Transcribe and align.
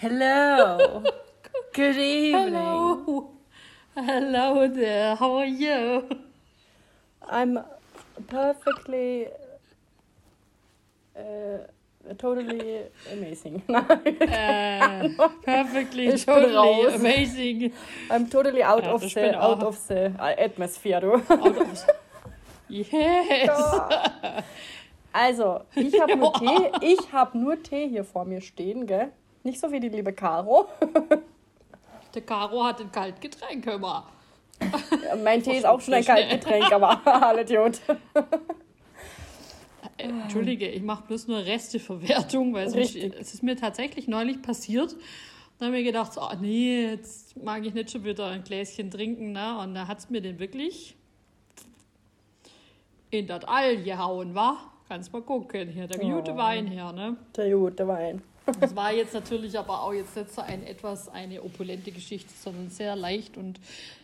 Hello. 0.00 1.02
Good 1.72 1.96
evening. 1.96 2.54
Hello. 2.54 3.30
Hello 3.96 4.68
there. 4.68 5.16
How 5.16 5.38
are 5.38 5.46
you? 5.46 6.08
I'm 7.28 7.58
perfectly, 8.28 9.26
uh, 11.16 11.58
totally 12.16 12.84
amazing. 13.12 13.62
Uh, 13.68 15.28
perfectly, 15.44 16.08
Ich 16.08 16.24
bin 16.26 16.34
totally 16.34 16.94
amazing. 16.94 17.72
I'm 18.10 18.28
totally 18.30 18.62
out 18.62 18.84
Ja, 18.84 18.92
of 18.94 19.02
the 19.02 19.36
out 19.36 19.62
of 19.62 19.76
the 19.88 20.12
atmosphere, 20.38 21.00
du. 21.00 21.12
Out 21.28 21.56
of- 21.58 21.86
Yes. 22.68 23.50
Also, 25.12 25.62
ich 25.74 25.98
habe 26.00 26.16
nur 26.16 26.32
Tee. 26.34 26.70
Ich 26.82 27.12
habe 27.12 27.36
nur 27.38 27.62
Tee 27.62 27.88
hier 27.88 28.04
vor 28.04 28.24
mir 28.26 28.40
stehen, 28.40 28.86
gell? 28.86 29.10
Nicht 29.48 29.60
so 29.60 29.72
wie 29.72 29.80
die 29.80 29.88
liebe 29.88 30.12
Caro. 30.12 30.68
Der 32.14 32.20
Caro 32.20 32.64
hat 32.64 32.82
ein 32.82 32.92
Kaltgetränk, 32.92 33.64
hör 33.64 33.78
mal. 33.78 34.04
Mein 35.24 35.42
Tee 35.42 35.56
ist 35.56 35.64
auch 35.64 35.80
schon 35.80 35.94
ein. 35.94 36.04
Kaltgetränk, 36.04 36.70
aber 36.70 37.00
alle 37.26 37.40
Idiot. 37.40 37.80
Äh, 39.96 40.02
Entschuldige, 40.02 40.68
ich 40.68 40.82
mache 40.82 41.04
bloß 41.06 41.28
nur 41.28 41.38
Resteverwertung, 41.38 42.52
weil 42.52 42.68
Richtig. 42.68 43.14
es 43.18 43.32
ist 43.32 43.42
mir 43.42 43.56
tatsächlich 43.56 44.06
neulich 44.06 44.42
passiert. 44.42 44.94
Da 45.58 45.64
habe 45.64 45.78
ich 45.78 45.84
mir 45.84 45.92
gedacht, 45.92 46.12
so, 46.12 46.20
ah, 46.20 46.36
nee, 46.38 46.90
jetzt 46.90 47.42
mag 47.42 47.64
ich 47.64 47.72
nicht 47.72 47.90
schon 47.90 48.04
wieder 48.04 48.26
ein 48.26 48.44
Gläschen 48.44 48.90
trinken. 48.90 49.32
Ne? 49.32 49.58
Und 49.60 49.74
da 49.74 49.88
hat 49.88 50.00
es 50.00 50.10
mir 50.10 50.20
den 50.20 50.38
wirklich 50.38 50.94
in 53.10 53.26
das 53.26 53.44
All 53.44 53.78
gehauen, 53.78 54.34
wa? 54.34 54.58
Kannst 54.90 55.10
mal 55.14 55.22
gucken, 55.22 55.68
hier, 55.70 55.86
der 55.86 55.98
gute 55.98 56.32
Oh. 56.32 56.36
Wein 56.36 56.66
her, 56.66 56.92
ne? 56.92 57.16
Der 57.34 57.50
gute 57.56 57.88
Wein. 57.88 58.20
Das 58.60 58.74
war 58.74 58.92
jetzt 58.92 59.14
natürlich 59.14 59.58
aber 59.58 59.82
auch 59.82 59.92
jetzt 59.92 60.16
nicht 60.16 60.32
so 60.32 60.40
ein 60.40 60.66
etwas 60.66 61.08
eine 61.08 61.42
opulente 61.42 61.90
Geschichte, 61.92 62.32
sondern 62.42 62.70
sehr 62.70 62.96
leicht 62.96 63.36
und 63.36 63.60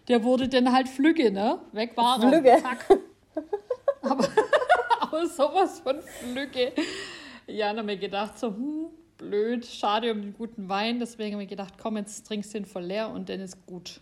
der 0.09 0.23
wurde 0.23 0.49
dann 0.49 0.73
halt 0.73 0.89
flügge, 0.89 1.31
ne? 1.31 1.59
Weg 1.73 1.97
war 1.97 2.23
er. 2.23 2.29
Flügge. 2.29 2.59
Zack. 2.63 2.99
Aber, 4.03 4.29
aber 5.01 5.27
sowas 5.27 5.81
von 5.81 5.97
flügge. 6.03 6.73
Ja, 7.47 7.69
dann 7.69 7.79
habe 7.81 7.93
ich 7.95 8.01
gedacht, 8.01 8.39
so, 8.39 8.49
hm, 8.49 8.87
blöd, 9.19 9.65
schade 9.67 10.13
um 10.13 10.21
den 10.23 10.35
guten 10.35 10.69
Wein. 10.69 10.99
Deswegen 11.01 11.35
habe 11.35 11.45
ich 11.45 11.49
gedacht, 11.49 11.75
komm, 11.81 11.97
jetzt 11.97 12.27
trinkst 12.27 12.53
du 12.55 12.59
den 12.59 12.67
voll 12.67 12.85
leer 12.85 13.09
und 13.11 13.29
dann 13.29 13.41
ist 13.41 13.65
gut. 13.67 14.01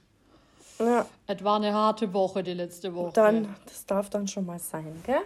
Ja, 0.78 1.06
Es 1.28 1.44
war 1.44 1.56
eine 1.56 1.72
harte 1.72 2.12
Woche, 2.12 2.42
die 2.42 2.54
letzte 2.54 2.94
Woche. 2.94 3.12
dann, 3.14 3.54
das 3.66 3.86
darf 3.86 4.10
dann 4.10 4.26
schon 4.26 4.46
mal 4.46 4.58
sein, 4.58 4.92
gell? 5.06 5.20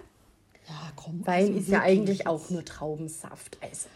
Ja, 0.68 0.92
komm. 0.96 1.26
Wein 1.26 1.46
also 1.46 1.58
ist 1.58 1.68
ja 1.68 1.80
eigentlich 1.80 2.18
jetzt. 2.18 2.26
auch 2.26 2.50
nur 2.50 2.64
Traubensaft. 2.64 3.56
Also, 3.62 3.88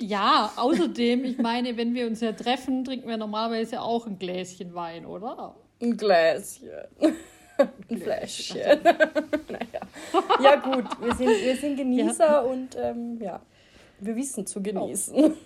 Ja, 0.00 0.50
außerdem, 0.56 1.24
ich 1.24 1.38
meine, 1.38 1.76
wenn 1.76 1.94
wir 1.94 2.06
uns 2.06 2.20
ja 2.20 2.32
treffen, 2.32 2.84
trinken 2.84 3.08
wir 3.08 3.18
normalerweise 3.18 3.82
auch 3.82 4.06
ein 4.06 4.18
Gläschen 4.18 4.74
Wein, 4.74 5.04
oder? 5.04 5.54
ein 5.82 5.96
Gläschen. 5.96 6.70
ein 7.88 7.98
Fläschchen. 7.98 8.80
naja. 9.48 9.80
Ja, 10.42 10.56
gut, 10.56 10.84
wir 11.02 11.14
sind, 11.14 11.28
wir 11.28 11.56
sind 11.56 11.76
Genießer 11.76 12.46
und 12.46 12.76
ähm, 12.76 13.18
ja, 13.20 13.40
wir 13.98 14.16
wissen 14.16 14.46
zu 14.46 14.62
genießen. 14.62 15.36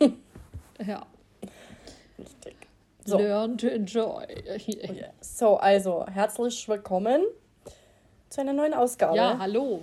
Ja. 0.87 1.07
Richtig. 2.19 2.57
So. 3.05 3.19
Learn 3.19 3.59
to 3.59 3.67
enjoy. 3.69 4.25
so, 5.21 5.57
also 5.57 6.07
herzlich 6.07 6.69
willkommen 6.69 7.23
zu 8.29 8.41
einer 8.41 8.53
neuen 8.53 8.75
Ausgabe 8.75 9.17
Ja, 9.17 9.37
hallo. 9.39 9.83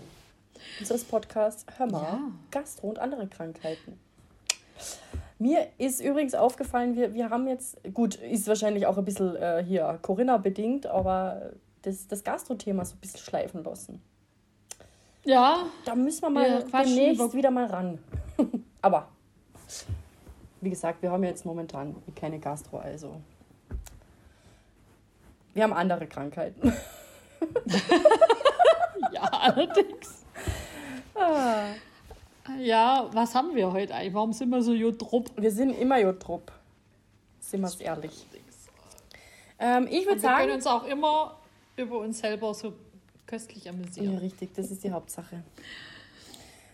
unseres 0.79 1.03
Podcasts 1.03 1.65
Hör 1.77 1.87
mal, 1.87 2.01
Ja. 2.03 2.19
Gastro 2.51 2.87
und 2.87 2.99
andere 2.99 3.27
Krankheiten. 3.27 3.99
Mir 5.39 5.67
ist 5.79 6.01
übrigens 6.01 6.35
aufgefallen, 6.35 6.95
wir, 6.95 7.13
wir 7.15 7.29
haben 7.31 7.47
jetzt, 7.47 7.77
gut, 7.93 8.15
ist 8.15 8.47
wahrscheinlich 8.47 8.85
auch 8.85 8.97
ein 8.97 9.05
bisschen 9.05 9.35
äh, 9.35 9.63
hier 9.67 9.97
Corinna 10.03 10.37
bedingt, 10.37 10.85
aber 10.85 11.53
das, 11.81 12.07
das 12.07 12.23
Gastro-Thema 12.23 12.85
so 12.85 12.95
ein 12.95 12.99
bisschen 12.99 13.21
schleifen 13.21 13.63
lassen. 13.63 14.01
Ja, 15.23 15.65
Da 15.85 15.95
müssen 15.95 16.21
wir 16.23 16.29
mal 16.29 16.65
Wir 16.71 16.83
demnächst 16.83 17.33
wieder 17.33 17.51
mal 17.51 17.65
ran. 17.65 17.99
aber, 18.81 19.07
wie 20.61 20.69
gesagt, 20.69 21.01
wir 21.01 21.11
haben 21.11 21.23
jetzt 21.23 21.45
momentan 21.45 21.95
keine 22.15 22.39
Gastro, 22.39 22.77
also. 22.77 23.15
Wir 25.53 25.63
haben 25.63 25.73
andere 25.73 26.07
Krankheiten. 26.07 26.73
ja, 29.11 29.21
allerdings. 29.23 30.23
Ah. 31.15 31.65
Ja, 32.59 33.09
was 33.13 33.33
haben 33.35 33.55
wir 33.55 33.71
heute 33.71 33.93
eigentlich? 33.95 34.13
Warum 34.13 34.33
sind 34.33 34.49
wir 34.49 34.61
so 34.61 34.73
jodrupp? 34.73 35.31
Wir 35.37 35.51
sind 35.51 35.71
immer 35.71 35.99
Jodrup. 35.99 36.51
Sind 37.39 37.61
wir 37.61 37.67
es 37.67 37.75
ehrlich. 37.75 38.25
Ähm, 39.59 39.87
ich 39.89 40.05
würde 40.05 40.21
Wir 40.21 40.29
können 40.29 40.39
sagen. 40.39 40.51
uns 40.51 40.67
auch 40.67 40.85
immer 40.85 41.37
über 41.77 41.99
uns 41.99 42.19
selber 42.19 42.53
so 42.53 42.73
köstlich 43.27 43.65
Ja, 43.65 43.71
amüsieren. 43.71 44.17
richtig, 44.17 44.53
das 44.55 44.71
ist 44.71 44.83
die 44.83 44.91
Hauptsache. 44.91 45.43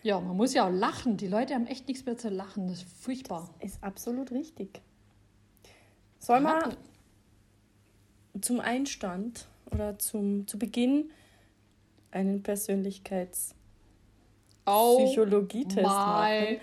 Ja, 0.02 0.20
man 0.20 0.36
muss 0.36 0.54
ja 0.54 0.66
auch 0.66 0.72
lachen. 0.72 1.16
Die 1.16 1.26
Leute 1.26 1.54
haben 1.54 1.66
echt 1.66 1.88
nichts 1.88 2.04
mehr 2.06 2.16
zu 2.16 2.28
lachen. 2.28 2.68
Das 2.68 2.78
ist 2.78 2.92
furchtbar. 3.02 3.48
Ist 3.60 3.82
absolut 3.82 4.30
richtig. 4.30 4.80
Soll 6.18 6.40
man 6.40 6.76
zum 8.40 8.60
Einstand 8.60 9.46
oder 9.70 9.98
zum, 9.98 10.46
zu 10.46 10.58
Beginn 10.58 11.10
einen 12.10 12.42
Persönlichkeits- 12.42 13.54
Oh 14.68 15.04
Psychologietest 15.04 15.82
machen. 15.82 16.60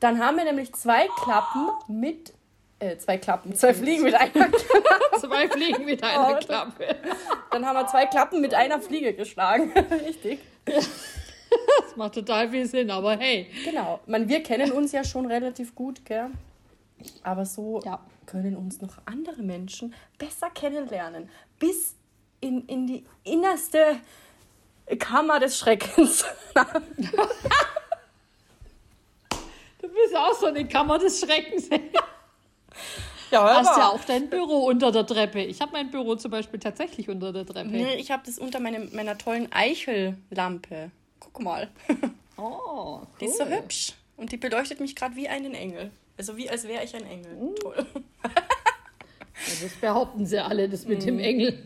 Dann 0.00 0.18
haben 0.22 0.36
wir 0.36 0.44
nämlich 0.44 0.72
zwei 0.74 1.08
Klappen 1.22 1.68
mit, 1.88 2.32
äh, 2.78 2.96
zwei 2.98 3.18
Klappen, 3.18 3.54
zwei 3.54 3.72
Fliegen 3.74 4.02
mit 4.02 4.14
einer 4.14 4.30
Klappe. 4.48 5.20
Zwei 5.20 5.48
Fliegen 5.48 5.84
mit 5.84 6.02
einer 6.02 6.36
Oh, 6.36 6.44
Klappe. 6.44 6.96
Dann 7.50 7.64
haben 7.66 7.76
wir 7.76 7.86
zwei 7.86 8.06
Klappen 8.06 8.40
mit 8.40 8.52
einer 8.54 8.80
Fliege 8.80 9.14
geschlagen. 9.14 9.72
Richtig. 10.06 10.40
Das 10.66 11.96
macht 11.96 12.14
total 12.14 12.48
viel 12.50 12.66
Sinn, 12.66 12.90
aber 12.90 13.16
hey. 13.16 13.46
Genau. 13.64 14.00
Man, 14.06 14.28
wir 14.28 14.42
kennen 14.42 14.72
uns 14.72 14.92
ja 14.92 15.04
schon 15.04 15.26
relativ 15.26 15.74
gut, 15.74 16.04
gell? 16.04 16.30
Aber 17.22 17.44
so 17.46 17.80
Ja. 17.84 18.00
können 18.26 18.56
uns 18.56 18.80
noch 18.80 18.96
andere 19.06 19.42
Menschen 19.42 19.94
besser 20.18 20.50
kennenlernen. 20.50 21.28
Bis 21.58 21.94
in, 22.40 22.66
in 22.66 22.86
die 22.86 23.04
innerste 23.22 23.96
Kammer 24.98 25.40
des 25.40 25.58
Schreckens. 25.58 26.24
Du 29.80 29.88
bist 29.88 30.16
auch 30.16 30.32
so 30.38 30.46
eine 30.46 30.66
Kammer 30.66 30.98
des 30.98 31.20
Schreckens. 31.20 31.68
ja, 31.70 31.78
Du 33.30 33.36
hast 33.38 33.76
ja 33.76 33.88
auch 33.88 34.02
dein 34.04 34.30
Büro 34.30 34.66
unter 34.66 34.90
der 34.90 35.06
Treppe. 35.06 35.42
Ich 35.42 35.60
habe 35.60 35.72
mein 35.72 35.90
Büro 35.90 36.14
zum 36.16 36.30
Beispiel 36.30 36.58
tatsächlich 36.58 37.08
unter 37.10 37.32
der 37.32 37.44
Treppe. 37.44 37.68
Nee, 37.68 37.96
ich 37.96 38.10
habe 38.10 38.22
das 38.24 38.38
unter 38.38 38.60
meinem, 38.60 38.88
meiner 38.94 39.18
tollen 39.18 39.52
Eichellampe. 39.52 40.90
Guck 41.20 41.40
mal. 41.40 41.70
Oh, 42.36 42.98
cool. 42.98 43.06
Die 43.20 43.26
ist 43.26 43.38
so 43.38 43.44
hübsch. 43.44 43.92
Und 44.16 44.32
die 44.32 44.36
beleuchtet 44.36 44.80
mich 44.80 44.96
gerade 44.96 45.14
wie 45.14 45.28
einen 45.28 45.54
Engel. 45.54 45.92
Also 46.18 46.36
wie 46.36 46.50
als 46.50 46.66
wäre 46.66 46.82
ich 46.82 46.92
ein 46.96 47.06
Engel. 47.06 47.54
Toll. 47.60 47.86
Ja, 48.24 48.30
das 49.62 49.72
behaupten 49.80 50.26
sie 50.26 50.40
alle, 50.42 50.68
das 50.68 50.84
mit 50.84 50.98
Mhm. 51.02 51.04
dem 51.06 51.18
Engel. 51.20 51.62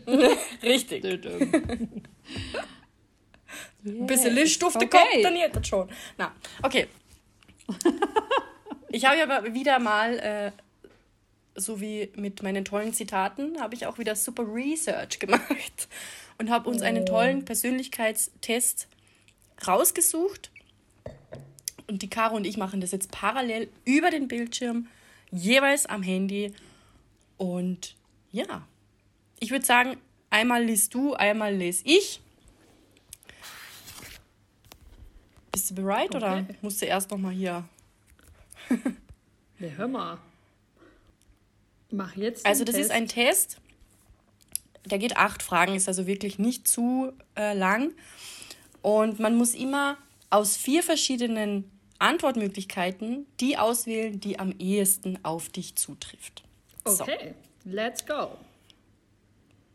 Richtig. 0.61 1.03
Ein 3.85 4.01
Ein 4.01 4.07
bisschen 4.07 4.33
Licht 4.33 4.63
auf 4.63 4.73
den 4.73 4.83
Okay. 4.83 4.97
Kopf, 4.97 5.23
dann 5.23 5.35
geht 5.35 5.55
das 5.55 5.67
schon. 5.67 5.89
Na, 6.17 6.31
okay. 6.63 6.87
ich 8.89 9.05
habe 9.05 9.23
aber 9.23 9.53
wieder 9.53 9.79
mal, 9.79 10.19
äh, 10.19 10.51
so 11.55 11.79
wie 11.81 12.09
mit 12.15 12.41
meinen 12.43 12.65
tollen 12.65 12.93
Zitaten, 12.93 13.61
habe 13.61 13.75
ich 13.75 13.85
auch 13.85 13.97
wieder 13.97 14.15
super 14.15 14.43
Research 14.47 15.19
gemacht 15.19 15.87
und 16.37 16.49
habe 16.49 16.69
uns 16.69 16.81
einen 16.81 17.05
tollen 17.05 17.45
Persönlichkeitstest 17.45 18.87
rausgesucht. 19.67 20.51
Und 21.87 22.01
die 22.01 22.09
Caro 22.09 22.35
und 22.35 22.45
ich 22.45 22.57
machen 22.57 22.81
das 22.81 22.91
jetzt 22.91 23.11
parallel 23.11 23.69
über 23.83 24.11
den 24.11 24.27
Bildschirm, 24.27 24.87
jeweils 25.31 25.85
am 25.85 26.03
Handy. 26.03 26.53
Und 27.37 27.95
ja, 28.31 28.67
ich 29.39 29.51
würde 29.51 29.65
sagen, 29.65 29.97
einmal 30.29 30.63
liest 30.63 30.93
du, 30.93 31.13
einmal 31.13 31.53
lese 31.55 31.83
ich. 31.85 32.21
Bist 35.51 35.71
du 35.71 35.75
bereit 35.75 36.15
oder 36.15 36.37
Okay. 36.37 36.55
musst 36.61 36.81
du 36.81 36.85
erst 36.85 37.11
noch 37.11 37.17
mal 37.17 37.31
hier? 37.33 37.63
Ja, 39.59 39.67
hör 39.75 39.89
mal. 39.89 40.17
Mach 41.91 42.15
jetzt. 42.15 42.45
Also 42.45 42.63
das 42.63 42.75
ist 42.77 42.91
ein 42.91 43.09
Test, 43.09 43.57
der 44.85 44.99
geht 44.99 45.17
acht 45.17 45.43
Fragen, 45.43 45.75
ist 45.75 45.89
also 45.89 46.07
wirklich 46.07 46.39
nicht 46.39 46.65
zu 46.65 47.11
äh, 47.35 47.53
lang. 47.53 47.91
Und 48.81 49.19
man 49.19 49.35
muss 49.35 49.53
immer 49.55 49.97
aus 50.29 50.55
vier 50.55 50.81
verschiedenen 50.81 51.69
Antwortmöglichkeiten 51.97 53.25
die 53.41 53.57
auswählen, 53.57 54.21
die 54.21 54.39
am 54.39 54.53
ehesten 54.59 55.19
auf 55.23 55.49
dich 55.49 55.75
zutrifft. 55.75 56.43
So. 56.85 57.03
Okay, 57.03 57.33
let's 57.65 58.05
go. 58.05 58.37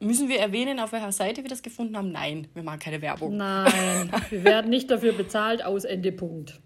Müssen 0.00 0.28
wir 0.28 0.38
erwähnen, 0.38 0.80
auf 0.80 0.92
welcher 0.92 1.12
Seite 1.12 1.42
wir 1.42 1.48
das 1.48 1.62
gefunden 1.62 1.96
haben? 1.96 2.12
Nein, 2.12 2.48
wir 2.54 2.62
machen 2.62 2.80
keine 2.80 3.00
Werbung. 3.00 3.36
Nein, 3.36 4.10
wir 4.30 4.44
werden 4.44 4.70
nicht 4.70 4.90
dafür 4.90 5.12
bezahlt, 5.12 5.64
aus 5.64 5.84
Ende 5.84 6.12
Punkt. 6.12 6.60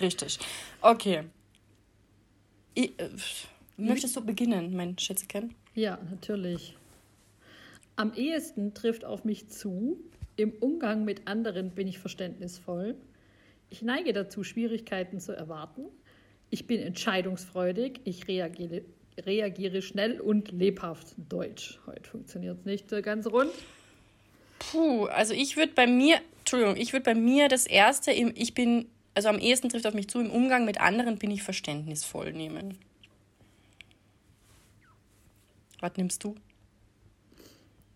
Richtig. 0.00 0.38
Okay. 0.80 1.24
Ich, 2.74 2.98
äh, 2.98 3.10
möchtest 3.76 4.16
du 4.16 4.24
beginnen, 4.24 4.74
mein 4.74 4.98
Schätzeken? 4.98 5.54
Ja, 5.74 5.98
natürlich. 6.10 6.76
Am 7.96 8.14
ehesten 8.14 8.72
trifft 8.72 9.04
auf 9.04 9.24
mich 9.24 9.48
zu, 9.48 9.98
im 10.36 10.52
Umgang 10.60 11.04
mit 11.04 11.28
anderen 11.28 11.70
bin 11.70 11.86
ich 11.86 11.98
verständnisvoll. 11.98 12.96
Ich 13.68 13.82
neige 13.82 14.12
dazu, 14.12 14.44
Schwierigkeiten 14.44 15.20
zu 15.20 15.32
erwarten. 15.32 15.84
Ich 16.50 16.66
bin 16.66 16.80
entscheidungsfreudig. 16.80 18.00
Ich 18.04 18.28
reagiere, 18.28 18.82
reagiere 19.18 19.82
schnell 19.82 20.20
und 20.20 20.52
lebhaft. 20.52 21.14
Deutsch. 21.28 21.78
Heute 21.86 22.08
funktioniert 22.08 22.58
es 22.60 22.64
nicht 22.64 22.88
ganz 23.02 23.26
rund. 23.26 23.50
Puh, 24.58 25.06
also 25.06 25.34
ich 25.34 25.56
würde 25.56 25.72
bei 25.74 25.86
mir, 25.86 26.20
Entschuldigung, 26.40 26.76
ich 26.76 26.92
würde 26.92 27.04
bei 27.04 27.14
mir 27.14 27.48
das 27.48 27.66
erste, 27.66 28.12
im, 28.12 28.32
ich 28.36 28.54
bin, 28.54 28.86
also 29.14 29.28
am 29.28 29.38
ehesten 29.38 29.68
trifft 29.68 29.86
auf 29.86 29.94
mich 29.94 30.08
zu, 30.08 30.20
im 30.20 30.30
Umgang 30.30 30.64
mit 30.64 30.80
anderen 30.80 31.18
bin 31.18 31.30
ich 31.30 31.42
verständnisvoll 31.42 32.32
nehmen. 32.32 32.78
Was 35.80 35.92
nimmst 35.96 36.22
du? 36.22 36.36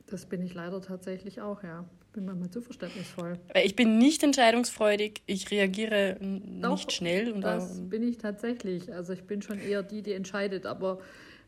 Das 0.06 0.26
bin 0.26 0.42
ich 0.42 0.54
leider 0.54 0.80
tatsächlich 0.82 1.40
auch, 1.40 1.62
ja. 1.62 1.84
Bin 2.16 2.24
manchmal 2.24 2.48
zu 2.48 2.62
verständnisvoll. 2.62 3.38
Ich 3.62 3.76
bin 3.76 3.98
nicht 3.98 4.22
entscheidungsfreudig, 4.22 5.20
ich 5.26 5.50
reagiere 5.50 6.16
Doch, 6.62 6.70
nicht 6.70 6.90
schnell. 6.90 7.30
Und 7.30 7.42
das 7.42 7.86
bin 7.90 8.02
ich 8.02 8.16
tatsächlich. 8.16 8.90
Also 8.90 9.12
ich 9.12 9.24
bin 9.24 9.42
schon 9.42 9.60
eher 9.60 9.82
die, 9.82 10.00
die 10.00 10.14
entscheidet. 10.14 10.64
Aber 10.64 11.00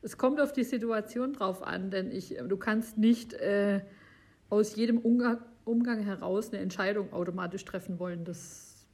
es 0.03 0.19
kommt 0.19 0.43
auf 0.43 0.53
die 0.53 0.65
Situation 0.65 1.32
drauf 1.32 1.62
an, 1.62 1.91
denn 1.91 2.11
ich, 2.11 2.37
du 2.47 2.59
kannst 2.59 2.99
nicht 2.99 3.32
äh, 3.32 3.81
aus 4.50 4.76
jedem 4.76 4.99
Umgang, 4.99 5.38
Umgang 5.65 6.03
heraus 6.03 6.53
eine 6.53 6.61
Entscheidung 6.61 7.14
automatisch 7.14 7.64
treffen 7.64 7.99
wollen. 7.99 8.26
Das. 8.26 8.85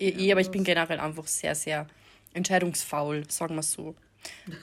Eh, 0.00 0.20
ja, 0.20 0.34
aber 0.34 0.40
ich 0.40 0.50
bin 0.50 0.64
generell 0.64 0.98
einfach 0.98 1.28
sehr, 1.28 1.54
sehr 1.54 1.86
entscheidungsfaul, 2.34 3.22
sagen 3.30 3.54
wir 3.54 3.60
es 3.60 3.70
so. 3.70 3.94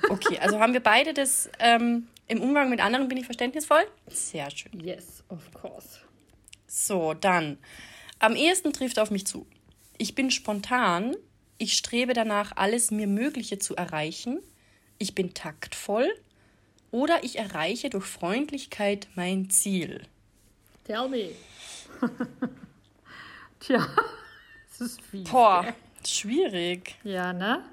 Okay, 0.09 0.37
also 0.39 0.59
haben 0.59 0.73
wir 0.73 0.81
beide 0.81 1.13
das 1.13 1.49
ähm, 1.59 2.07
im 2.33 2.41
Umgang 2.41 2.69
mit 2.69 2.81
anderen 2.81 3.07
bin 3.07 3.17
ich 3.17 3.25
verständnisvoll? 3.25 3.85
Sehr 4.07 4.49
schön. 4.49 4.79
Yes, 4.79 5.23
of 5.29 5.51
course. 5.53 5.99
So, 6.67 7.13
dann. 7.13 7.57
Am 8.19 8.35
ehesten 8.35 8.73
trifft 8.73 8.97
auf 8.97 9.11
mich 9.11 9.27
zu. 9.27 9.45
Ich 9.97 10.15
bin 10.15 10.31
spontan. 10.31 11.15
Ich 11.59 11.73
strebe 11.73 12.13
danach, 12.13 12.57
alles 12.57 12.89
mir 12.89 13.07
Mögliche 13.07 13.59
zu 13.59 13.75
erreichen. 13.75 14.39
Ich 14.97 15.13
bin 15.13 15.35
taktvoll. 15.35 16.09
Oder 16.89 17.23
ich 17.23 17.37
erreiche 17.37 17.89
durch 17.89 18.05
Freundlichkeit 18.05 19.07
mein 19.15 19.49
Ziel. 19.51 20.01
Tell 20.85 21.07
me. 21.07 21.29
Tja, 23.59 23.87
das 24.69 24.81
ist 24.81 25.01
fies. 25.03 25.29
Boah, 25.29 25.73
schwierig. 26.05 26.95
Ja, 27.03 27.31
ne? 27.31 27.63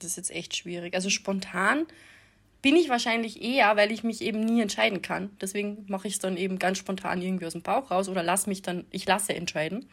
Das 0.00 0.12
ist 0.12 0.16
jetzt 0.16 0.30
echt 0.30 0.56
schwierig. 0.56 0.94
Also 0.94 1.10
spontan 1.10 1.86
bin 2.62 2.76
ich 2.76 2.88
wahrscheinlich 2.88 3.42
eher, 3.42 3.76
weil 3.76 3.92
ich 3.92 4.02
mich 4.02 4.20
eben 4.20 4.40
nie 4.40 4.60
entscheiden 4.60 5.02
kann. 5.02 5.30
Deswegen 5.40 5.84
mache 5.88 6.08
ich 6.08 6.14
es 6.14 6.18
dann 6.18 6.36
eben 6.36 6.58
ganz 6.58 6.78
spontan 6.78 7.22
irgendwie 7.22 7.46
aus 7.46 7.52
dem 7.52 7.62
Bauch 7.62 7.90
raus 7.90 8.08
oder 8.08 8.22
lass 8.22 8.46
mich 8.46 8.62
dann, 8.62 8.84
ich 8.90 9.06
lasse 9.06 9.34
entscheiden. 9.34 9.88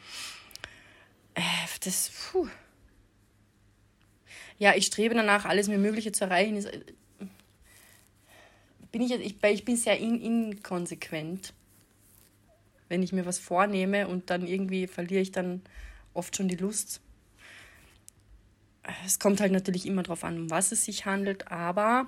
Äh, 1.36 1.42
das, 1.83 2.09
puh. 2.09 2.48
Ja, 4.57 4.74
ich 4.75 4.88
strebe 4.88 5.13
danach, 5.13 5.45
alles 5.45 5.68
mir 5.68 5.77
Mögliche 5.77 6.12
zu 6.12 6.25
erreichen. 6.25 6.57
Äh, 6.57 6.81
bin 8.92 9.01
ich, 9.01 9.12
ich, 9.12 9.36
ich 9.44 9.65
bin 9.65 9.75
sehr 9.75 10.00
in, 10.00 10.19
inkonsequent. 10.21 11.53
Wenn 12.89 13.03
ich 13.03 13.12
mir 13.12 13.25
was 13.25 13.39
vornehme 13.39 14.07
und 14.07 14.30
dann 14.30 14.48
irgendwie 14.48 14.88
verliere 14.88 15.21
ich 15.21 15.31
dann 15.31 15.62
oft 16.13 16.36
schon 16.36 16.48
die 16.48 16.56
Lust 16.56 17.01
es 19.06 19.19
kommt 19.19 19.42
halt 19.42 19.51
natürlich 19.51 19.86
immer 19.86 20.04
darauf 20.04 20.24
an, 20.24 20.38
um 20.38 20.50
was 20.50 20.72
es 20.72 20.86
sich 20.86 21.06
handelt, 21.06 21.51
aber 21.51 22.07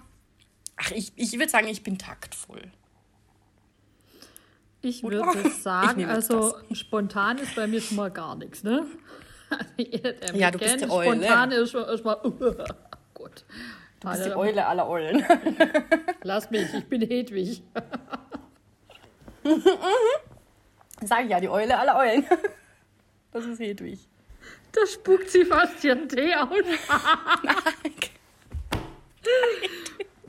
ach, 0.78 0.92
ich, 0.92 1.12
ich 1.16 1.34
würde 1.34 1.50
sagen, 1.50 1.68
ich 1.68 1.84
bin 1.84 1.98
taktvoll. 1.98 2.72
Ich 4.82 5.04
würde 5.04 5.50
sagen, 5.62 6.06
also 6.06 6.56
das. 6.70 6.78
spontan 6.78 7.38
ist 7.38 7.56
bei 7.56 7.68
mir 7.68 7.82
schon 7.82 7.98
mal 7.98 8.12
gar 8.12 8.36
nichts, 8.36 8.64
ne? 8.64 8.86
Also, 9.52 10.38
ja, 10.38 10.52
du 10.52 10.60
bist 10.60 10.82
die 10.82 10.90
Eule. 10.92 11.24
Spontan 11.24 11.52
ist 11.52 11.72
schon 11.72 11.84
erstmal, 11.84 12.18
uh, 12.24 12.32
gut. 13.16 13.46
Du 14.00 14.08
bist 14.08 14.26
die 14.28 14.36
Eule 14.36 14.64
aller 14.64 14.88
Eulen. 14.88 15.26
Lass 16.22 16.52
mich, 16.52 16.72
ich 16.72 16.86
bin 16.86 17.02
Hedwig. 17.02 17.64
Sag 21.02 21.24
ich 21.24 21.32
ja, 21.32 21.40
die 21.40 21.50
Eule 21.50 21.80
aller 21.80 21.98
Eulen. 21.98 22.26
Das 23.32 23.44
ist 23.46 23.60
Hedwig. 23.60 24.09
Da 24.72 24.86
spuckt 24.86 25.30
sie 25.30 25.46
fast 25.46 25.84
ihren 25.84 26.08
Tee 26.08 26.34
aus. 26.36 26.50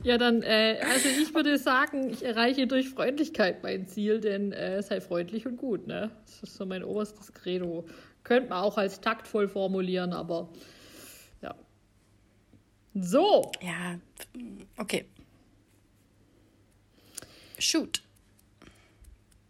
ja, 0.03 0.17
dann, 0.17 0.41
äh, 0.41 0.79
also 0.83 1.09
ich 1.09 1.33
würde 1.33 1.57
sagen, 1.57 2.09
ich 2.09 2.23
erreiche 2.23 2.67
durch 2.67 2.89
Freundlichkeit 2.89 3.61
mein 3.63 3.87
Ziel, 3.87 4.19
denn 4.19 4.51
äh, 4.51 4.81
sei 4.81 4.99
freundlich 4.99 5.45
und 5.45 5.57
gut, 5.57 5.87
ne? 5.87 6.11
Das 6.25 6.43
ist 6.43 6.55
so 6.55 6.65
mein 6.65 6.83
oberstes 6.83 7.33
Credo. 7.33 7.85
Könnte 8.23 8.49
man 8.49 8.63
auch 8.63 8.77
als 8.77 9.01
taktvoll 9.01 9.47
formulieren, 9.47 10.13
aber 10.13 10.49
ja. 11.41 11.55
So. 12.93 13.51
Ja, 13.61 13.99
okay. 14.77 15.05
Shoot. 17.59 18.01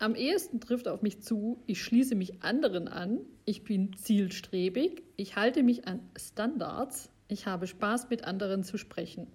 Am 0.01 0.15
ehesten 0.15 0.59
trifft 0.59 0.87
auf 0.87 1.03
mich 1.03 1.21
zu, 1.21 1.61
ich 1.67 1.83
schließe 1.83 2.15
mich 2.15 2.41
anderen 2.41 2.87
an, 2.87 3.19
ich 3.45 3.63
bin 3.63 3.95
zielstrebig, 3.95 5.03
ich 5.15 5.35
halte 5.35 5.61
mich 5.61 5.87
an 5.87 5.99
Standards, 6.17 7.11
ich 7.27 7.45
habe 7.45 7.67
Spaß 7.67 8.09
mit 8.09 8.23
anderen 8.23 8.63
zu 8.63 8.79
sprechen. 8.79 9.27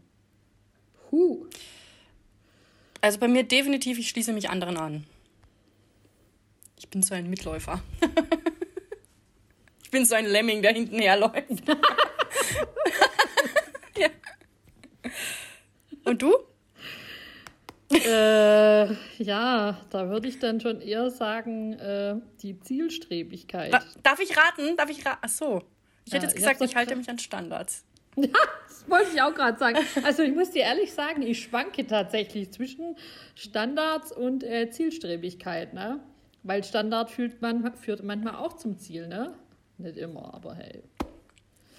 Huh. 1.12 1.46
Also 3.00 3.20
bei 3.20 3.28
mir 3.28 3.44
definitiv, 3.44 3.96
ich 3.96 4.08
schließe 4.08 4.32
mich 4.32 4.50
anderen 4.50 4.76
an. 4.76 5.04
Ich 6.76 6.88
bin 6.88 7.00
so 7.00 7.14
ein 7.14 7.30
Mitläufer. 7.30 7.80
ich 9.84 9.90
bin 9.92 10.04
so 10.04 10.16
ein 10.16 10.26
Lemming, 10.26 10.62
der 10.62 10.72
hinten 10.72 10.98
herläuft. 10.98 11.62
ja. 13.96 14.08
Und 16.02 16.22
du? 16.22 16.34
Äh, 17.90 18.92
ja, 19.22 19.78
da 19.90 20.08
würde 20.08 20.28
ich 20.28 20.38
dann 20.38 20.60
schon 20.60 20.80
eher 20.80 21.10
sagen, 21.10 21.74
äh, 21.74 22.16
die 22.42 22.58
Zielstrebigkeit. 22.58 23.72
Da, 23.72 23.82
darf 24.02 24.20
ich 24.20 24.36
raten? 24.36 24.76
Darf 24.76 24.90
ich 24.90 25.04
raten? 25.06 25.20
Ach 25.22 25.28
so. 25.28 25.62
Ich 26.04 26.12
hätte 26.12 26.24
ja, 26.24 26.30
jetzt 26.30 26.36
gesagt, 26.36 26.60
ich 26.62 26.76
halte 26.76 26.96
mich 26.96 27.08
an 27.08 27.18
Standards. 27.18 27.84
Ja, 28.18 28.30
das 28.66 28.88
wollte 28.88 29.10
ich 29.12 29.20
auch 29.20 29.34
gerade 29.34 29.58
sagen. 29.58 29.78
Also 30.02 30.22
ich 30.22 30.34
muss 30.34 30.50
dir 30.50 30.62
ehrlich 30.62 30.94
sagen, 30.94 31.20
ich 31.20 31.42
schwanke 31.42 31.86
tatsächlich 31.86 32.50
zwischen 32.50 32.96
Standards 33.34 34.10
und 34.10 34.42
äh, 34.42 34.70
Zielstrebigkeit, 34.70 35.74
ne? 35.74 36.00
Weil 36.42 36.64
Standard 36.64 37.10
führt, 37.10 37.42
man, 37.42 37.74
führt 37.74 38.02
manchmal 38.02 38.36
auch 38.36 38.54
zum 38.54 38.78
Ziel, 38.78 39.06
ne? 39.06 39.34
Nicht 39.76 39.98
immer, 39.98 40.32
aber 40.32 40.54
hey. 40.54 40.82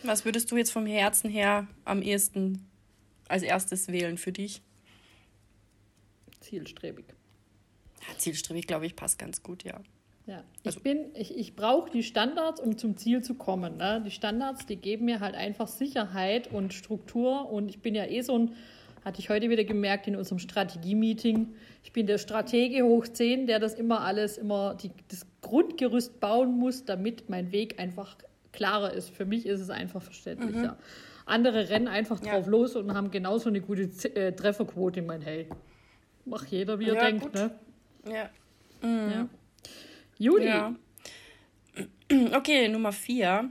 Was 0.04 0.26
würdest 0.26 0.52
du 0.52 0.58
jetzt 0.58 0.72
vom 0.72 0.86
Herzen 0.86 1.32
her 1.32 1.66
am 1.86 2.04
ehesten 2.04 2.70
als 3.28 3.42
erstes 3.42 3.88
wählen 3.88 4.20
für 4.20 4.32
dich? 4.32 4.62
Zielstrebig. 6.48 7.06
Ja, 8.08 8.18
zielstrebig, 8.18 8.68
glaube 8.68 8.86
ich, 8.86 8.96
passt 8.96 9.20
ganz 9.20 9.44
gut, 9.44 9.64
ja. 9.64 9.82
Ja, 10.28 10.44
ich 10.62 10.68
also, 10.68 10.80
bin, 10.82 11.06
ich, 11.16 11.38
ich 11.38 11.56
brauche 11.56 11.90
die 11.90 12.04
Standards, 12.04 12.60
um 12.60 12.78
zum 12.78 12.98
Ziel 12.98 13.24
zu 13.24 13.36
kommen. 13.36 13.78
Ne? 13.78 14.04
Die 14.06 14.12
Standards, 14.12 14.66
die 14.66 14.76
geben 14.76 15.06
mir 15.06 15.22
halt 15.22 15.36
einfach 15.36 15.68
Sicherheit 15.70 16.52
und 16.52 16.74
Struktur 16.74 17.50
und 17.50 17.70
ich 17.70 17.80
bin 17.80 17.96
ja 17.96 18.06
eh 18.06 18.22
so 18.22 18.38
ein, 18.38 18.54
hatte 19.06 19.22
ich 19.22 19.30
heute 19.30 19.50
wieder 19.50 19.64
gemerkt 19.64 20.06
in 20.08 20.18
unserem 20.18 20.40
Strategie-Meeting, 20.40 21.56
ich 21.84 21.94
bin 21.94 22.08
der 22.08 22.18
Stratege 22.18 22.84
hoch 22.84 23.08
10, 23.08 23.48
der 23.48 23.60
das 23.60 23.76
immer 23.76 24.02
alles, 24.02 24.38
immer 24.38 24.76
die, 24.76 24.92
das 25.08 25.26
Grundgerüst 25.40 26.20
bauen 26.20 26.58
muss, 26.58 26.84
damit 26.84 27.30
mein 27.30 27.54
Weg 27.54 27.80
einfach 27.80 28.18
klarer 28.52 28.92
ist. 28.92 29.12
Für 29.12 29.24
mich 29.24 29.46
ist 29.46 29.62
es 29.62 29.70
einfach 29.70 30.02
verständlicher. 30.02 30.74
Mhm. 30.74 30.78
Andere 31.26 31.70
rennen 31.70 31.88
einfach 31.88 32.20
drauf 32.20 32.46
ja. 32.46 32.52
los 32.52 32.76
und 32.76 32.94
haben 32.94 33.12
genauso 33.12 33.48
eine 33.48 33.62
gute 33.62 33.84
äh, 34.16 34.34
Trefferquote. 34.34 35.00
Ich 35.00 35.06
meine, 35.06 35.24
hey, 35.24 35.48
Macht 36.28 36.50
jeder, 36.50 36.80
wie 36.80 36.90
er 36.90 36.96
ja, 36.96 37.06
denkt, 37.06 37.24
gut. 37.24 37.34
ne? 37.34 37.52
Ja. 38.06 38.30
Mhm. 38.82 39.12
ja. 39.12 39.30
Juli. 40.18 40.46
Ja. 40.46 40.76
Okay, 42.34 42.70
Nummer 42.70 42.94
vier. 42.94 43.50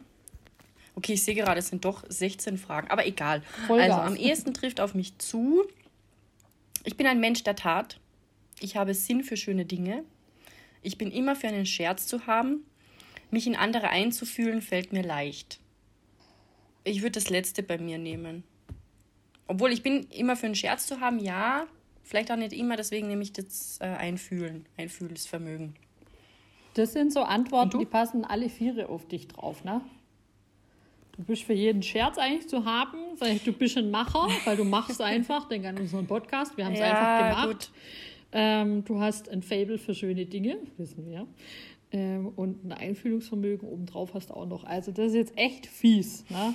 Okay, 0.95 1.13
ich 1.13 1.23
sehe 1.23 1.35
gerade, 1.35 1.59
es 1.59 1.69
sind 1.69 1.85
doch 1.85 2.05
16 2.09 2.57
Fragen, 2.57 2.89
aber 2.89 3.07
egal. 3.07 3.43
Vollgas. 3.67 3.91
Also, 3.91 4.01
am 4.01 4.17
ehesten 4.17 4.55
trifft 4.55 4.81
auf 4.81 4.95
mich 4.95 5.19
zu. 5.19 5.63
Ich 6.85 6.97
bin 6.97 7.07
ein 7.07 7.21
Mensch 7.21 7.45
der 7.45 7.55
Tat. 7.55 8.01
Ich 8.61 8.77
habe 8.77 8.95
Sinn 8.95 9.23
für 9.23 9.37
schöne 9.37 9.67
Dinge. 9.67 10.05
Ich 10.81 10.97
bin 10.97 11.11
immer 11.11 11.37
für 11.37 11.49
einen 11.49 11.67
Scherz 11.67 12.07
zu 12.07 12.27
haben. 12.27 12.65
Mich 13.31 13.47
in 13.47 13.57
andere 13.57 13.91
einzufühlen 13.91 14.63
fällt 14.63 14.95
mir 14.95 15.03
leicht. 15.03 15.61
Ich 16.85 17.03
würde 17.03 17.13
das 17.13 17.29
letzte 17.29 17.63
bei 17.63 17.77
mir 17.77 17.99
nehmen. 17.99 18.45
Obwohl 19.49 19.73
ich 19.73 19.83
bin 19.83 20.05
immer 20.11 20.37
für 20.37 20.47
einen 20.47 20.55
Scherz 20.55 20.87
zu 20.87 21.01
haben, 21.01 21.19
ja, 21.19 21.67
Vielleicht 22.07 22.31
auch 22.31 22.37
nicht 22.37 22.53
immer, 22.53 22.77
deswegen 22.77 23.09
nehme 23.09 23.25
ich 23.25 23.33
das 23.33 23.79
äh, 23.81 23.87
Einfühlen, 23.87 24.65
Einfühlsvermögen. 24.77 25.75
Das 26.75 26.93
sind 26.93 27.13
so 27.13 27.23
Antworten, 27.23 27.81
die 27.81 27.85
passen 27.85 28.25
alle 28.25 28.49
Viere 28.49 28.89
auf 28.89 29.09
dich 29.09 29.27
drauf, 29.27 29.65
ne? 29.65 29.81
Du 31.17 31.25
bist 31.25 31.43
für 31.43 31.53
jeden 31.53 31.83
Scherz 31.83 32.17
eigentlich 32.17 32.49
zu 32.49 32.65
haben. 32.65 32.99
Du 33.45 33.53
bist 33.53 33.77
ein 33.77 33.91
Macher, 33.91 34.29
weil 34.45 34.57
du 34.57 34.65
machst 34.65 35.01
einfach, 35.01 35.49
denk 35.49 35.65
an 35.65 35.79
unseren 35.79 36.07
Podcast, 36.07 36.57
wir 36.57 36.67
haben 36.67 36.75
es 36.75 36.79
Ja, 36.79 36.91
einfach 36.91 37.43
gemacht. 37.43 37.73
Ähm, 38.31 38.85
du 38.85 39.01
hast 39.01 39.29
ein 39.29 39.43
Fable 39.43 39.79
für 39.79 39.95
schöne 39.95 40.27
Dinge, 40.27 40.59
wissen 40.77 41.09
wir. 41.09 41.27
Ähm, 41.91 42.29
und 42.37 42.65
ein 42.65 42.73
Einfühlungsvermögen 42.73 43.67
obendrauf 43.69 44.15
hast 44.15 44.31
du 44.31 44.35
auch 44.35 44.47
noch. 44.47 44.63
Also 44.63 44.93
das 44.93 45.07
ist 45.07 45.15
jetzt 45.15 45.37
echt 45.37 45.67
fies. 45.67 46.25
Ne? 46.29 46.55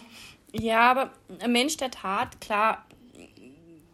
Ja, 0.54 0.92
aber 0.92 1.12
ein 1.40 1.52
Mensch 1.52 1.76
der 1.76 1.92
Tat, 1.92 2.40
klar, 2.40 2.86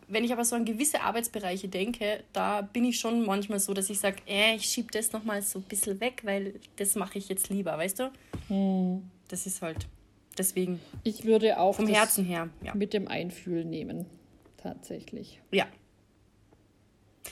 wenn 0.08 0.24
ich 0.24 0.32
aber 0.32 0.46
so 0.46 0.56
an 0.56 0.66
gewisse 0.66 1.02
Arbeitsbereiche 1.02 1.68
denke, 1.68 2.24
da 2.32 2.62
bin 2.62 2.86
ich 2.86 3.00
schon 3.00 3.26
manchmal 3.26 3.60
so, 3.60 3.74
dass 3.74 3.90
ich 3.90 4.00
sage, 4.00 4.18
äh, 4.26 4.56
ich 4.56 4.66
schiebe 4.66 4.90
das 4.92 5.12
nochmal 5.12 5.42
so 5.42 5.60
ein 5.60 5.64
bisschen 5.64 6.00
weg, 6.00 6.22
weil 6.24 6.60
das 6.78 6.96
mache 6.96 7.18
ich 7.18 7.28
jetzt 7.30 7.50
lieber, 7.50 7.78
weißt 7.78 8.00
du? 8.00 8.12
Hm. 8.48 9.10
Das 9.28 9.46
ist 9.46 9.62
halt 9.62 9.88
deswegen 10.38 10.80
Ich 11.04 11.26
würde 11.26 11.60
auch 11.60 11.76
vom 11.76 11.88
Herzen 11.88 12.24
her, 12.24 12.50
ja. 12.64 12.74
mit 12.74 12.94
dem 12.94 13.08
Einfühlen 13.08 13.70
nehmen. 13.70 14.06
Tatsächlich. 14.58 15.42
Ja. 15.52 15.68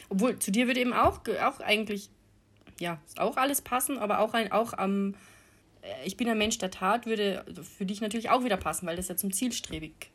Obwohl, 0.10 0.38
zu 0.40 0.52
dir 0.52 0.68
würde 0.68 0.82
eben 0.82 0.94
auch, 0.94 1.22
auch 1.42 1.60
eigentlich, 1.62 2.10
ja, 2.80 3.00
auch 3.18 3.38
alles 3.38 3.62
passen, 3.62 3.98
aber 3.98 4.20
auch 4.20 4.34
ein, 4.34 4.52
auch 4.52 4.74
am, 4.74 5.16
äh, 5.82 6.06
ich 6.06 6.18
bin 6.18 6.28
ein 6.28 6.38
Mensch 6.38 6.58
der 6.58 6.72
Tat, 6.72 7.06
würde 7.06 7.46
für 7.64 7.86
dich 7.86 8.02
natürlich 8.02 8.30
auch 8.30 8.44
wieder 8.44 8.58
passen, 8.58 8.86
weil 8.86 8.98
das 8.98 9.08
ja 9.08 9.16
zum 9.16 9.32
Zielstrebig 9.32 10.12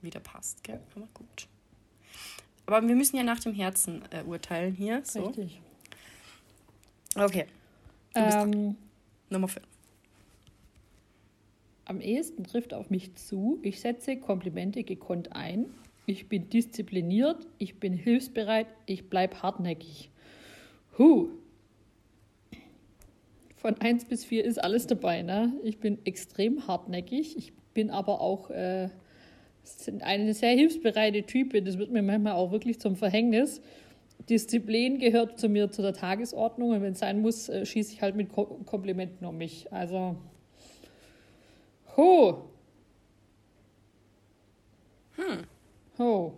wieder 0.00 0.20
passt, 0.20 0.62
gell? 0.62 0.80
Aber 0.94 1.08
gut. 1.12 1.48
Aber 2.66 2.86
wir 2.86 2.94
müssen 2.96 3.16
ja 3.16 3.22
nach 3.22 3.40
dem 3.40 3.54
Herzen 3.54 4.02
äh, 4.10 4.22
urteilen 4.22 4.74
hier. 4.74 5.02
So. 5.04 5.26
Richtig. 5.26 5.60
Okay, 7.16 7.46
Ähm, 8.14 8.76
Nummer 9.30 9.46
5. 9.48 9.64
am 11.84 12.00
ehesten 12.00 12.44
trifft 12.44 12.74
auf 12.74 12.90
mich 12.90 13.14
zu, 13.14 13.58
ich 13.62 13.80
setze 13.80 14.16
Komplimente 14.16 14.82
gekonnt 14.82 15.32
ein. 15.32 15.66
Ich 16.06 16.28
bin 16.28 16.48
diszipliniert, 16.50 17.46
ich 17.58 17.78
bin 17.78 17.92
hilfsbereit, 17.92 18.66
ich 18.86 19.08
bleibe 19.08 19.42
hartnäckig. 19.42 20.10
Huh. 20.98 21.28
Von 23.56 23.80
1 23.80 24.06
bis 24.06 24.24
4 24.24 24.44
ist 24.44 24.58
alles 24.62 24.86
dabei. 24.86 25.22
Ne? 25.22 25.52
Ich 25.62 25.78
bin 25.78 25.98
extrem 26.04 26.66
hartnäckig. 26.66 27.36
Ich 27.36 27.52
bin 27.72 27.90
aber 27.90 28.20
auch 28.20 28.50
äh, 28.50 28.90
eine 30.00 30.34
sehr 30.34 30.52
hilfsbereite 30.52 31.24
Type. 31.24 31.62
Das 31.62 31.78
wird 31.78 31.90
mir 31.90 32.02
manchmal 32.02 32.34
auch 32.34 32.52
wirklich 32.52 32.80
zum 32.80 32.96
Verhängnis. 32.96 33.60
Disziplin 34.28 34.98
gehört 34.98 35.38
zu 35.38 35.48
mir 35.48 35.70
zu 35.70 35.82
der 35.82 35.92
Tagesordnung 35.92 36.70
und 36.70 36.82
wenn 36.82 36.92
es 36.92 37.00
sein 37.00 37.20
muss, 37.20 37.48
äh, 37.48 37.66
schieße 37.66 37.92
ich 37.92 38.02
halt 38.02 38.16
mit 38.16 38.30
Ko 38.30 38.44
Komplimenten 38.64 39.26
um 39.26 39.36
mich. 39.36 39.70
Also, 39.72 40.16
ho. 41.96 42.44
Hm. 45.16 45.44
Ho. 45.98 46.32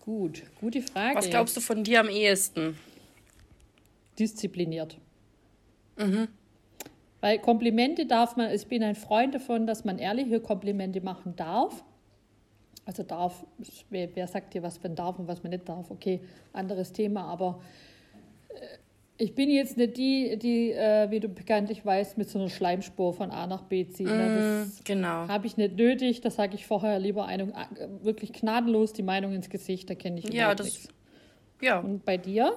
Gut, 0.00 0.44
gute 0.60 0.82
Frage. 0.82 1.16
Was 1.16 1.28
glaubst 1.28 1.56
du 1.56 1.60
von 1.60 1.82
dir 1.82 2.00
am 2.00 2.08
ehesten? 2.08 2.76
diszipliniert. 4.18 4.98
Weil 7.20 7.38
Komplimente 7.38 8.06
darf 8.06 8.36
man, 8.36 8.52
ich 8.52 8.66
bin 8.66 8.82
ein 8.82 8.94
Freund 8.94 9.34
davon, 9.34 9.66
dass 9.66 9.84
man 9.84 9.98
ehrliche 9.98 10.40
Komplimente 10.40 11.00
machen 11.00 11.34
darf. 11.36 11.84
Also 12.86 13.02
darf, 13.02 13.44
wer, 13.90 14.08
wer 14.14 14.26
sagt 14.28 14.54
dir, 14.54 14.62
was 14.62 14.82
man 14.82 14.94
darf 14.94 15.18
und 15.18 15.26
was 15.28 15.42
man 15.42 15.50
nicht 15.50 15.68
darf? 15.68 15.90
Okay, 15.90 16.20
anderes 16.52 16.92
Thema, 16.92 17.24
aber 17.24 17.60
äh, 18.50 18.60
ich 19.18 19.34
bin 19.34 19.50
jetzt 19.50 19.76
nicht 19.76 19.96
die, 19.96 20.38
die, 20.38 20.70
äh, 20.72 21.10
wie 21.10 21.20
du 21.20 21.28
bekanntlich 21.28 21.84
weißt, 21.84 22.16
mit 22.16 22.30
so 22.30 22.38
einer 22.38 22.48
Schleimspur 22.48 23.12
von 23.12 23.30
A 23.30 23.46
nach 23.46 23.62
B 23.62 23.88
zieht. 23.88 24.06
Ne? 24.06 24.30
Das 24.34 24.84
Genau. 24.84 25.26
habe 25.26 25.46
ich 25.46 25.56
nicht 25.56 25.76
nötig, 25.76 26.20
da 26.20 26.30
sage 26.30 26.54
ich 26.54 26.66
vorher 26.66 26.98
lieber 27.00 27.26
eine, 27.26 27.44
äh, 27.44 27.88
wirklich 28.04 28.32
gnadenlos 28.32 28.92
die 28.92 29.02
Meinung 29.02 29.32
ins 29.32 29.50
Gesicht, 29.50 29.90
da 29.90 29.94
kenne 29.94 30.20
ich 30.20 30.32
Ja, 30.32 30.54
das. 30.54 30.66
nichts. 30.66 30.88
Ja. 31.60 31.80
Und 31.80 32.04
bei 32.04 32.18
dir? 32.18 32.54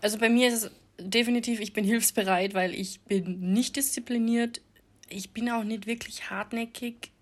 Also 0.00 0.18
bei 0.18 0.28
mir 0.28 0.48
ist 0.48 0.64
es 0.64 0.70
definitiv, 1.00 1.60
ich 1.60 1.72
bin 1.72 1.84
hilfsbereit, 1.84 2.54
weil 2.54 2.74
ich 2.74 3.00
bin 3.02 3.52
nicht 3.52 3.76
diszipliniert. 3.76 4.60
Ich 5.10 5.32
bin 5.32 5.48
auch 5.50 5.62
nicht 5.64 5.86
wirklich 5.86 6.30
hartnäckig. 6.30 7.12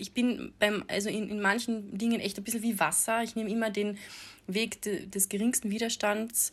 Ich 0.00 0.12
bin 0.12 0.52
beim, 0.58 0.84
also 0.88 1.08
in, 1.08 1.28
in 1.28 1.40
manchen 1.40 1.96
Dingen 1.96 2.20
echt 2.20 2.38
ein 2.38 2.44
bisschen 2.44 2.62
wie 2.62 2.78
Wasser. 2.78 3.22
Ich 3.22 3.36
nehme 3.36 3.50
immer 3.50 3.70
den 3.70 3.98
Weg 4.46 4.82
de, 4.82 5.06
des 5.06 5.28
geringsten 5.28 5.70
Widerstands. 5.70 6.52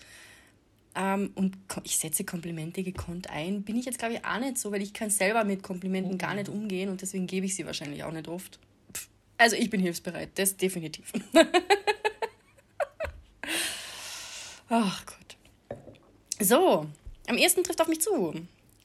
Ähm, 0.96 1.32
und 1.36 1.58
ich 1.84 1.98
setze 1.98 2.24
Komplimente 2.24 2.84
gekonnt 2.84 3.30
ein. 3.30 3.64
Bin 3.64 3.78
ich 3.78 3.86
jetzt, 3.86 4.00
glaube 4.00 4.16
ich, 4.16 4.26
auch 4.26 4.40
nicht 4.40 4.58
so, 4.58 4.72
weil 4.72 4.82
ich 4.82 4.94
kann 4.94 5.12
selber 5.12 5.44
mit 5.44 5.62
Komplimenten 5.62 6.18
gar 6.18 6.34
nicht 6.34 6.50
umgehen 6.50 6.90
und 6.90 7.02
deswegen 7.02 7.28
gebe 7.28 7.46
ich 7.46 7.56
sie 7.56 7.66
wahrscheinlich 7.66 8.04
auch 8.04 8.12
nicht 8.12 8.28
oft. 8.28 8.60
Pff, 8.94 9.08
Also 9.38 9.56
ich 9.56 9.70
bin 9.70 9.80
hilfsbereit, 9.80 10.30
das 10.36 10.58
definitiv. 10.58 11.14
Ach 14.70 15.06
Gott. 15.06 15.38
So, 16.40 16.88
am 17.28 17.38
ersten 17.38 17.64
trifft 17.64 17.80
auf 17.80 17.88
mich 17.88 18.02
zu. 18.02 18.34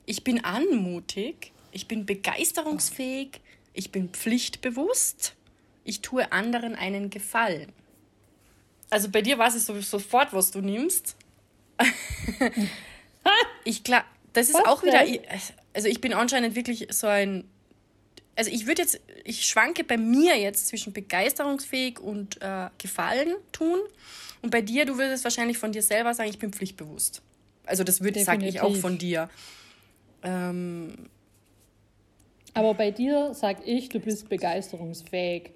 Ich 0.05 0.23
bin 0.23 0.45
anmutig, 0.45 1.53
ich 1.73 1.89
bin 1.89 2.05
begeisterungsfähig, 2.07 3.41
ich 3.73 3.93
bin 3.93 4.11
pflichtbewusst, 4.11 5.35
ich 5.85 6.01
tue 6.01 6.33
anderen 6.33 6.75
einen 6.75 7.11
Gefallen. 7.11 7.73
Also 8.91 9.09
bei 9.09 9.23
dir 9.23 9.39
weiß 9.39 9.55
ich 9.57 9.65
so, 9.65 9.81
sofort, 9.81 10.33
was 10.33 10.51
du 10.51 10.61
nimmst. 10.61 11.17
ich 13.65 13.83
glaube, 13.85 14.05
das 14.33 14.49
ist 14.49 14.55
Was 14.55 14.65
auch 14.67 14.83
wieder. 14.83 15.05
Also 15.73 15.89
ich 15.89 16.01
bin 16.01 16.13
anscheinend 16.13 16.55
wirklich 16.55 16.89
so 16.91 17.07
ein. 17.07 17.45
Also 18.35 18.51
ich 18.51 18.67
würde 18.67 18.83
jetzt, 18.83 19.01
ich 19.25 19.47
schwanke 19.47 19.85
bei 19.85 19.99
mir 19.99 20.39
jetzt 20.39 20.69
zwischen 20.69 20.93
begeisterungsfähig 20.93 22.01
und 22.01 22.41
äh, 22.41 22.69
Gefallen 22.79 23.35
tun. 23.53 23.79
Und 24.41 24.51
bei 24.51 24.63
dir, 24.63 24.87
du 24.87 24.97
würdest 24.99 25.25
wahrscheinlich 25.25 25.59
von 25.59 25.73
dir 25.73 25.83
selber 25.83 26.15
sagen, 26.15 26.31
ich 26.31 26.39
bin 26.39 26.53
pflichtbewusst. 26.53 27.23
Also 27.65 27.85
das 27.85 28.01
würde 28.01 28.25
sage 28.25 28.47
ich 28.47 28.61
auch 28.61 28.75
von 28.77 28.99
dir. 28.99 29.31
Ähm, 30.23 31.11
Aber 32.55 32.75
bei 32.75 32.91
dir 32.91 33.33
sag 33.35 33.67
ich, 33.67 33.89
du 33.89 33.99
bist 34.01 34.29
begeisterungsfähig. 34.29 35.51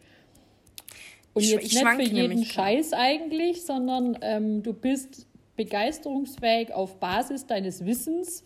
Und 1.34 1.42
jetzt 1.42 1.64
ich 1.66 1.74
nicht 1.74 1.86
für 1.96 2.02
jeden. 2.02 2.44
Scheiß 2.44 2.92
eigentlich, 2.94 3.64
sondern 3.64 4.18
ähm, 4.22 4.62
du 4.62 4.72
bist 4.72 5.26
begeisterungsfähig 5.56 6.72
auf 6.72 6.98
Basis 6.98 7.46
deines 7.46 7.84
Wissens, 7.84 8.44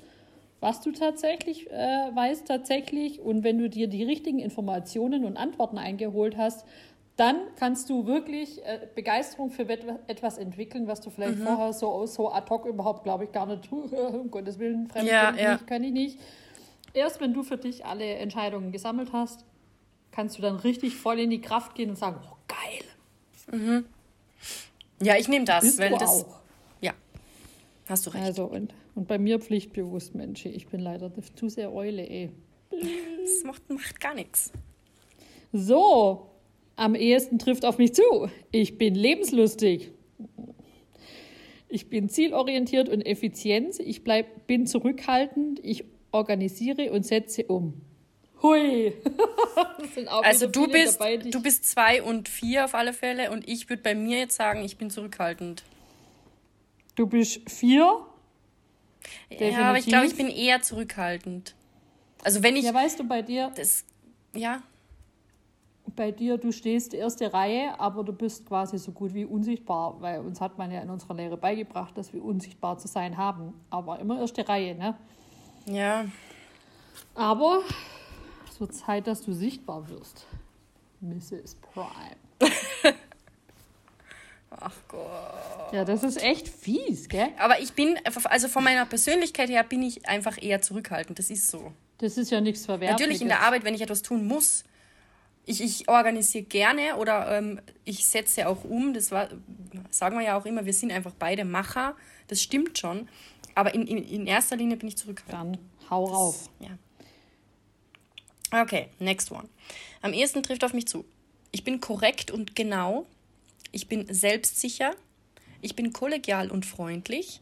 was 0.59 0.81
du 0.81 0.91
tatsächlich 0.91 1.71
äh, 1.71 1.75
weißt 2.15 2.47
tatsächlich. 2.47 3.21
Und 3.21 3.45
wenn 3.45 3.59
du 3.59 3.69
dir 3.71 3.87
die 3.87 4.03
richtigen 4.03 4.41
Informationen 4.41 5.25
und 5.25 5.37
Antworten 5.37 5.79
eingeholt 5.79 6.37
hast, 6.37 6.67
dann 7.17 7.37
kannst 7.57 7.91
du 7.91 8.07
wirklich 8.07 8.65
äh, 8.65 8.81
Begeisterung 8.95 9.51
für 9.51 9.69
etwas 9.69 10.39
entwickeln, 10.39 10.87
was 10.87 11.01
du 11.01 11.11
Mhm. 11.11 11.15
vielleicht 11.15 11.39
vorher 11.39 11.73
so, 11.73 12.07
so 12.07 12.33
ad 12.33 12.49
hoc 12.51 12.67
überhaupt, 12.67 13.05
glaube 13.05 13.25
ich, 13.25 13.33
gar 13.33 13.47
nicht, 13.47 13.71
um 13.73 14.31
Gottes 14.31 14.59
Willen, 14.59 14.87
fremd 14.89 15.09
Ja, 15.09 15.35
ja. 15.37 15.53
nicht, 15.53 15.67
kann 15.67 15.85
ich 15.85 15.93
nicht. 15.93 16.19
Erst 16.93 17.21
wenn 17.21 17.33
du 17.33 17.43
für 17.43 17.57
dich 17.57 17.85
alle 17.85 18.05
Entscheidungen 18.15 18.73
gesammelt 18.73 19.13
hast, 19.13 19.45
kannst 20.11 20.39
du 20.39 20.43
dann 20.43 20.57
richtig 20.57 20.97
voll 20.97 21.21
in 21.21 21.31
die 21.31 21.41
Kraft 21.41 21.75
gehen 21.75 21.91
und 21.91 21.97
sagen, 21.97 22.21
oh 22.25 22.37
geil, 22.49 23.81
ja, 25.03 25.17
ich 25.17 25.29
nehme 25.29 25.45
das, 25.45 25.65
bist 25.65 25.79
weil 25.79 25.91
du 25.91 25.99
das. 25.99 26.25
auch. 26.25 26.41
Ja, 26.81 26.93
hast 27.89 28.07
du 28.07 28.11
recht. 28.11 28.25
Also 28.25 28.45
und, 28.45 28.73
und 28.95 29.09
bei 29.09 29.19
mir 29.19 29.41
pflichtbewusst, 29.41 30.15
Mensch, 30.15 30.45
ich 30.47 30.67
bin 30.67 30.81
leider 30.81 31.11
zu 31.35 31.49
sehr 31.49 31.73
Eule, 31.73 32.09
ey. 32.09 32.31
Das 32.71 33.45
macht, 33.45 33.69
macht 33.71 34.01
gar 34.01 34.15
nichts. 34.15 34.53
So, 35.53 36.31
am 36.77 36.95
ehesten 36.95 37.39
trifft 37.39 37.65
auf 37.65 37.79
mich 37.79 37.95
zu. 37.95 38.31
Ich 38.53 38.79
bin 38.79 38.95
lebenslustig. 38.95 39.91
Ich 41.69 41.89
bin 41.89 42.09
zielorientiert 42.09 42.89
und 42.89 43.03
effizient. 43.03 43.79
Ich 43.81 44.05
bleib, 44.05 44.47
bin 44.47 44.67
zurückhaltend. 44.67 45.61
Ich 45.63 45.85
organisiere 46.13 46.91
und 46.93 47.05
setze 47.05 47.45
um. 47.45 47.81
Hui. 48.43 48.95
Also 50.23 50.47
du 50.47 50.67
bist, 50.69 51.01
dabei, 51.01 51.17
du 51.19 51.43
bist 51.43 51.65
zwei 51.69 52.03
und 52.03 52.29
vier 52.29 52.65
auf 52.65 52.75
alle 52.75 52.93
Fälle 52.93 53.31
und 53.31 53.47
ich 53.49 53.69
würde 53.69 53.83
bei 53.83 53.95
mir 53.95 54.19
jetzt 54.19 54.37
sagen, 54.37 54.65
ich 54.65 54.79
bin 54.79 54.89
zurückhaltend. 54.89 55.63
du 56.95 57.07
bist 57.07 57.49
vier. 57.51 58.01
Ja, 59.31 59.69
aber 59.69 59.79
ich 59.79 59.87
glaube, 59.87 60.07
ich 60.07 60.13
Definitiv. 60.13 60.37
bin 60.37 60.45
eher 60.47 60.63
zurückhaltend. 60.63 61.55
Also 62.23 62.43
wenn 62.43 62.57
ich 62.57 62.65
Ja, 62.65 62.75
weißt 62.75 63.01
du, 63.01 63.05
bei 63.05 63.23
dir, 63.23 63.51
das, 63.57 63.85
ja, 64.35 64.63
bei 65.97 66.13
dir, 66.13 66.39
du 66.39 66.53
stehst 66.53 66.95
erste 66.95 67.33
Reihe, 67.33 67.79
aber 67.79 68.05
du 68.05 68.13
bist 68.13 68.47
quasi 68.47 68.79
so 68.79 68.93
gut 68.93 69.13
wie 69.15 69.25
unsichtbar, 69.25 70.01
weil 70.01 70.21
uns 70.21 70.41
hat 70.41 70.57
man 70.57 70.71
ja 70.71 70.81
in 70.81 70.91
unserer 70.91 71.15
Lehre 71.15 71.37
beigebracht, 71.37 71.97
dass 71.99 72.13
wir 72.13 72.25
unsichtbar 72.25 72.79
zu 72.79 72.89
sein 72.89 73.17
haben. 73.17 73.55
Aber 73.71 73.99
immer 73.99 74.21
erste 74.21 74.49
Reihe, 74.49 74.75
ne? 74.75 74.97
Ja, 75.67 76.07
Aber 77.15 77.63
es 78.51 78.61
wird 78.61 78.75
Zeit, 78.75 79.07
dass 79.07 79.23
du 79.23 79.33
sichtbar 79.33 79.89
wirst. 79.89 80.27
Mrs. 81.01 81.57
Prime. 81.57 82.17
ach 84.51 84.77
Gott. 84.89 85.73
Ja, 85.73 85.85
das 85.85 86.03
ist 86.03 86.23
echt 86.23 86.49
fies, 86.49 87.09
gell? 87.09 87.29
Aber 87.39 87.61
ich 87.61 87.73
bin, 87.73 87.99
also 88.25 88.49
von 88.49 88.65
meiner 88.65 88.87
Persönlichkeit 88.87 89.49
her 89.49 89.65
bin 89.65 89.83
ich 89.83 90.07
einfach 90.07 90.43
eher 90.43 90.61
zurückhaltend. 90.61 91.19
Das 91.19 91.31
ist 91.31 91.49
so. 91.51 91.73
Das 91.99 92.17
ist 92.17 92.31
ja 92.31 92.41
nichts 92.41 92.65
Verwerfliches. 92.65 93.01
Natürlich 93.01 93.23
in 93.23 93.29
der 93.29 93.41
Arbeit, 93.41 93.65
wenn 93.65 93.75
ich 93.75 93.83
etwas 93.83 94.03
tun 94.03 94.27
muss. 94.27 94.65
Ich, 95.47 95.63
ich 95.63 95.89
organisiere 95.89 96.45
gerne 96.45 96.97
oder 96.97 97.37
ähm, 97.37 97.61
ich 97.85 98.07
setze 98.07 98.49
auch 98.49 98.65
um. 98.65 98.95
Das 98.95 99.11
war, 99.11 99.29
sagen 99.91 100.19
wir 100.19 100.25
ja 100.25 100.39
auch 100.39 100.47
immer, 100.47 100.67
wir 100.67 100.73
sind 100.73 100.93
einfach 100.93 101.15
beide 101.19 101.45
Macher. 101.45 101.97
Das 102.29 102.43
stimmt 102.43 102.79
schon. 102.79 103.09
Aber 103.55 103.75
in, 103.75 103.87
in, 103.87 103.99
in 103.99 104.27
erster 104.27 104.57
Linie 104.57 104.77
bin 104.77 104.89
ich 104.89 104.97
zurückhaltend. 104.97 105.57
Dann 105.57 105.91
hau 105.91 106.05
rauf. 106.05 106.49
Ja. 106.61 108.63
Okay, 108.63 108.89
next 108.99 109.31
one. 109.31 109.49
Am 110.03 110.13
ehesten 110.13 110.43
trifft 110.43 110.65
auf 110.65 110.73
mich 110.73 110.87
zu. 110.87 111.05
Ich 111.53 111.65
bin 111.65 111.81
korrekt 111.81 112.31
und 112.31 112.57
genau. 112.57 113.07
Ich 113.73 113.89
bin 113.89 114.13
selbstsicher. 114.13 114.95
Ich 115.61 115.77
bin 115.77 115.93
kollegial 115.93 116.51
und 116.51 116.67
freundlich. 116.67 117.41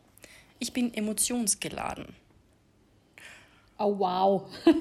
Ich 0.59 0.73
bin 0.73 0.93
emotionsgeladen. 0.93 2.15
Oh, 3.79 3.99
wow. 3.99 4.43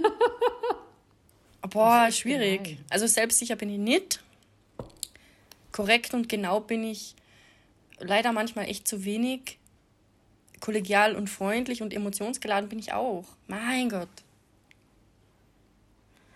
Boah, 1.70 2.12
schwierig. 2.12 2.64
Gemein. 2.64 2.86
Also 2.90 3.08
selbstsicher 3.08 3.56
bin 3.56 3.70
ich 3.70 3.80
nicht. 3.80 4.24
Korrekt 5.72 6.14
und 6.14 6.30
genau 6.30 6.60
bin 6.60 6.84
ich 6.84 7.16
leider 8.00 8.32
manchmal 8.32 8.66
echt 8.66 8.88
zu 8.88 9.06
wenig. 9.06 9.60
Kollegial 10.60 11.16
und 11.16 11.30
freundlich 11.30 11.82
und 11.82 11.94
emotionsgeladen 11.94 12.70
bin 12.70 12.80
ich 12.80 12.94
auch. 12.94 13.26
Mein 13.48 13.90
Gott. 13.90 14.10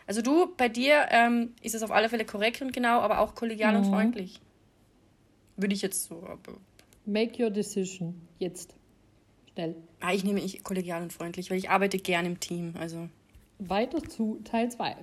Also 0.06 0.22
du, 0.22 0.54
bei 0.58 0.70
dir 0.70 1.08
ähm, 1.10 1.54
ist 1.62 1.74
es 1.74 1.84
auf 1.84 1.92
alle 1.92 2.10
Fälle 2.10 2.26
korrekt 2.26 2.62
und 2.62 2.74
genau, 2.74 3.00
aber 3.00 3.20
auch 3.20 3.34
kollegial 3.34 3.74
mhm. 3.74 3.80
und 3.80 3.86
freundlich. 3.86 4.40
Würde 5.56 5.74
ich 5.74 5.82
jetzt 5.82 6.04
so. 6.04 6.28
Make 7.06 7.44
your 7.44 7.50
decision. 7.50 8.22
Jetzt. 8.38 8.76
Schnell. 9.54 9.76
Ah, 10.00 10.14
ich 10.14 10.24
nehme 10.24 10.40
ich 10.40 10.64
kollegial 10.64 11.02
und 11.02 11.14
freundlich, 11.14 11.50
weil 11.50 11.58
ich 11.58 11.70
arbeite 11.70 11.98
gern 11.98 12.26
im 12.26 12.40
Team. 12.40 12.74
Also. 12.80 13.10
Weiter 13.60 14.04
zu 14.04 14.42
Teil 14.44 14.72
2. 14.72 14.96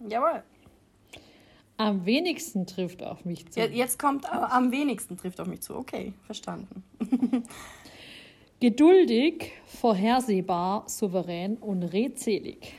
Jawohl. 0.00 0.42
Am 1.78 2.06
wenigsten 2.06 2.66
trifft 2.66 3.02
auf 3.02 3.24
mich 3.24 3.50
zu. 3.50 3.60
Jetzt 3.60 3.98
kommt 3.98 4.24
äh, 4.24 4.28
am 4.28 4.72
wenigsten 4.72 5.16
trifft 5.16 5.40
auf 5.40 5.46
mich 5.46 5.60
zu. 5.60 5.76
Okay, 5.76 6.14
verstanden. 6.24 6.82
Geduldig, 8.60 9.52
vorhersehbar, 9.66 10.88
souverän 10.88 11.58
und 11.58 11.82
redselig. 11.82 12.74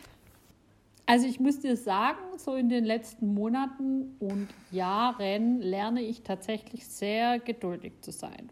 Also 1.05 1.27
ich 1.27 1.39
muss 1.39 1.59
dir 1.59 1.77
sagen, 1.77 2.19
so 2.37 2.55
in 2.55 2.67
den 2.69 2.83
letzten 2.83 3.33
Monaten 3.33 4.15
und 4.19 4.49
Jahren 4.71 5.61
lerne 5.61 6.01
ich 6.01 6.23
tatsächlich 6.23 6.85
sehr 6.87 7.39
geduldig 7.39 7.93
zu 8.01 8.11
sein. 8.11 8.49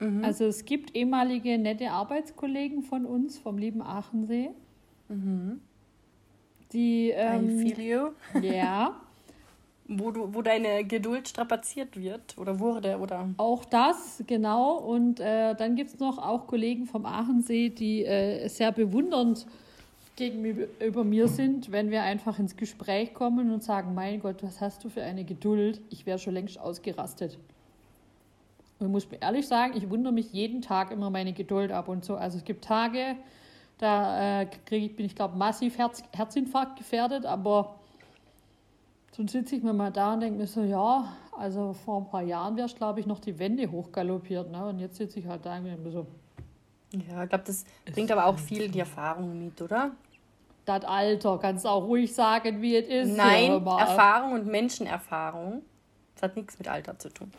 Mhm. 0.00 0.24
Also 0.24 0.44
es 0.44 0.64
gibt 0.64 0.94
ehemalige 0.96 1.56
nette 1.56 1.92
Arbeitskollegen 1.92 2.82
von 2.82 3.06
uns 3.06 3.38
vom 3.38 3.56
lieben 3.56 3.80
Aachensee. 3.80 4.50
Mhm. 5.08 5.60
Die, 6.74 7.10
ähm, 7.10 7.60
I 7.60 7.74
feel 7.74 7.80
you. 7.80 8.08
Ja. 8.42 9.00
wo, 9.88 10.10
du, 10.10 10.34
wo 10.34 10.42
deine 10.42 10.84
Geduld 10.84 11.28
strapaziert 11.28 12.00
wird 12.00 12.36
oder 12.38 12.58
wurde, 12.58 12.98
oder? 12.98 13.28
Auch 13.36 13.64
das, 13.64 14.22
genau. 14.26 14.76
Und 14.78 15.20
äh, 15.20 15.54
dann 15.54 15.76
gibt 15.76 15.90
es 15.90 15.98
noch 15.98 16.18
auch 16.18 16.46
Kollegen 16.46 16.86
vom 16.86 17.04
Aachensee, 17.06 17.68
die 17.68 18.04
äh, 18.04 18.48
sehr 18.48 18.72
bewundernd 18.72 19.46
gegenüber 20.16 21.04
mir 21.04 21.28
sind, 21.28 21.72
wenn 21.72 21.90
wir 21.90 22.02
einfach 22.02 22.38
ins 22.38 22.56
Gespräch 22.56 23.14
kommen 23.14 23.52
und 23.52 23.64
sagen, 23.64 23.94
mein 23.94 24.20
Gott, 24.20 24.42
was 24.42 24.60
hast 24.60 24.84
du 24.84 24.88
für 24.88 25.02
eine 25.02 25.24
Geduld? 25.24 25.80
Ich 25.90 26.06
wäre 26.06 26.18
schon 26.18 26.34
längst 26.34 26.58
ausgerastet. 26.58 27.36
Und 28.78 28.86
ich 28.86 28.92
muss 28.92 29.10
mir 29.10 29.20
ehrlich 29.20 29.46
sagen, 29.46 29.74
ich 29.76 29.90
wundere 29.90 30.12
mich 30.12 30.32
jeden 30.32 30.62
Tag 30.62 30.92
immer 30.92 31.10
meine 31.10 31.32
Geduld 31.32 31.72
ab 31.72 31.88
und 31.88 32.04
so. 32.04 32.14
Also 32.14 32.38
es 32.38 32.44
gibt 32.44 32.64
Tage, 32.64 33.16
da 33.78 34.42
äh, 34.42 34.48
ich, 34.70 34.96
bin 34.96 35.06
ich, 35.06 35.14
glaube 35.14 35.36
massiv 35.36 35.78
Herz, 35.78 36.02
Herzinfarkt 36.12 36.76
gefährdet, 36.76 37.26
aber 37.26 37.76
so 39.12 39.26
sitze 39.26 39.56
ich 39.56 39.62
mir 39.62 39.72
mal 39.72 39.92
da 39.92 40.14
und 40.14 40.20
denke 40.20 40.38
mir 40.38 40.46
so, 40.46 40.62
ja, 40.62 41.16
also 41.38 41.72
vor 41.72 41.98
ein 41.98 42.08
paar 42.08 42.22
Jahren 42.22 42.56
wäre 42.56 42.66
ich, 42.66 42.76
glaube 42.76 43.00
ich, 43.00 43.06
noch 43.06 43.20
die 43.20 43.38
Wände 43.38 43.70
hochgaloppiert. 43.70 44.50
Ne? 44.50 44.66
Und 44.66 44.78
jetzt 44.78 44.96
sitze 44.96 45.20
ich 45.20 45.26
halt 45.26 45.44
da 45.46 45.56
und 45.56 45.64
denke 45.64 45.80
mir 45.80 45.90
so. 45.90 46.06
Ja, 46.92 47.24
ich 47.24 47.28
glaube, 47.28 47.44
das 47.44 47.64
bringt 47.92 48.10
aber 48.10 48.26
auch 48.26 48.38
viel 48.38 48.68
die 48.68 48.80
Erfahrung 48.80 49.44
mit, 49.44 49.60
oder? 49.60 49.92
Das 50.64 50.84
Alter, 50.84 51.38
kannst 51.38 51.64
du 51.64 51.68
auch 51.68 51.84
ruhig 51.84 52.14
sagen, 52.14 52.62
wie 52.62 52.76
es 52.76 52.88
ist. 52.88 53.16
Nein, 53.16 53.50
Erfahrung 53.66 54.32
und 54.32 54.46
Menschenerfahrung. 54.46 55.62
Das 56.14 56.22
hat 56.22 56.36
nichts 56.36 56.58
mit 56.58 56.68
Alter 56.68 56.98
zu 56.98 57.08
tun. 57.10 57.30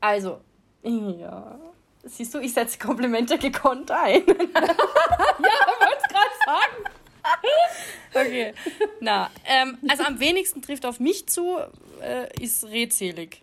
Also, 0.00 0.40
ja. 0.82 1.58
Siehst 2.06 2.34
du, 2.34 2.38
ich 2.38 2.52
setze 2.52 2.78
Komplimente 2.78 3.38
gekonnt 3.38 3.90
ein. 3.90 4.22
ja, 4.26 4.34
wollte 4.34 4.46
gerade 6.08 6.34
sagen. 6.44 6.84
okay. 8.14 8.54
Na, 9.00 9.30
ähm, 9.46 9.78
also 9.88 10.04
am 10.04 10.20
wenigsten 10.20 10.60
trifft 10.62 10.84
auf 10.84 11.00
mich 11.00 11.26
zu, 11.26 11.58
äh, 12.02 12.28
ist 12.42 12.64
redselig. 12.64 13.42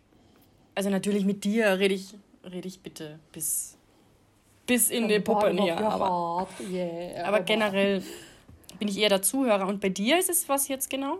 Also 0.76 0.89
natürlich 0.89 1.26
mit 1.26 1.43
dir 1.43 1.80
rede 1.80 1.95
ich, 1.95 2.13
rede 2.43 2.67
ich 2.67 2.82
bitte 2.82 3.19
bis, 3.32 3.78
bis 4.67 4.89
in 4.89 5.08
die 5.08 5.19
Puppen 5.19 5.58
hier. 5.62 5.78
Aber, 5.78 6.47
aber 7.24 7.39
generell 7.41 8.04
bin 8.80 8.88
ich 8.88 8.97
eher 8.97 9.10
der 9.10 9.21
Zuhörer. 9.21 9.67
Und 9.67 9.82
bei 9.82 9.89
dir 9.89 10.19
ist 10.19 10.30
es 10.30 10.47
was 10.47 10.67
jetzt 10.67 10.89
genau? 10.89 11.19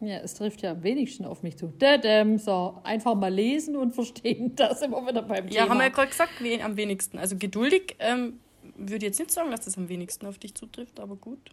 Ja, 0.00 0.16
es 0.18 0.34
trifft 0.34 0.62
ja 0.62 0.72
am 0.72 0.82
wenigsten 0.82 1.26
auf 1.26 1.42
mich 1.42 1.56
zu. 1.58 1.72
Dadam, 1.78 2.38
so, 2.38 2.78
einfach 2.84 3.14
mal 3.14 3.32
lesen 3.32 3.76
und 3.76 3.94
verstehen, 3.94 4.56
da 4.56 4.74
sind 4.74 4.90
wir 4.92 5.06
wieder 5.06 5.22
beim 5.22 5.48
Thema. 5.48 5.64
Ja, 5.64 5.68
haben 5.68 5.78
wir 5.78 5.84
ja 5.84 5.90
gerade 5.90 6.08
gesagt, 6.08 6.32
am 6.62 6.76
wenigsten. 6.76 7.18
Also 7.18 7.36
geduldig 7.36 7.96
ähm, 7.98 8.40
würde 8.76 9.06
jetzt 9.06 9.18
nicht 9.18 9.30
sagen, 9.30 9.50
dass 9.50 9.66
das 9.66 9.76
am 9.76 9.88
wenigsten 9.88 10.26
auf 10.26 10.38
dich 10.38 10.54
zutrifft, 10.54 11.00
aber 11.00 11.16
gut. 11.16 11.50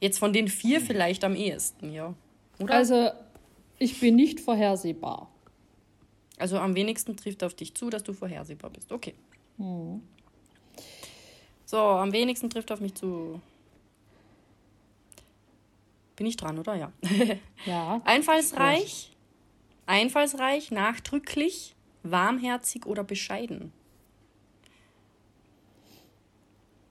Jetzt 0.00 0.18
von 0.18 0.32
den 0.32 0.48
vier 0.48 0.80
vielleicht 0.80 1.24
am 1.24 1.34
ehesten, 1.34 1.92
ja. 1.92 2.14
Oder? 2.58 2.74
Also, 2.74 3.10
ich 3.78 4.00
bin 4.00 4.16
nicht 4.16 4.40
vorhersehbar. 4.40 5.30
Also 6.38 6.58
am 6.58 6.74
wenigsten 6.74 7.16
trifft 7.16 7.42
auf 7.44 7.54
dich 7.54 7.74
zu, 7.74 7.90
dass 7.90 8.02
du 8.02 8.12
vorhersehbar 8.12 8.70
bist. 8.70 8.92
Okay. 8.92 9.14
Hm. 9.56 10.02
So, 11.64 11.78
am 11.78 12.12
wenigsten 12.12 12.50
trifft 12.50 12.70
auf 12.72 12.80
mich 12.80 12.94
zu. 12.94 13.40
Bin 16.16 16.26
ich 16.26 16.36
dran, 16.36 16.58
oder? 16.58 16.74
Ja. 16.74 16.92
Ja. 17.64 18.00
Einfallsreich, 18.04 19.16
einfallsreich, 19.86 20.70
nachdrücklich, 20.70 21.74
warmherzig 22.02 22.86
oder 22.86 23.02
bescheiden. 23.02 23.72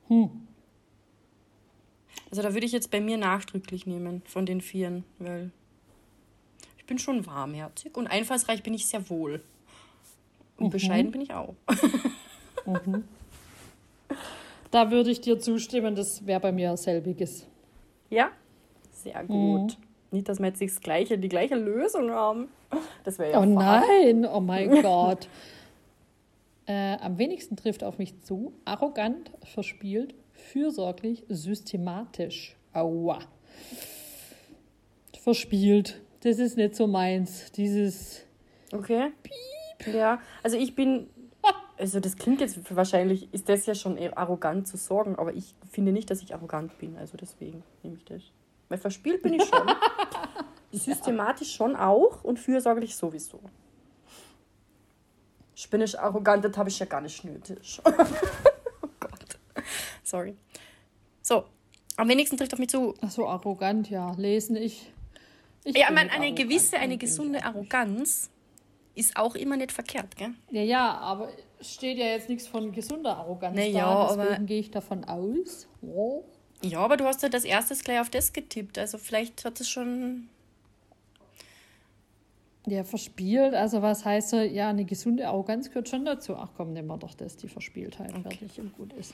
Hm. 0.08 0.48
Also 2.30 2.42
da 2.42 2.54
würde 2.54 2.66
ich 2.66 2.72
jetzt 2.72 2.92
bei 2.92 3.00
mir 3.00 3.18
nachdrücklich 3.18 3.86
nehmen 3.86 4.22
von 4.26 4.46
den 4.46 4.60
Vieren, 4.60 5.06
weil 5.20 5.52
ich 6.78 6.86
bin 6.86 7.00
schon 7.00 7.26
warmherzig 7.26 7.96
und 7.96 8.08
einfallsreich 8.08 8.62
bin 8.62 8.74
ich 8.74 8.86
sehr 8.86 9.10
wohl. 9.10 9.42
Und 10.58 10.68
mhm. 10.68 10.70
bescheiden 10.72 11.12
bin 11.12 11.22
ich 11.22 11.34
auch. 11.34 11.56
mhm. 12.66 13.04
Da 14.72 14.92
würde 14.92 15.10
ich 15.12 15.22
dir 15.22 15.40
zustimmen, 15.40 15.96
das 15.96 16.26
wäre 16.26 16.40
bei 16.40 16.52
mir 16.52 16.76
selbiges. 16.76 17.48
Ja? 18.10 18.32
Sehr 19.06 19.24
gut. 19.24 19.78
Mhm. 19.78 19.84
Nicht, 20.12 20.30
dass 20.30 20.40
wir 20.40 20.48
jetzt 20.48 20.62
das 20.62 20.80
gleiche, 20.82 21.18
die 21.18 21.30
gleiche 21.30 21.56
Lösung 21.56 22.12
haben. 22.12 22.48
Das 23.04 23.20
wäre 23.20 23.32
ja 23.32 23.38
Oh 23.40 23.44
fad. 23.44 23.84
nein, 23.88 24.26
oh 24.26 24.40
mein 24.42 24.70
Gott. 24.82 25.30
Äh, 26.68 26.98
am 26.98 27.18
wenigsten 27.18 27.56
trifft 27.56 27.84
auf 27.84 27.98
mich 28.00 28.20
zu. 28.22 28.52
Arrogant, 28.66 29.32
verspielt, 29.44 30.14
fürsorglich, 30.34 31.24
systematisch. 31.30 32.56
Aua. 32.74 33.20
Verspielt. 35.22 36.02
Das 36.22 36.40
ist 36.40 36.58
nicht 36.58 36.76
so 36.76 36.88
meins. 36.88 37.52
Dieses. 37.52 38.26
Okay. 38.74 39.12
Piep. 39.24 39.94
Ja, 39.94 40.20
also 40.44 40.58
ich 40.58 40.76
bin. 40.76 41.08
Also 41.78 42.00
das 42.00 42.16
klingt 42.16 42.40
jetzt 42.40 42.74
wahrscheinlich, 42.76 43.32
ist 43.34 43.50
das 43.50 43.66
ja 43.66 43.76
schon 43.76 43.98
arrogant 44.14 44.66
zu 44.66 44.78
sorgen, 44.78 45.18
aber 45.18 45.34
ich 45.34 45.54
finde 45.70 45.92
nicht, 45.92 46.10
dass 46.10 46.22
ich 46.22 46.34
arrogant 46.34 46.78
bin. 46.80 46.96
Also 46.98 47.18
deswegen 47.18 47.64
nehme 47.84 47.98
ich 47.98 48.06
das. 48.06 48.22
Weil 48.70 48.78
verspielt 48.78 49.22
bin 49.22 49.36
ich 49.36 49.44
schon. 49.44 49.68
Systematisch 50.72 51.56
schon 51.56 51.76
auch 51.76 52.24
und 52.24 52.40
fürsorglich 52.40 52.96
sowieso. 52.96 53.40
Spinnisch 55.56 55.98
arrogant, 55.98 56.44
das 56.44 56.58
habe 56.58 56.70
ich 56.70 56.78
ja 56.80 56.86
gar 56.86 57.02
nicht 57.02 57.24
nötig. 57.24 57.82
oh 57.86 57.92
Gott. 59.00 59.40
Sorry. 60.04 60.36
So, 61.22 61.46
am 61.96 62.10
wenigsten 62.10 62.36
trifft 62.38 62.54
auf 62.54 62.60
mich 62.60 62.70
zu. 62.70 62.94
Ach 63.02 63.10
so, 63.10 63.28
arrogant, 63.28 63.90
ja. 63.90 64.14
Lesen 64.18 64.58
ich. 64.58 64.92
ich 65.64 65.78
ja, 65.78 65.92
man, 65.92 66.10
eine 66.10 66.34
gewisse, 66.34 66.78
eine 66.78 66.98
gesunde 66.98 67.44
Arroganz 67.44 68.30
ist 68.96 69.18
auch 69.18 69.36
immer 69.36 69.58
nicht 69.58 69.72
verkehrt, 69.72 70.16
gell? 70.16 70.34
Ja, 70.52 70.62
ja, 70.62 70.98
aber 70.98 71.30
steht 71.62 71.98
ja 71.98 72.06
jetzt 72.06 72.30
nichts 72.30 72.48
von 72.48 72.72
gesunder 72.72 73.18
Arroganz 73.18 73.56
naja, 73.56 74.08
da, 74.08 74.16
deswegen 74.16 74.46
gehe 74.46 74.60
ich 74.60 74.72
davon 74.72 75.04
aus. 75.06 75.68
Oh. 75.82 76.24
Ja, 76.64 76.80
aber 76.80 76.98
du 76.98 77.06
hast 77.06 77.22
ja 77.22 77.30
das 77.30 77.44
erste 77.44 77.76
gleich 77.76 78.00
auf 78.00 78.10
das 78.10 78.34
getippt, 78.34 78.78
also 78.78 78.98
vielleicht 78.98 79.46
hat 79.46 79.60
es 79.60 79.70
schon 79.70 80.30
ja, 82.68 82.84
verspielt, 82.84 83.54
also 83.54 83.82
was 83.82 84.06
heißt 84.06 84.30
so, 84.30 84.38
ja, 84.38 84.70
eine 84.70 84.86
gesunde 84.86 85.28
Arroganz 85.28 85.70
gehört 85.70 85.90
schon 85.90 86.06
dazu. 86.06 86.36
Ach 86.36 86.50
komm, 86.58 86.74
nehmen 86.74 86.88
wir 86.88 86.98
doch 86.98 87.14
das, 87.14 87.38
die 87.38 87.48
Verspieltheit, 87.48 88.10
okay. 88.10 88.22
fertig 88.22 88.60
und 88.60 88.76
gut 88.76 88.94
ist. 88.94 89.14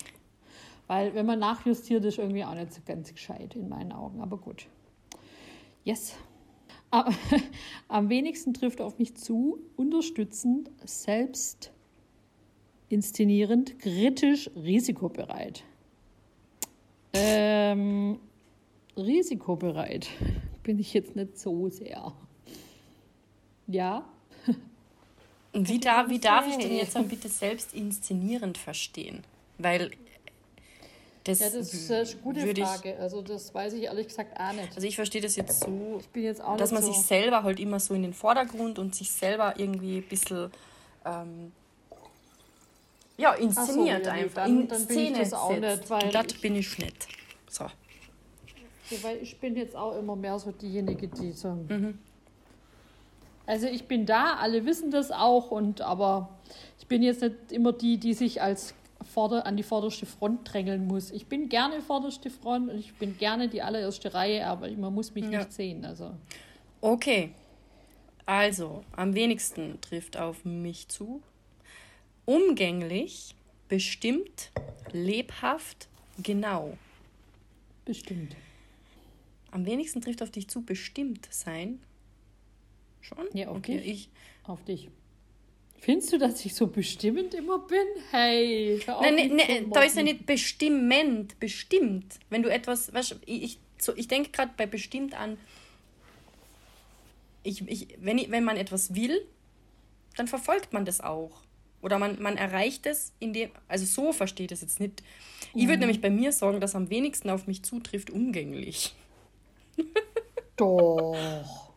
Weil 0.88 1.14
wenn 1.16 1.26
man 1.26 1.40
nachjustiert, 1.40 2.06
ist 2.06 2.18
irgendwie 2.18 2.44
auch 2.44 2.54
nicht 2.54 2.74
so 2.74 2.82
ganz 2.86 3.14
gescheit 3.14 3.56
in 3.56 3.70
meinen 3.70 3.92
Augen. 3.92 4.22
Aber 4.22 4.38
gut. 4.38 4.68
Yes. 5.84 6.16
Am, 6.92 7.14
am 7.88 8.10
wenigsten 8.10 8.54
trifft 8.54 8.82
auf 8.82 9.00
mich 9.00 9.16
zu, 9.16 9.60
unterstützend, 9.76 10.70
selbst 10.84 11.72
inszenierend, 12.90 13.80
kritisch, 13.80 14.50
risikobereit. 14.56 15.64
Ähm, 17.14 18.20
risikobereit 18.98 20.08
bin 20.64 20.80
ich 20.80 20.94
jetzt 20.94 21.16
nicht 21.16 21.38
so 21.38 21.70
sehr. 21.70 22.14
Ja. 23.68 24.06
Wie, 25.54 25.80
da, 25.80 26.10
wie 26.10 26.20
darf 26.20 26.48
ich 26.48 26.58
denn 26.58 26.76
jetzt 26.76 26.96
dann 26.96 27.10
bitte 27.10 27.28
selbst 27.28 27.74
inszenierend 27.74 28.58
verstehen? 28.58 29.24
Weil 29.58 29.92
das, 31.24 31.40
ja, 31.40 31.50
das 31.50 31.74
ist 31.74 31.92
eine 31.92 32.06
gute 32.24 32.56
Frage. 32.56 32.98
Also 32.98 33.22
das 33.22 33.54
weiß 33.54 33.74
ich 33.74 33.84
ehrlich 33.84 34.08
gesagt 34.08 34.40
auch 34.40 34.54
nicht. 34.54 34.76
Also 34.76 34.88
ich 34.88 34.96
verstehe 34.96 35.22
das 35.22 35.36
jetzt 35.36 35.64
so, 35.64 36.02
jetzt 36.16 36.42
dass 36.58 36.72
man 36.72 36.82
so. 36.82 36.92
sich 36.92 37.02
selber 37.04 37.44
halt 37.44 37.60
immer 37.60 37.80
so 37.80 37.94
in 37.94 38.02
den 38.02 38.14
Vordergrund 38.14 38.80
und 38.80 38.96
sich 38.96 39.12
selber 39.12 39.54
irgendwie 39.58 39.98
ein 39.98 40.08
bisschen 40.08 40.50
ähm, 41.06 41.52
ja, 43.22 43.34
inszeniert 43.34 44.06
so, 44.06 44.10
ja, 44.10 44.16
einfach. 44.16 44.44
Dann, 44.44 44.62
in 44.62 44.68
dann 44.68 44.88
bin 44.88 44.98
Szene 44.98 45.12
ich 45.12 45.30
das 45.30 45.34
auch 45.34 45.56
nicht, 45.56 45.90
weil 45.90 46.12
das 46.12 46.34
bin 46.34 46.56
ich 46.56 46.78
nicht. 46.78 47.08
So. 47.48 47.66
Ja, 47.66 49.04
weil 49.04 49.18
ich 49.22 49.40
bin 49.40 49.56
jetzt 49.56 49.76
auch 49.76 49.98
immer 49.98 50.16
mehr 50.16 50.38
so 50.40 50.52
diejenige, 50.52 51.08
die 51.08 51.32
so. 51.32 51.50
Mhm. 51.50 51.98
Also 53.46 53.68
ich 53.68 53.88
bin 53.88 54.06
da, 54.06 54.36
alle 54.36 54.66
wissen 54.66 54.92
das 54.92 55.12
auch, 55.12 55.52
und 55.52 55.82
aber 55.82 56.30
ich 56.80 56.88
bin 56.88 57.02
jetzt 57.02 57.22
nicht 57.22 57.52
immer 57.52 57.74
die, 57.74 57.98
die 57.98 58.14
sich 58.14 58.42
als 58.42 58.74
vorder, 59.04 59.46
an 59.46 59.58
die 59.58 59.64
vorderste 59.64 60.06
Front 60.06 60.52
drängeln 60.52 60.88
muss. 60.88 61.12
Ich 61.12 61.28
bin 61.28 61.50
gerne 61.50 61.82
vorderste 61.82 62.30
Front 62.30 62.70
und 62.70 62.78
ich 62.78 62.94
bin 62.96 63.18
gerne 63.18 63.50
die 63.50 63.62
allererste 63.62 64.14
Reihe, 64.14 64.46
aber 64.46 64.70
man 64.72 64.94
muss 64.94 65.14
mich 65.14 65.26
ja. 65.26 65.40
nicht 65.40 65.54
sehen. 65.54 65.86
Also. 65.86 66.12
Okay. 66.82 67.32
Also, 68.26 68.84
am 68.96 69.16
wenigsten 69.16 69.82
trifft 69.82 70.18
auf 70.18 70.46
mich 70.46 70.88
zu. 70.88 71.22
Umgänglich, 72.26 73.36
bestimmt, 73.68 74.52
lebhaft, 74.92 75.88
genau. 76.22 76.78
Bestimmt. 77.86 78.36
Am 79.52 79.66
wenigsten 79.66 80.02
trifft 80.02 80.22
auf 80.22 80.32
dich 80.32 80.48
zu, 80.48 80.62
bestimmt 80.62 81.28
sein. 81.30 81.82
Schon? 83.02 83.28
Ja, 83.34 83.50
auf 83.50 83.58
okay. 83.58 83.80
Dich. 83.80 83.88
Ich, 83.92 84.10
auf 84.44 84.64
dich. 84.64 84.90
Findest 85.80 86.14
du, 86.14 86.20
dass 86.20 86.46
ich 86.46 86.54
so 86.54 86.68
bestimmend 86.68 87.34
immer 87.34 87.58
bin? 87.58 87.86
Hey, 88.12 88.80
nein, 88.86 89.16
nein, 89.16 89.32
nein 89.36 89.72
da 89.72 89.82
ist 89.82 89.98
ja 89.98 90.04
nicht 90.04 90.28
bestimmend, 90.28 91.40
bestimmt. 91.40 92.20
Wenn 92.30 92.44
du 92.44 92.52
etwas, 92.52 92.94
weißt, 92.94 93.18
ich, 93.26 93.44
ich, 93.44 93.60
so, 93.80 93.96
ich 93.96 94.08
denke 94.08 94.30
gerade 94.30 94.52
bei 94.56 94.68
bestimmt 94.68 95.16
an, 95.16 95.40
ich, 97.44 97.68
ich, 97.68 97.88
wenn, 98.00 98.20
ich, 98.20 98.30
wenn 98.30 98.44
man 98.44 98.58
etwas 98.58 98.94
will, 98.94 99.26
dann 100.18 100.28
verfolgt 100.28 100.72
man 100.72 100.86
das 100.86 101.02
auch. 101.02 101.42
Oder 101.82 101.98
man, 101.98 102.22
man 102.22 102.38
erreicht 102.38 102.86
es, 102.86 103.14
indem, 103.20 103.50
also 103.68 103.86
so 103.86 104.14
versteht 104.14 104.52
es 104.52 104.62
jetzt 104.62 104.80
nicht. 104.80 105.02
Ich 105.54 105.64
würde 105.64 105.78
mhm. 105.78 105.80
nämlich 105.80 106.02
bei 106.02 106.10
mir 106.10 106.32
sagen, 106.32 106.62
dass 106.62 106.76
am 106.76 106.90
wenigsten 106.90 107.30
auf 107.30 107.48
mich 107.48 107.64
zutrifft, 107.64 108.10
umgänglich. 108.10 108.96
Doch. 110.58 111.72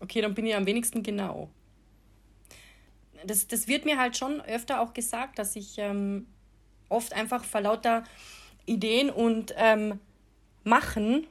Okay, 0.00 0.20
dann 0.20 0.34
bin 0.34 0.46
ich 0.46 0.54
am 0.54 0.66
wenigsten 0.66 1.02
genau. 1.02 1.48
Das, 3.24 3.46
das 3.46 3.66
wird 3.68 3.84
mir 3.84 3.98
halt 3.98 4.16
schon 4.16 4.40
öfter 4.40 4.80
auch 4.80 4.92
gesagt, 4.92 5.38
dass 5.38 5.56
ich 5.56 5.78
ähm, 5.78 6.26
oft 6.88 7.12
einfach 7.12 7.44
vor 7.44 7.60
lauter 7.60 8.04
Ideen 8.66 9.10
und 9.10 9.54
ähm, 9.56 10.00
Machen 10.64 11.26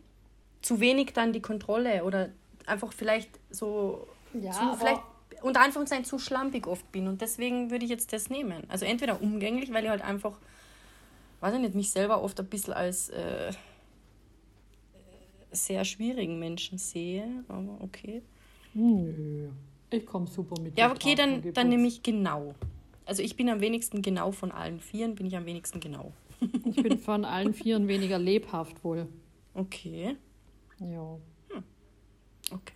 zu 0.61 0.79
wenig 0.79 1.11
dann 1.11 1.33
die 1.33 1.41
Kontrolle 1.41 2.05
oder 2.05 2.29
einfach 2.65 2.93
vielleicht 2.93 3.29
so 3.49 4.07
ja, 4.33 4.51
zu, 4.51 4.77
vielleicht 4.77 5.01
unter 5.45 5.61
Anführungszeichen 5.61 6.05
zu 6.05 6.17
schlampig 6.17 6.65
oft 6.65 6.91
bin. 6.91 7.07
Und 7.07 7.21
deswegen 7.21 7.69
würde 7.69 7.85
ich 7.85 7.91
jetzt 7.91 8.11
das 8.11 8.29
nehmen. 8.29 8.63
Also 8.67 8.85
entweder 8.85 9.21
umgänglich, 9.21 9.71
weil 9.71 9.83
ich 9.83 9.89
halt 9.89 10.01
einfach, 10.01 10.39
weiß 11.41 11.53
ich 11.53 11.61
nicht, 11.61 11.75
mich 11.75 11.91
selber 11.91 12.23
oft 12.23 12.39
ein 12.39 12.47
bisschen 12.47 12.73
als 12.73 13.09
äh, 13.09 13.51
sehr 15.51 15.85
schwierigen 15.85 16.39
Menschen 16.39 16.79
sehe, 16.79 17.43
aber 17.47 17.77
okay. 17.79 18.23
Nö, 18.73 19.49
ich 19.91 20.05
komme 20.05 20.27
super 20.27 20.59
mit. 20.59 20.77
Ja, 20.77 20.91
okay, 20.91 21.15
dann, 21.15 21.53
dann 21.53 21.69
nehme 21.69 21.87
ich 21.87 22.01
genau. 22.01 22.55
Also 23.05 23.21
ich 23.21 23.35
bin 23.35 23.47
am 23.49 23.61
wenigsten 23.61 24.01
genau 24.01 24.31
von 24.31 24.51
allen 24.51 24.79
Vieren, 24.79 25.13
bin 25.13 25.27
ich 25.27 25.37
am 25.37 25.45
wenigsten 25.45 25.79
genau. 25.79 26.11
ich 26.65 26.75
bin 26.75 26.97
von 26.97 27.23
allen 27.23 27.53
Vieren 27.53 27.87
weniger 27.87 28.17
lebhaft 28.17 28.83
wohl. 28.83 29.07
Okay. 29.53 30.17
Ja. 30.79 31.17
Hm. 31.49 31.63
Okay. 32.51 32.73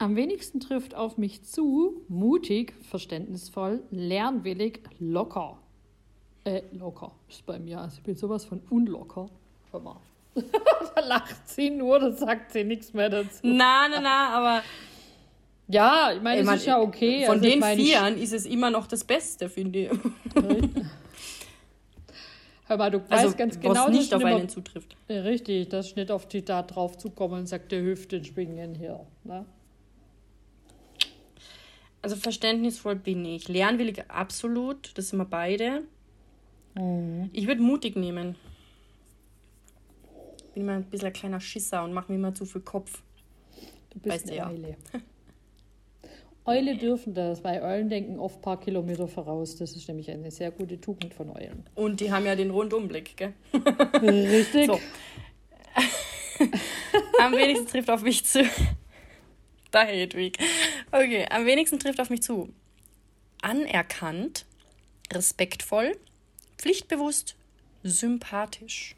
Am 0.00 0.16
wenigsten 0.16 0.60
trifft 0.60 0.94
auf 0.94 1.18
mich 1.18 1.42
zu, 1.42 2.00
mutig, 2.08 2.72
verständnisvoll, 2.88 3.82
lernwillig, 3.90 4.80
locker. 4.98 5.58
Äh, 6.44 6.62
locker 6.72 7.12
ist 7.28 7.44
bei 7.44 7.58
mir. 7.58 7.82
Also 7.82 7.98
ich 7.98 8.02
bin 8.04 8.16
sowas 8.16 8.46
von 8.46 8.62
unlocker. 8.70 9.28
Hör 9.70 9.80
mal. 9.80 10.00
da 10.94 11.00
lacht 11.06 11.46
sie 11.46 11.68
nur, 11.68 11.98
da 11.98 12.12
sagt 12.12 12.52
sie 12.52 12.64
nichts 12.64 12.94
mehr 12.94 13.10
dazu. 13.10 13.40
Na, 13.42 13.88
na, 13.90 14.00
na, 14.00 14.28
aber. 14.30 14.62
Ja, 15.68 16.12
ich 16.16 16.22
meine, 16.22 16.40
es 16.40 16.60
ist 16.60 16.64
ja 16.64 16.80
okay. 16.80 17.26
Von 17.26 17.34
also 17.34 17.50
den 17.50 17.60
meine, 17.60 17.78
Vieren 17.78 18.16
ist 18.16 18.32
es 18.32 18.46
immer 18.46 18.70
noch 18.70 18.86
das 18.86 19.04
Beste, 19.04 19.50
finde 19.50 19.80
ich. 19.80 19.90
Hör 22.68 22.78
mal, 22.78 22.90
du 22.90 23.02
also, 23.10 23.26
weißt 23.26 23.36
ganz 23.36 23.60
genau, 23.60 23.84
was 23.84 23.90
nicht 23.90 24.14
auf 24.14 24.24
einen 24.24 24.48
zutrifft. 24.48 24.96
Richtig, 25.10 25.68
das 25.68 25.94
nicht 25.94 26.10
auf 26.10 26.26
die 26.26 26.42
da 26.42 26.62
drauf 26.62 26.96
zu 26.96 27.10
kommen 27.10 27.40
und 27.40 27.46
sagt, 27.46 27.70
der 27.70 27.82
Hüfte 27.82 28.24
schwingen 28.24 28.74
hier. 28.74 29.04
Ne? 29.24 29.44
Also 32.02 32.16
verständnisvoll 32.16 32.96
bin 32.96 33.24
ich. 33.24 33.48
Lernwillig 33.48 34.10
absolut, 34.10 34.92
das 34.96 35.08
sind 35.08 35.18
wir 35.18 35.26
beide. 35.26 35.82
Mhm. 36.74 37.30
Ich 37.32 37.46
würde 37.46 37.62
mutig 37.62 37.96
nehmen 37.96 38.36
bin 40.54 40.62
immer 40.62 40.72
ein 40.72 40.84
bisschen 40.84 41.08
ein 41.08 41.12
kleiner 41.12 41.40
Schisser 41.40 41.84
und 41.84 41.92
mache 41.92 42.12
mir 42.12 42.18
immer 42.18 42.34
zu 42.34 42.44
viel 42.44 42.60
Kopf. 42.60 43.02
Du 43.90 43.98
bist 43.98 44.14
weißt 44.14 44.28
eine 44.28 44.36
ja. 44.36 44.48
Eule. 44.48 44.76
Eule 46.46 46.76
dürfen 46.76 47.14
das, 47.14 47.44
weil 47.44 47.62
Eulen 47.62 47.88
denken 47.88 48.18
oft 48.18 48.38
ein 48.38 48.42
paar 48.42 48.58
Kilometer 48.58 49.06
voraus. 49.06 49.56
Das 49.56 49.76
ist 49.76 49.86
nämlich 49.88 50.10
eine 50.10 50.30
sehr 50.30 50.50
gute 50.50 50.80
Tugend 50.80 51.14
von 51.14 51.30
Eulen. 51.30 51.64
Und 51.74 52.00
die 52.00 52.10
haben 52.10 52.24
ja 52.24 52.34
den 52.34 52.50
Rundumblick, 52.50 53.16
gell? 53.16 53.34
Richtig. 54.02 54.66
So. 54.70 54.80
am 57.22 57.32
wenigsten 57.32 57.66
trifft 57.66 57.90
auf 57.90 58.02
mich 58.02 58.24
zu. 58.24 58.42
Da 59.70 59.84
Hedwig. 59.84 60.38
Okay, 60.90 61.26
am 61.30 61.46
wenigsten 61.46 61.78
trifft 61.78 62.00
auf 62.00 62.10
mich 62.10 62.22
zu. 62.22 62.52
Anerkannt, 63.42 64.44
respektvoll, 65.12 65.96
pflichtbewusst, 66.58 67.36
sympathisch. 67.82 68.96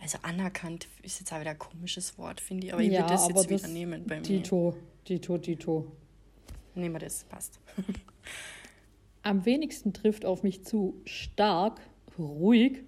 Also 0.00 0.18
anerkannt 0.22 0.88
ist 1.02 1.20
jetzt 1.20 1.32
auch 1.32 1.40
wieder 1.40 1.52
ein 1.52 1.58
komisches 1.58 2.18
Wort, 2.18 2.40
finde 2.40 2.66
ich. 2.66 2.72
Aber 2.72 2.82
ich 2.82 2.92
ja, 2.92 3.00
würde 3.00 3.12
das 3.12 3.28
jetzt 3.28 3.48
wieder 3.48 3.68
nehmen 3.68 4.04
bei 4.06 4.20
Tito, 4.20 4.72
mir. 4.72 5.04
Tito, 5.04 5.38
Tito. 5.38 5.92
Nehmen 6.74 6.94
wir 6.94 7.00
das, 7.00 7.24
passt. 7.24 7.60
Am 9.22 9.44
wenigsten 9.44 9.92
trifft 9.92 10.24
auf 10.24 10.42
mich 10.42 10.64
zu 10.64 11.00
stark, 11.04 11.80
ruhig, 12.18 12.82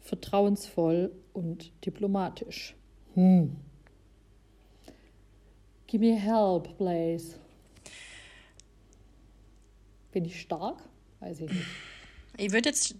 vertrauensvoll 0.00 1.12
und 1.32 1.72
diplomatisch. 1.84 2.74
Hm. 3.14 3.56
Give 5.86 6.04
me 6.04 6.14
help, 6.18 6.76
please. 6.76 7.36
Bin 10.12 10.24
ich 10.24 10.40
stark? 10.40 10.82
Weiß 11.20 11.40
ich 11.40 11.50
nicht. 11.50 11.66
Ich 12.36 12.52
würde 12.52 12.68
jetzt, 12.68 12.94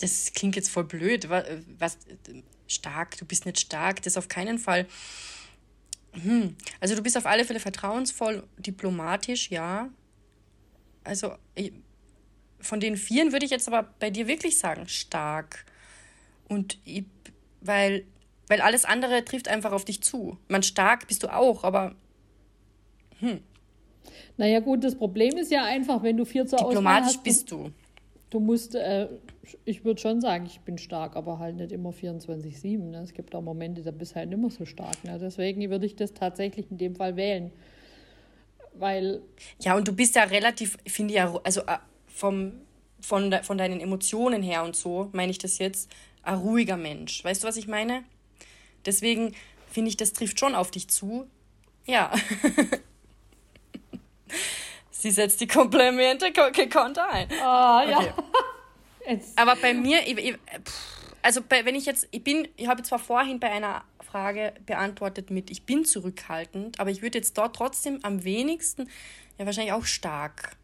das 0.00 0.32
klingt 0.32 0.56
jetzt 0.56 0.68
voll 0.68 0.84
blöd, 0.84 1.28
was, 1.28 1.98
stark, 2.66 3.16
du 3.18 3.24
bist 3.24 3.46
nicht 3.46 3.60
stark, 3.60 4.02
das 4.02 4.16
auf 4.16 4.28
keinen 4.28 4.58
Fall. 4.58 4.86
Hm. 6.12 6.56
Also 6.80 6.94
du 6.94 7.02
bist 7.02 7.16
auf 7.16 7.26
alle 7.26 7.44
Fälle 7.44 7.60
vertrauensvoll, 7.60 8.46
diplomatisch, 8.58 9.50
ja. 9.50 9.90
Also 11.04 11.32
von 12.60 12.80
den 12.80 12.96
Vieren 12.96 13.32
würde 13.32 13.44
ich 13.44 13.50
jetzt 13.50 13.68
aber 13.68 13.82
bei 13.98 14.10
dir 14.10 14.26
wirklich 14.26 14.58
sagen, 14.58 14.88
stark. 14.88 15.64
Und 16.48 16.78
ich, 16.84 17.04
weil, 17.60 18.06
weil 18.48 18.60
alles 18.60 18.84
andere 18.84 19.24
trifft 19.24 19.48
einfach 19.48 19.72
auf 19.72 19.84
dich 19.84 20.02
zu. 20.02 20.38
Man 20.48 20.62
stark 20.62 21.06
bist 21.06 21.22
du 21.22 21.32
auch, 21.32 21.64
aber 21.64 21.94
hm. 23.20 23.40
Naja 24.36 24.60
gut, 24.60 24.84
das 24.84 24.94
Problem 24.94 25.36
ist 25.36 25.50
ja 25.50 25.64
einfach, 25.64 26.02
wenn 26.02 26.16
du 26.16 26.24
vier 26.24 26.46
zur 26.46 26.58
Diplomatisch 26.58 27.08
Auswahl 27.08 27.14
hast, 27.16 27.24
bist 27.24 27.50
du. 27.50 27.70
Du 28.30 28.40
musst, 28.40 28.74
äh, 28.74 29.08
ich 29.64 29.84
würde 29.84 30.00
schon 30.00 30.20
sagen, 30.20 30.46
ich 30.46 30.60
bin 30.60 30.78
stark, 30.78 31.16
aber 31.16 31.38
halt 31.38 31.56
nicht 31.56 31.72
immer 31.72 31.90
24-7. 31.90 32.78
Ne? 32.78 33.02
Es 33.02 33.14
gibt 33.14 33.34
auch 33.34 33.42
Momente, 33.42 33.82
da 33.82 33.92
bist 33.92 34.12
du 34.12 34.16
halt 34.16 34.28
nicht 34.28 34.38
mehr 34.38 34.50
so 34.50 34.64
stark. 34.64 35.02
Ne? 35.04 35.18
Deswegen 35.18 35.68
würde 35.70 35.86
ich 35.86 35.96
das 35.96 36.12
tatsächlich 36.12 36.70
in 36.70 36.78
dem 36.78 36.96
Fall 36.96 37.16
wählen. 37.16 37.52
Weil. 38.74 39.22
Ja, 39.60 39.76
und 39.76 39.86
du 39.88 39.92
bist 39.92 40.16
ja 40.16 40.24
relativ, 40.24 40.76
finde 40.86 41.14
ich 41.14 41.18
ja, 41.18 41.34
also 41.44 41.62
äh, 41.62 41.78
vom, 42.08 42.52
von, 43.00 43.30
de, 43.30 43.42
von 43.42 43.56
deinen 43.58 43.80
Emotionen 43.80 44.42
her 44.42 44.64
und 44.64 44.76
so, 44.76 45.08
meine 45.12 45.30
ich 45.30 45.38
das 45.38 45.58
jetzt, 45.58 45.90
ein 46.22 46.38
ruhiger 46.38 46.76
Mensch. 46.76 47.24
Weißt 47.24 47.42
du, 47.42 47.48
was 47.48 47.56
ich 47.56 47.68
meine? 47.68 48.02
Deswegen 48.84 49.34
finde 49.68 49.88
ich, 49.88 49.96
das 49.96 50.12
trifft 50.12 50.40
schon 50.40 50.54
auf 50.54 50.70
dich 50.70 50.88
zu. 50.88 51.26
Ja. 51.86 52.12
Sie 54.90 55.10
setzt 55.10 55.40
die 55.40 55.46
Komplimente 55.46 56.32
gekonnt 56.32 56.98
ein. 56.98 57.28
Ah, 57.42 57.82
oh, 57.84 57.88
ja. 57.88 57.98
Okay. 59.00 59.20
Aber 59.36 59.56
bei 59.56 59.74
mir, 59.74 60.00
ich, 60.06 60.18
ich, 60.18 60.38
also 61.22 61.40
bei, 61.46 61.64
wenn 61.64 61.74
ich 61.74 61.86
jetzt, 61.86 62.08
ich 62.10 62.24
bin, 62.24 62.48
ich 62.56 62.66
habe 62.66 62.82
zwar 62.82 62.98
vorhin 62.98 63.38
bei 63.38 63.50
einer 63.50 63.84
Frage 64.00 64.54
beantwortet 64.64 65.30
mit, 65.30 65.50
ich 65.50 65.64
bin 65.64 65.84
zurückhaltend, 65.84 66.80
aber 66.80 66.90
ich 66.90 67.02
würde 67.02 67.18
jetzt 67.18 67.36
dort 67.36 67.54
trotzdem 67.54 67.98
am 68.02 68.24
wenigsten, 68.24 68.88
ja 69.36 69.44
wahrscheinlich 69.44 69.72
auch 69.72 69.84
stark. 69.84 70.56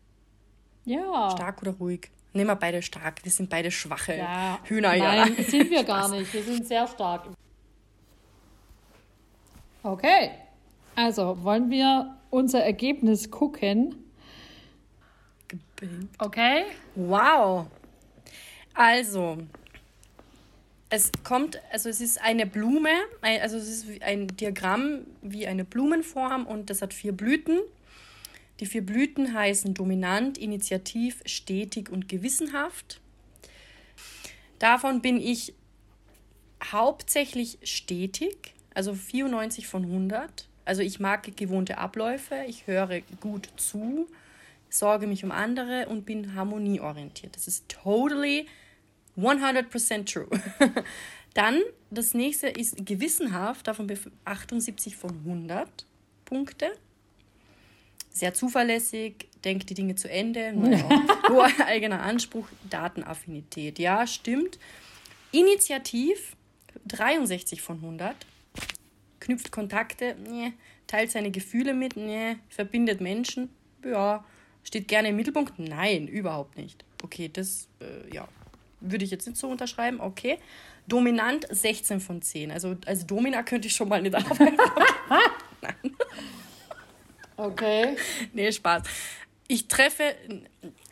Ja. 0.84 1.30
Stark 1.32 1.62
oder 1.62 1.72
ruhig. 1.72 2.10
Nehmen 2.32 2.48
wir 2.48 2.56
beide 2.56 2.80
stark. 2.82 3.24
Wir 3.24 3.30
sind 3.30 3.50
beide 3.50 3.70
schwache 3.70 4.16
ja. 4.16 4.58
Hühner. 4.64 4.96
Nein, 4.96 5.34
ja. 5.36 5.44
sind 5.44 5.70
wir 5.70 5.84
gar 5.84 6.08
nicht. 6.08 6.32
Wir 6.32 6.42
sind 6.42 6.66
sehr 6.66 6.88
stark. 6.88 7.26
Okay. 9.82 10.30
Also, 10.94 11.42
wollen 11.42 11.70
wir 11.70 12.16
unser 12.30 12.62
Ergebnis 12.62 13.30
gucken? 13.30 13.94
Okay. 16.18 16.64
Wow. 16.94 17.66
Also, 18.74 19.38
es 20.94 21.10
kommt, 21.24 21.58
also 21.72 21.88
es 21.88 22.02
ist 22.02 22.20
eine 22.20 22.46
Blume, 22.46 22.90
also 23.22 23.56
es 23.56 23.68
ist 23.68 24.02
ein 24.02 24.28
Diagramm 24.28 25.06
wie 25.22 25.46
eine 25.46 25.64
Blumenform 25.64 26.46
und 26.46 26.68
das 26.68 26.82
hat 26.82 26.92
vier 26.92 27.12
Blüten. 27.12 27.60
Die 28.60 28.66
vier 28.66 28.84
Blüten 28.84 29.32
heißen 29.32 29.72
dominant, 29.72 30.36
initiativ, 30.36 31.22
stetig 31.24 31.90
und 31.90 32.08
gewissenhaft. 32.08 33.00
Davon 34.58 35.00
bin 35.00 35.18
ich 35.18 35.54
hauptsächlich 36.62 37.58
stetig, 37.62 38.54
also 38.74 38.94
94 38.94 39.66
von 39.66 39.84
100. 39.84 40.46
Also 40.64 40.82
ich 40.82 41.00
mag 41.00 41.36
gewohnte 41.36 41.78
Abläufe, 41.78 42.44
ich 42.46 42.66
höre 42.66 43.00
gut 43.20 43.48
zu, 43.56 44.06
sorge 44.70 45.06
mich 45.06 45.24
um 45.24 45.32
andere 45.32 45.86
und 45.88 46.06
bin 46.06 46.34
harmonieorientiert. 46.34 47.34
Das 47.34 47.48
ist 47.48 47.68
totally 47.68 48.46
100% 49.16 50.12
true. 50.12 50.28
Dann 51.34 51.60
das 51.90 52.14
nächste 52.14 52.48
ist 52.48 52.84
gewissenhaft, 52.84 53.66
davon 53.66 53.90
78 54.24 54.96
von 54.96 55.10
100 55.24 55.86
Punkte. 56.24 56.72
Sehr 58.10 58.34
zuverlässig, 58.34 59.28
denkt 59.44 59.70
die 59.70 59.74
Dinge 59.74 59.94
zu 59.94 60.08
Ende, 60.10 60.52
naja, 60.56 60.84
hoher 61.28 61.50
eigener 61.66 62.02
Anspruch, 62.02 62.46
Datenaffinität. 62.68 63.78
Ja, 63.78 64.06
stimmt. 64.06 64.58
Initiativ 65.32 66.36
63 66.86 67.62
von 67.62 67.76
100. 67.76 68.14
Knüpft 69.22 69.52
Kontakte, 69.52 70.16
nee. 70.28 70.52
teilt 70.88 71.12
seine 71.12 71.30
Gefühle 71.30 71.74
mit, 71.74 71.96
nee. 71.96 72.36
verbindet 72.48 73.00
Menschen, 73.00 73.50
ja. 73.84 74.24
Steht 74.64 74.86
gerne 74.86 75.08
im 75.08 75.16
Mittelpunkt, 75.16 75.58
nein, 75.58 76.06
überhaupt 76.06 76.56
nicht. 76.56 76.84
Okay, 77.02 77.28
das, 77.32 77.68
äh, 77.80 78.14
ja, 78.14 78.28
würde 78.80 79.04
ich 79.04 79.10
jetzt 79.10 79.26
nicht 79.26 79.38
so 79.38 79.48
unterschreiben, 79.48 80.00
okay. 80.00 80.38
Dominant 80.86 81.46
16 81.48 82.00
von 82.00 82.22
10. 82.22 82.50
Also 82.50 82.76
als 82.86 83.06
Domina 83.06 83.42
könnte 83.42 83.68
ich 83.68 83.74
schon 83.74 83.88
mal 83.88 84.02
nicht 84.02 84.14
arbeiten. 84.14 84.56
Nein. 85.62 85.96
Okay. 87.36 87.96
Nee, 88.32 88.50
Spaß. 88.50 88.82
Ich 89.46 89.68
treffe, 89.68 90.14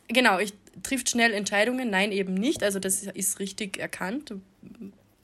genau, 0.09 0.39
ich 0.39 0.53
trifft 0.83 1.11
schnell 1.11 1.33
Entscheidungen. 1.33 1.91
Nein, 1.91 2.13
eben 2.13 2.35
nicht. 2.35 2.63
Also 2.63 2.79
das 2.79 3.03
ist 3.03 3.41
richtig 3.41 3.79
erkannt. 3.79 4.35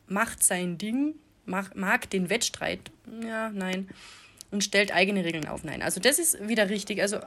Macht 0.09 0.43
sein 0.43 0.79
Ding, 0.79 1.15
mag, 1.47 1.75
mag 1.75 2.11
den 2.11 2.31
Wettstreit. 2.31 2.91
Ja, 3.23 3.51
nein. 3.51 3.89
Und 4.51 4.63
stellt 4.63 4.95
eigene 4.95 5.25
Regeln 5.25 5.49
auf. 5.49 5.65
Nein. 5.65 5.83
Also 5.83 6.01
das 6.01 6.19
ist 6.19 6.49
wieder 6.49 6.69
richtig. 6.69 7.01
Also 7.01 7.19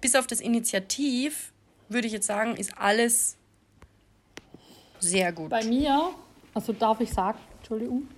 bis 0.00 0.14
auf 0.14 0.26
das 0.26 0.40
Initiativ 0.40 1.52
würde 1.88 2.06
ich 2.06 2.12
jetzt 2.12 2.26
sagen, 2.26 2.56
ist 2.56 2.76
alles 2.78 3.36
sehr 5.00 5.32
gut. 5.32 5.50
Bei 5.50 5.64
mir, 5.64 6.10
also 6.54 6.72
darf 6.72 7.00
ich 7.00 7.10
sagen, 7.10 7.38
Entschuldigung. 7.58 8.08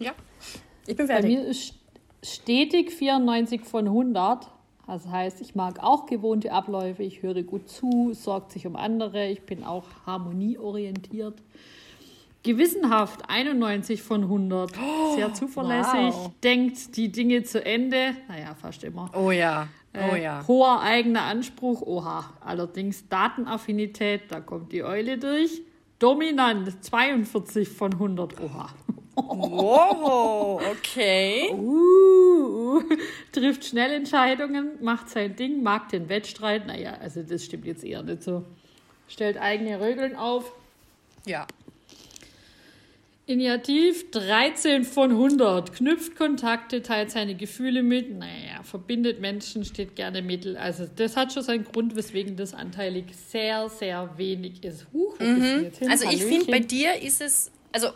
Ja, 0.00 0.12
ich 0.86 0.96
bin 0.96 1.06
fertig. 1.06 1.36
Bei 1.36 1.42
mir 1.42 1.46
ist 1.46 1.74
stetig 2.22 2.92
94 2.92 3.62
von 3.62 3.86
100. 3.86 4.48
Das 4.86 5.06
heißt, 5.06 5.40
ich 5.40 5.54
mag 5.54 5.82
auch 5.82 6.06
gewohnte 6.06 6.52
Abläufe, 6.52 7.02
ich 7.02 7.22
höre 7.22 7.42
gut 7.42 7.70
zu, 7.70 8.12
sorgt 8.12 8.52
sich 8.52 8.66
um 8.66 8.76
andere, 8.76 9.28
ich 9.28 9.42
bin 9.42 9.64
auch 9.64 9.86
harmonieorientiert. 10.04 11.40
Gewissenhaft 12.44 13.28
91 13.28 14.02
von 14.02 14.22
100. 14.22 14.72
Sehr 15.16 15.32
zuverlässig, 15.32 16.14
wow. 16.14 16.30
denkt 16.42 16.96
die 16.96 17.10
Dinge 17.10 17.42
zu 17.42 17.64
Ende. 17.64 18.14
Naja, 18.28 18.54
fast 18.54 18.84
immer. 18.84 19.10
Oh 19.14 19.30
ja. 19.30 19.66
Oh 19.94 20.14
ja. 20.14 20.40
Äh, 20.40 20.44
hoher 20.46 20.82
eigener 20.82 21.22
Anspruch, 21.22 21.82
oha. 21.82 22.34
Allerdings 22.40 23.08
Datenaffinität, 23.08 24.22
da 24.28 24.40
kommt 24.40 24.72
die 24.72 24.84
Eule 24.84 25.18
durch. 25.18 25.62
Dominant, 25.98 26.84
42 26.84 27.68
von 27.68 27.92
100. 27.94 28.40
Oha. 28.40 28.68
Wow, 29.16 30.60
okay. 30.70 31.50
Uh, 31.52 32.82
trifft 33.32 33.64
schnell 33.64 33.92
Entscheidungen, 33.92 34.72
macht 34.82 35.08
sein 35.08 35.36
Ding, 35.36 35.62
mag 35.62 35.88
den 35.88 36.08
Wettstreit. 36.08 36.66
Naja, 36.66 36.94
also 37.00 37.22
das 37.22 37.44
stimmt 37.44 37.64
jetzt 37.64 37.84
eher 37.84 38.02
nicht 38.02 38.22
so. 38.22 38.44
Stellt 39.08 39.40
eigene 39.40 39.80
Regeln 39.80 40.16
auf. 40.16 40.52
Ja. 41.24 41.46
Initiativ 43.26 44.10
13 44.10 44.84
von 44.84 45.10
100. 45.12 45.72
Knüpft 45.72 46.14
Kontakte, 46.14 46.82
teilt 46.82 47.10
seine 47.10 47.34
Gefühle 47.34 47.82
mit. 47.82 48.18
Naja, 48.18 48.62
verbindet 48.62 49.20
Menschen, 49.20 49.64
steht 49.64 49.96
gerne 49.96 50.20
mittel. 50.20 50.58
Also, 50.58 50.86
das 50.94 51.16
hat 51.16 51.32
schon 51.32 51.42
seinen 51.42 51.64
Grund, 51.64 51.96
weswegen 51.96 52.36
das 52.36 52.52
anteilig 52.52 53.06
sehr, 53.30 53.70
sehr 53.70 54.18
wenig 54.18 54.62
ist. 54.62 54.86
Huch, 54.92 55.18
mhm. 55.18 55.70
Also, 55.88 56.08
ich 56.10 56.22
finde, 56.22 56.50
bei 56.50 56.58
dir 56.58 57.00
ist 57.00 57.22
es, 57.22 57.50
also 57.72 57.88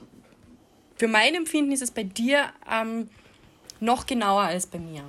für 0.97 1.09
mein 1.09 1.35
Empfinden 1.35 1.73
ist 1.73 1.83
es 1.83 1.91
bei 1.91 2.05
dir 2.05 2.47
ähm, 2.71 3.09
noch 3.81 4.07
genauer 4.07 4.43
als 4.43 4.67
bei 4.67 4.79
mir. 4.79 5.05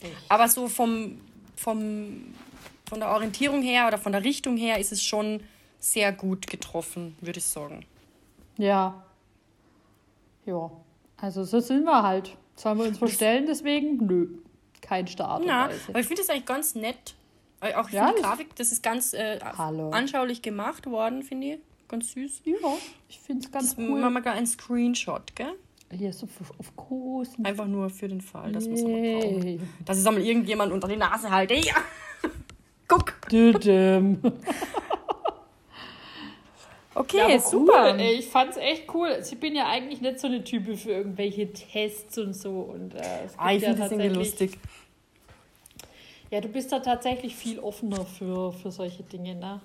Echt? 0.00 0.12
Aber 0.28 0.46
so 0.48 0.68
vom, 0.68 1.22
vom, 1.56 2.34
von 2.86 3.00
der 3.00 3.08
Orientierung 3.08 3.62
her 3.62 3.86
oder 3.88 3.96
von 3.96 4.12
der 4.12 4.22
Richtung 4.24 4.58
her 4.58 4.78
ist 4.78 4.92
es 4.92 5.02
schon 5.02 5.42
sehr 5.78 6.12
gut 6.12 6.46
getroffen, 6.46 7.16
würde 7.22 7.38
ich 7.38 7.46
sagen. 7.46 7.86
Ja. 8.56 9.04
Ja. 10.46 10.70
Also 11.16 11.44
so 11.44 11.60
sind 11.60 11.84
wir 11.84 12.02
halt. 12.02 12.36
Sollen 12.56 12.78
wir 12.78 12.86
uns 12.86 12.98
verstellen 12.98 13.46
deswegen? 13.46 14.06
Nö. 14.06 14.28
Kein 14.80 15.06
Start. 15.06 15.44
Ja, 15.44 15.70
aber 15.88 16.00
ich 16.00 16.06
finde 16.06 16.22
es 16.22 16.28
eigentlich 16.28 16.46
ganz 16.46 16.74
nett. 16.74 17.14
Auch 17.60 17.88
ja, 17.88 18.12
die 18.12 18.20
Grafik, 18.20 18.54
das 18.56 18.72
ist 18.72 18.82
ganz 18.82 19.14
äh, 19.14 19.38
anschaulich 19.40 20.42
gemacht 20.42 20.86
worden, 20.86 21.22
finde 21.22 21.54
ich. 21.54 21.58
Ganz 21.88 22.12
süß. 22.12 22.42
Ja, 22.44 22.54
ich 23.08 23.18
finde 23.20 23.46
es 23.46 23.52
ganz 23.52 23.74
das 23.74 23.78
cool. 23.78 24.00
Machen 24.00 24.14
wir 24.14 24.20
gar 24.20 24.34
einen 24.34 24.46
Screenshot, 24.46 25.34
gell? 25.34 25.54
Yes, 25.90 26.22
of, 26.22 26.30
of 26.58 26.76
course. 26.76 27.32
Einfach 27.42 27.66
nur 27.66 27.88
für 27.88 28.08
den 28.08 28.20
Fall, 28.20 28.52
dass 28.52 28.66
wir 28.66 28.74
es 28.74 28.82
mal 28.82 29.20
brauchen. 29.20 29.68
Dass 29.84 29.98
es 29.98 30.06
einmal 30.06 30.22
irgendjemand 30.22 30.72
unter 30.72 30.88
die 30.88 30.96
Nase 30.96 31.30
halte. 31.30 31.54
Ja. 31.54 31.74
Guck. 32.88 33.14
Okay, 36.94 37.32
ja, 37.32 37.40
super. 37.40 37.92
Cool. 37.94 38.00
Ich 38.00 38.26
fand's 38.28 38.56
echt 38.56 38.92
cool. 38.94 39.18
Ich 39.20 39.38
bin 39.40 39.54
ja 39.56 39.66
eigentlich 39.66 40.00
nicht 40.00 40.20
so 40.20 40.28
eine 40.28 40.44
Type 40.44 40.76
für 40.76 40.92
irgendwelche 40.92 41.52
Tests 41.52 42.18
und 42.18 42.34
so. 42.34 42.50
Und, 42.60 42.94
äh, 42.94 43.02
ah, 43.36 43.52
ich 43.52 43.62
ja 43.62 43.68
finde 43.68 43.82
das 43.82 43.92
irgendwie 43.92 44.14
lustig. 44.14 44.58
Ja, 46.30 46.40
du 46.40 46.48
bist 46.48 46.70
da 46.72 46.80
tatsächlich 46.80 47.34
viel 47.34 47.58
offener 47.58 48.04
für, 48.04 48.52
für 48.52 48.70
solche 48.70 49.02
Dinge, 49.02 49.34
ne? 49.34 49.60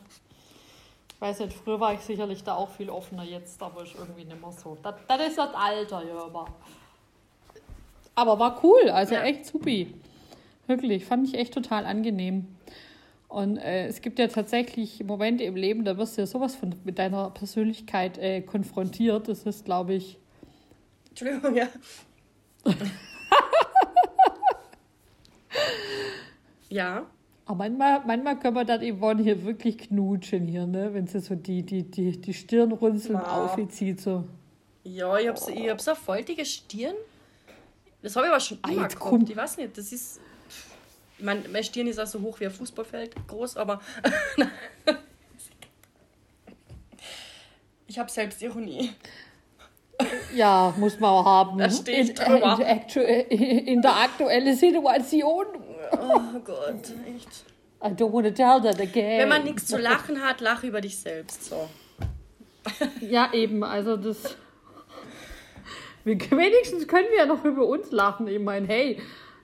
Ich 1.13 1.21
weiß 1.21 1.39
nicht, 1.39 1.53
früher 1.53 1.79
war 1.79 1.93
ich 1.93 1.99
sicherlich 1.99 2.43
da 2.43 2.55
auch 2.55 2.69
viel 2.69 2.89
offener, 2.89 3.23
jetzt 3.23 3.61
aber 3.61 3.83
ist 3.83 3.95
irgendwie 3.95 4.23
nicht 4.23 4.39
mehr 4.39 4.51
so. 4.51 4.77
Das, 4.81 4.95
das 5.07 5.27
ist 5.27 5.37
das 5.37 5.53
Alter, 5.53 6.03
ja, 6.07 6.15
aber. 6.15 6.47
Aber 8.15 8.39
war 8.39 8.63
cool, 8.63 8.89
also 8.89 9.15
ja. 9.15 9.23
echt 9.23 9.45
supi. 9.45 9.93
Wirklich, 10.67 11.05
fand 11.05 11.27
ich 11.27 11.35
echt 11.35 11.53
total 11.53 11.85
angenehm. 11.85 12.55
Und 13.29 13.57
äh, 13.57 13.85
es 13.85 14.01
gibt 14.01 14.17
ja 14.17 14.27
tatsächlich 14.27 15.03
Momente 15.03 15.43
im 15.43 15.55
Leben, 15.55 15.85
da 15.85 15.97
wirst 15.97 16.17
du 16.17 16.21
ja 16.21 16.27
sowas 16.27 16.55
von 16.55 16.73
mit 16.83 16.97
deiner 16.97 17.29
Persönlichkeit 17.29 18.17
äh, 18.17 18.41
konfrontiert. 18.41 19.27
Das 19.27 19.43
ist, 19.43 19.65
glaube 19.65 19.93
ich. 19.93 20.17
Entschuldigung, 21.09 21.55
ja. 21.55 21.67
ja. 26.69 27.05
Aber 27.45 27.57
manchmal, 27.57 28.01
manchmal 28.05 28.39
können 28.39 28.55
wir 28.55 28.65
dann 28.65 28.81
Yvonne 28.81 29.21
hier 29.21 29.43
wirklich 29.43 29.77
knutschen 29.77 30.47
hier, 30.47 30.65
ne? 30.65 30.91
Wenn 30.93 31.05
sie 31.05 31.19
so 31.19 31.35
die, 31.35 31.61
die, 31.61 31.83
die, 31.83 32.19
die 32.19 32.33
Stirnrunzeln 32.33 33.13
ja. 33.19 33.43
aufzieht. 33.43 34.01
So. 34.01 34.23
Ja, 34.83 35.15
ich 35.19 35.27
habe 35.27 35.37
so, 35.37 35.51
ich 35.51 35.69
hab 35.69 35.79
so 35.79 35.91
eine 35.91 35.99
faltige 35.99 36.43
Stirn. 36.45 36.95
Das 38.01 38.15
habe 38.15 38.25
ich 38.25 38.31
aber 38.31 38.39
schon 38.39 38.57
immer 38.67 38.87
gehabt. 38.87 39.29
Ich 39.29 39.37
weiß 39.37 39.57
nicht, 39.57 39.77
das 39.77 39.91
ist 39.91 40.19
ich 41.19 41.25
meine, 41.25 41.63
Stirn 41.63 41.87
ist 41.87 41.99
auch 41.99 42.07
so 42.07 42.21
hoch 42.21 42.39
wie 42.39 42.45
ein 42.45 42.51
Fußballfeld 42.51 43.27
groß, 43.27 43.57
aber 43.57 43.81
Ich 47.89 47.97
habe 47.97 48.09
Selbstironie. 48.09 48.91
Ja, 50.35 50.73
muss 50.77 50.99
man 50.99 51.09
auch 51.09 51.25
haben. 51.25 51.57
Das 51.57 51.79
steht 51.79 52.09
in, 52.09 52.15
drüber. 52.15 52.59
In, 53.29 53.67
in, 53.67 53.81
der 53.81 53.95
aktuellen 53.95 54.55
Situation. 54.55 55.45
Oh 55.91 56.39
Gott, 56.45 56.93
echt. 57.07 57.45
I 57.81 57.87
don't 57.87 58.13
want 58.13 58.27
to 58.27 58.31
tell 58.31 58.61
that 58.61 58.79
again. 58.79 59.21
Wenn 59.21 59.29
man 59.29 59.43
nichts 59.43 59.65
zu 59.65 59.77
lachen 59.77 60.21
hat, 60.21 60.39
lach 60.39 60.63
über 60.63 60.81
dich 60.81 60.99
selbst. 60.99 61.45
So. 61.45 61.67
Ja, 63.01 63.33
eben. 63.33 63.63
Also 63.63 63.97
das. 63.97 64.35
Wenigstens 66.05 66.87
können 66.87 67.07
wir 67.09 67.17
ja 67.17 67.25
noch 67.25 67.43
über 67.43 67.65
uns 67.65 67.91
lachen. 67.91 68.27
Ich 68.27 68.39
meine, 68.39 68.67
hey, 68.67 69.01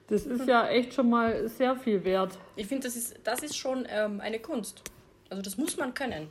das 0.08 0.26
ist 0.26 0.48
ja 0.48 0.68
echt 0.68 0.94
schon 0.94 1.10
mal 1.10 1.48
sehr 1.50 1.76
viel 1.76 2.04
wert. 2.04 2.38
Ich 2.56 2.68
finde, 2.68 2.88
das 2.88 2.96
ist, 2.96 3.15
das 3.24 3.41
ist 3.41 3.58
schon 3.58 3.88
ähm, 3.89 4.22
eine 4.22 4.39
Kunst. 4.39 4.82
Also 5.30 5.41
das 5.41 5.58
muss 5.58 5.78
man 5.78 5.94
können. 5.94 6.30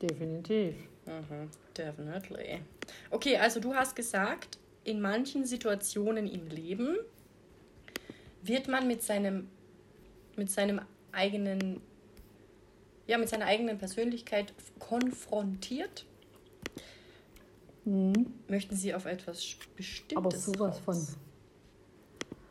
Definitiv. 0.00 0.74
Mhm, 1.06 1.50
definitely. 1.76 2.60
Okay, 3.10 3.36
also 3.36 3.60
du 3.60 3.74
hast 3.74 3.94
gesagt, 3.94 4.58
in 4.84 5.00
manchen 5.00 5.44
Situationen 5.44 6.26
im 6.26 6.46
Leben 6.48 6.96
wird 8.42 8.68
man 8.68 8.86
mit 8.86 9.02
seinem, 9.02 9.48
mit 10.36 10.50
seinem 10.50 10.80
eigenen, 11.12 11.80
ja, 13.06 13.18
mit 13.18 13.28
seiner 13.28 13.46
eigenen 13.46 13.78
Persönlichkeit 13.78 14.52
konfrontiert. 14.78 16.06
Mhm. 17.84 18.26
Möchten 18.48 18.76
Sie 18.76 18.94
auf 18.94 19.06
etwas 19.06 19.56
Bestimmtes? 19.76 20.16
Aber 20.16 20.30
sowas 20.30 20.80
raus? 20.86 21.16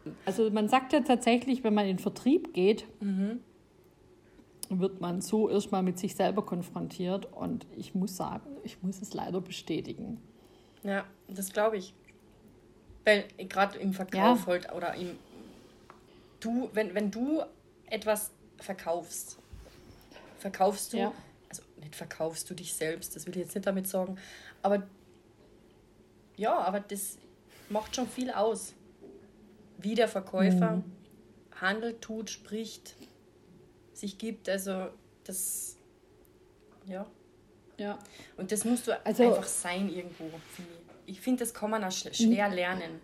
von. 0.05 0.13
Also 0.25 0.49
man 0.51 0.67
sagt 0.67 0.93
ja 0.93 0.99
tatsächlich, 0.99 1.63
wenn 1.63 1.73
man 1.73 1.85
in 1.85 1.97
Vertrieb 1.97 2.53
geht, 2.53 2.85
mhm. 3.01 3.39
wird 4.69 4.99
man 4.99 5.21
so 5.21 5.49
erstmal 5.49 5.81
mit 5.81 5.97
sich 5.97 6.15
selber 6.15 6.45
konfrontiert. 6.45 7.31
Und 7.31 7.65
ich 7.77 7.95
muss 7.95 8.17
sagen, 8.17 8.57
ich 8.63 8.81
muss 8.83 9.01
es 9.01 9.13
leider 9.13 9.39
bestätigen. 9.41 10.19
Ja, 10.83 11.05
das 11.27 11.53
glaube 11.53 11.77
ich. 11.77 11.93
Weil 13.05 13.25
gerade 13.37 13.79
im 13.79 13.93
Verkauf 13.93 14.41
ja. 14.41 14.47
halt 14.47 14.73
oder 14.73 14.95
im 14.95 15.17
du, 16.43 16.69
wenn, 16.73 16.93
wenn 16.93 17.11
du 17.11 17.41
etwas 17.89 18.31
verkaufst, 18.57 19.37
verkaufst 20.37 20.93
du, 20.93 20.97
ja. 20.97 21.13
also 21.49 21.63
nicht 21.79 21.95
verkaufst 21.95 22.49
du 22.49 22.53
dich 22.53 22.73
selbst, 22.73 23.15
das 23.15 23.25
will 23.25 23.35
ich 23.35 23.43
jetzt 23.43 23.55
nicht 23.55 23.67
damit 23.67 23.87
sagen, 23.87 24.17
aber 24.61 24.83
ja, 26.37 26.57
aber 26.57 26.79
das 26.79 27.17
macht 27.69 27.95
schon 27.95 28.07
viel 28.07 28.31
aus. 28.31 28.73
Wie 29.77 29.95
der 29.95 30.07
Verkäufer 30.07 30.77
mhm. 30.77 30.83
handelt, 31.59 32.01
tut, 32.01 32.29
spricht, 32.29 32.95
sich 33.93 34.17
gibt, 34.17 34.49
also 34.49 34.87
das, 35.23 35.77
ja. 36.85 37.05
Ja. 37.77 37.97
Und 38.37 38.51
das 38.51 38.65
musst 38.65 38.87
du 38.87 39.05
also, 39.05 39.23
einfach 39.23 39.45
sein 39.45 39.89
irgendwo. 39.89 40.29
Ich 41.05 41.19
finde, 41.21 41.39
das 41.43 41.53
kann 41.53 41.69
man 41.69 41.83
auch 41.83 41.91
schwer 41.91 42.49
lernen. 42.49 43.01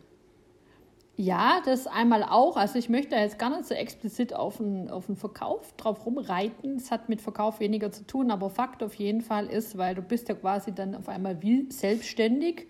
Ja, 1.22 1.62
das 1.66 1.86
einmal 1.86 2.24
auch. 2.24 2.56
Also 2.56 2.80
ich 2.80 2.88
möchte 2.88 3.14
jetzt 3.14 3.38
gar 3.38 3.50
nicht 3.50 3.66
so 3.66 3.74
explizit 3.74 4.34
auf 4.34 4.58
den, 4.58 4.90
auf 4.90 5.08
den 5.08 5.18
Verkauf 5.18 5.74
drauf 5.76 6.06
rumreiten. 6.06 6.78
Es 6.78 6.92
hat 6.92 7.10
mit 7.10 7.22
Verkauf 7.22 7.60
weniger 7.60 7.92
zu 7.92 8.08
tun, 8.08 8.32
aber 8.32 8.50
Fakt 8.50 8.82
auf 8.84 8.94
jeden 8.94 9.20
Fall 9.20 9.48
ist, 9.48 9.78
weil 9.78 9.96
du 9.96 10.02
bist 10.02 10.30
ja 10.30 10.36
quasi 10.36 10.72
dann 10.72 10.96
auf 10.96 11.10
einmal 11.10 11.42
wie 11.42 11.70
selbstständig. 11.70 12.68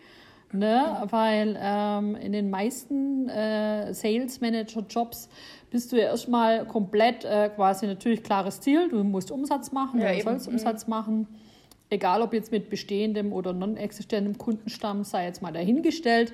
Ne? 0.51 1.07
Weil 1.09 1.57
ähm, 1.61 2.15
in 2.15 2.31
den 2.31 2.49
meisten 2.49 3.29
äh, 3.29 3.93
Sales 3.93 4.41
Manager 4.41 4.83
Jobs 4.89 5.29
bist 5.69 5.91
du 5.91 5.97
ja 5.97 6.05
erstmal 6.05 6.65
komplett 6.65 7.23
äh, 7.23 7.49
quasi 7.55 7.85
natürlich 7.85 8.23
klares 8.23 8.59
Ziel. 8.59 8.89
Du 8.89 9.03
musst 9.03 9.29
Umsatz 9.29 9.71
machen, 9.71 10.01
ja, 10.01 10.13
du 10.13 10.21
sollst 10.21 10.47
mhm. 10.47 10.53
Umsatz 10.53 10.87
machen. 10.87 11.27
Egal 11.91 12.21
ob 12.21 12.33
jetzt 12.33 12.51
mit 12.51 12.69
bestehendem 12.69 13.33
oder 13.33 13.53
non-existentem 13.53 14.37
Kundenstamm, 14.37 15.03
sei 15.03 15.25
jetzt 15.25 15.41
mal 15.41 15.51
dahingestellt. 15.51 16.33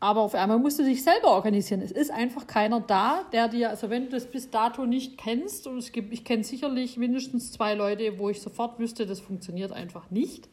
Aber 0.00 0.20
auf 0.20 0.34
einmal 0.36 0.58
musst 0.58 0.78
du 0.78 0.84
dich 0.84 1.02
selber 1.02 1.32
organisieren. 1.32 1.80
Es 1.82 1.90
ist 1.90 2.12
einfach 2.12 2.46
keiner 2.46 2.80
da, 2.80 3.24
der 3.32 3.48
dir, 3.48 3.70
also 3.70 3.90
wenn 3.90 4.04
du 4.04 4.10
das 4.10 4.26
bis 4.26 4.50
dato 4.50 4.86
nicht 4.86 5.18
kennst, 5.18 5.66
und 5.66 5.78
es 5.78 5.90
gibt, 5.90 6.12
ich 6.12 6.24
kenne 6.24 6.44
sicherlich 6.44 6.96
mindestens 6.96 7.50
zwei 7.50 7.74
Leute, 7.74 8.18
wo 8.18 8.28
ich 8.28 8.40
sofort 8.40 8.78
wüsste, 8.78 9.06
das 9.06 9.18
funktioniert 9.18 9.72
einfach 9.72 10.08
nicht, 10.10 10.48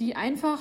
die 0.00 0.16
einfach, 0.16 0.58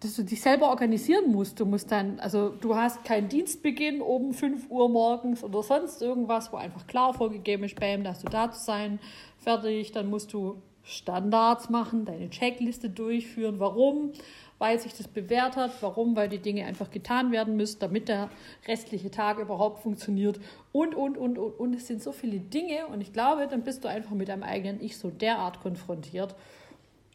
dass 0.00 0.14
du 0.14 0.22
dich 0.22 0.40
selber 0.40 0.68
organisieren 0.68 1.32
musst. 1.32 1.58
Du 1.60 1.66
musst 1.66 1.90
dann, 1.90 2.20
also 2.20 2.50
du 2.50 2.76
hast 2.76 3.04
keinen 3.04 3.28
Dienstbeginn 3.28 4.00
um 4.00 4.32
5 4.32 4.70
Uhr 4.70 4.88
morgens 4.88 5.42
oder 5.42 5.62
sonst 5.62 6.02
irgendwas, 6.02 6.52
wo 6.52 6.56
einfach 6.56 6.86
klar 6.86 7.14
vorgegeben 7.14 7.64
ist, 7.64 7.78
bam, 7.78 8.04
da 8.04 8.10
hast 8.10 8.24
du 8.24 8.28
da 8.28 8.50
zu 8.50 8.60
sein, 8.60 9.00
fertig, 9.38 9.92
dann 9.92 10.08
musst 10.08 10.32
du 10.32 10.62
Standards 10.82 11.68
machen, 11.68 12.04
deine 12.04 12.30
Checkliste 12.30 12.88
durchführen, 12.88 13.58
warum 13.58 14.12
weil 14.58 14.78
sich 14.78 14.94
das 14.94 15.08
bewährt 15.08 15.56
hat. 15.56 15.70
Warum? 15.80 16.16
Weil 16.16 16.28
die 16.28 16.38
Dinge 16.38 16.66
einfach 16.66 16.90
getan 16.90 17.32
werden 17.32 17.56
müssen, 17.56 17.78
damit 17.78 18.08
der 18.08 18.28
restliche 18.66 19.10
Tag 19.10 19.38
überhaupt 19.38 19.82
funktioniert. 19.82 20.40
Und, 20.72 20.94
und, 20.94 21.16
und, 21.16 21.38
und, 21.38 21.52
und. 21.58 21.74
Es 21.74 21.86
sind 21.86 22.02
so 22.02 22.12
viele 22.12 22.40
Dinge 22.40 22.86
und 22.88 23.00
ich 23.00 23.12
glaube, 23.12 23.46
dann 23.48 23.62
bist 23.62 23.84
du 23.84 23.88
einfach 23.88 24.12
mit 24.12 24.28
deinem 24.28 24.42
eigenen 24.42 24.80
Ich 24.80 24.98
so 24.98 25.10
derart 25.10 25.60
konfrontiert. 25.60 26.34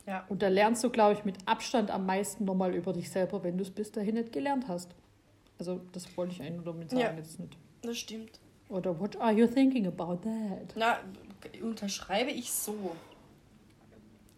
Ja. 0.05 0.25
Und 0.27 0.41
da 0.41 0.49
lernst 0.49 0.83
du, 0.83 0.89
glaube 0.89 1.13
ich, 1.13 1.23
mit 1.23 1.37
Abstand 1.45 1.89
am 1.91 2.05
meisten 2.05 2.45
nochmal 2.45 2.75
über 2.75 2.93
dich 2.93 3.09
selber, 3.09 3.43
wenn 3.43 3.57
du 3.57 3.63
es 3.63 3.71
bis 3.71 3.91
dahin 3.91 4.15
nicht 4.15 4.31
gelernt 4.31 4.67
hast. 4.67 4.91
Also, 5.59 5.81
das 5.91 6.17
wollte 6.17 6.33
ich 6.33 6.41
eigentlich 6.41 6.55
nur 6.55 6.65
damit 6.65 6.89
sagen, 6.89 7.01
ja, 7.01 7.13
jetzt 7.13 7.39
nicht. 7.39 7.57
Das 7.81 7.97
stimmt. 7.97 8.39
Oder 8.69 8.99
what 8.99 9.19
are 9.19 9.31
you 9.31 9.47
thinking 9.47 9.87
about 9.87 10.17
that? 10.23 10.73
Na, 10.75 10.99
unterschreibe 11.61 12.31
ich 12.31 12.51
so. 12.51 12.95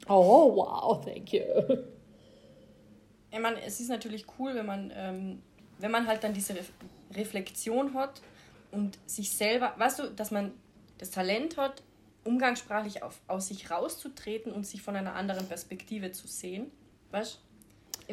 Oh, 0.08 0.56
wow, 0.56 1.04
thank 1.04 1.34
you 1.34 1.42
ich 3.36 3.42
meine, 3.42 3.62
es 3.64 3.80
ist 3.82 3.90
natürlich 3.90 4.26
cool, 4.40 4.56
wenn 4.56 4.66
man, 4.66 4.94
ähm, 4.96 5.42
wenn 5.80 5.92
man 5.92 6.08
halt 6.08 6.24
dann 6.24 6.34
diese 6.34 6.56
Re 6.56 6.64
Reflexion 7.14 7.94
hat 7.94 8.22
und 8.72 8.98
sich 9.06 9.32
selber, 9.32 9.74
weißt 9.78 10.00
du, 10.00 10.04
dass 10.10 10.32
man 10.32 10.52
das 10.98 11.12
Talent 11.12 11.56
hat, 11.56 11.84
umgangssprachlich 12.26 13.04
auf, 13.04 13.22
aus 13.28 13.48
sich 13.48 13.72
rauszutreten 13.72 14.52
und 14.52 14.66
sich 14.66 14.82
von 14.82 14.96
einer 14.96 15.16
anderen 15.16 15.48
Perspektive 15.48 16.12
zu 16.12 16.28
sehen. 16.28 16.72
Weißt? 17.12 17.40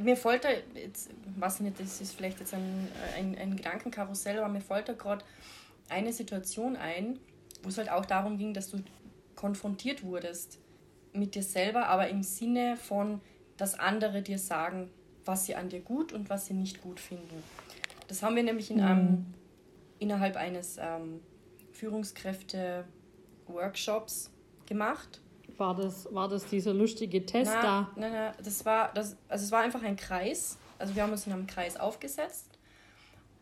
Mir 0.01 0.17
folgt 0.17 0.45
da, 0.45 0.49
jetzt, 0.75 1.11
weiß 1.37 1.61
nicht, 1.61 1.81
das 1.81 2.01
ist 2.01 2.15
vielleicht 2.15 2.39
jetzt 2.41 2.55
ein, 2.55 2.89
ein, 3.17 3.37
ein 3.37 3.57
Gedankenkarussell, 3.57 4.39
aber 4.39 4.49
mir 4.49 4.61
folgt 4.61 4.89
da 4.89 4.93
gerade 4.93 5.25
eine 5.89 6.13
Situation 6.13 6.77
ein, 6.77 7.19
wo 7.63 7.69
es 7.69 7.79
halt 7.79 7.91
auch 7.91 8.07
darum 8.07 8.39
ging, 8.39 8.55
dass 8.55 8.71
du 8.71 8.79
konfrontiert 9.35 10.05
wurdest 10.05 10.59
mit 11.13 11.35
dir 11.35 11.43
selber, 11.43 11.89
aber 11.89 12.09
im 12.09 12.23
Sinne 12.23 12.77
von, 12.77 13.21
dass 13.57 13.79
andere 13.79 14.23
dir 14.23 14.39
sagen, 14.39 14.91
was 15.25 15.47
sie 15.47 15.55
an 15.55 15.69
dir 15.69 15.81
gut 15.81 16.13
und 16.13 16.31
was 16.31 16.47
sie 16.47 16.55
nicht 16.55 16.83
gut 16.83 17.01
finden. 17.01 17.43
Das 18.09 18.23
haben 18.23 18.37
wir 18.37 18.43
nämlich 18.43 18.71
in 18.71 18.81
einem, 18.81 19.05
mhm. 19.05 19.35
innerhalb 19.99 20.37
eines 20.37 20.79
ähm, 20.79 21.21
Führungskräfte-Workshops 23.47 24.31
gemacht. 24.67 25.21
War 25.59 25.75
das, 25.77 26.13
war 26.13 26.29
das 26.29 26.47
dieser 26.47 26.73
lustige 26.73 27.25
Test 27.25 27.53
na, 27.55 27.63
da? 27.63 27.91
Nein, 27.97 28.13
nein, 28.13 28.35
das 28.43 28.65
war, 28.65 28.93
das, 28.95 29.17
also 29.29 29.45
es 29.45 29.53
war 29.53 29.61
einfach 29.61 29.83
ein 29.83 29.97
Kreis. 29.97 30.59
Also 30.79 30.95
wir 30.95 31.03
haben 31.03 31.13
uns 31.13 31.27
in 31.27 31.33
einem 31.33 31.47
Kreis 31.47 31.77
aufgesetzt 31.77 32.59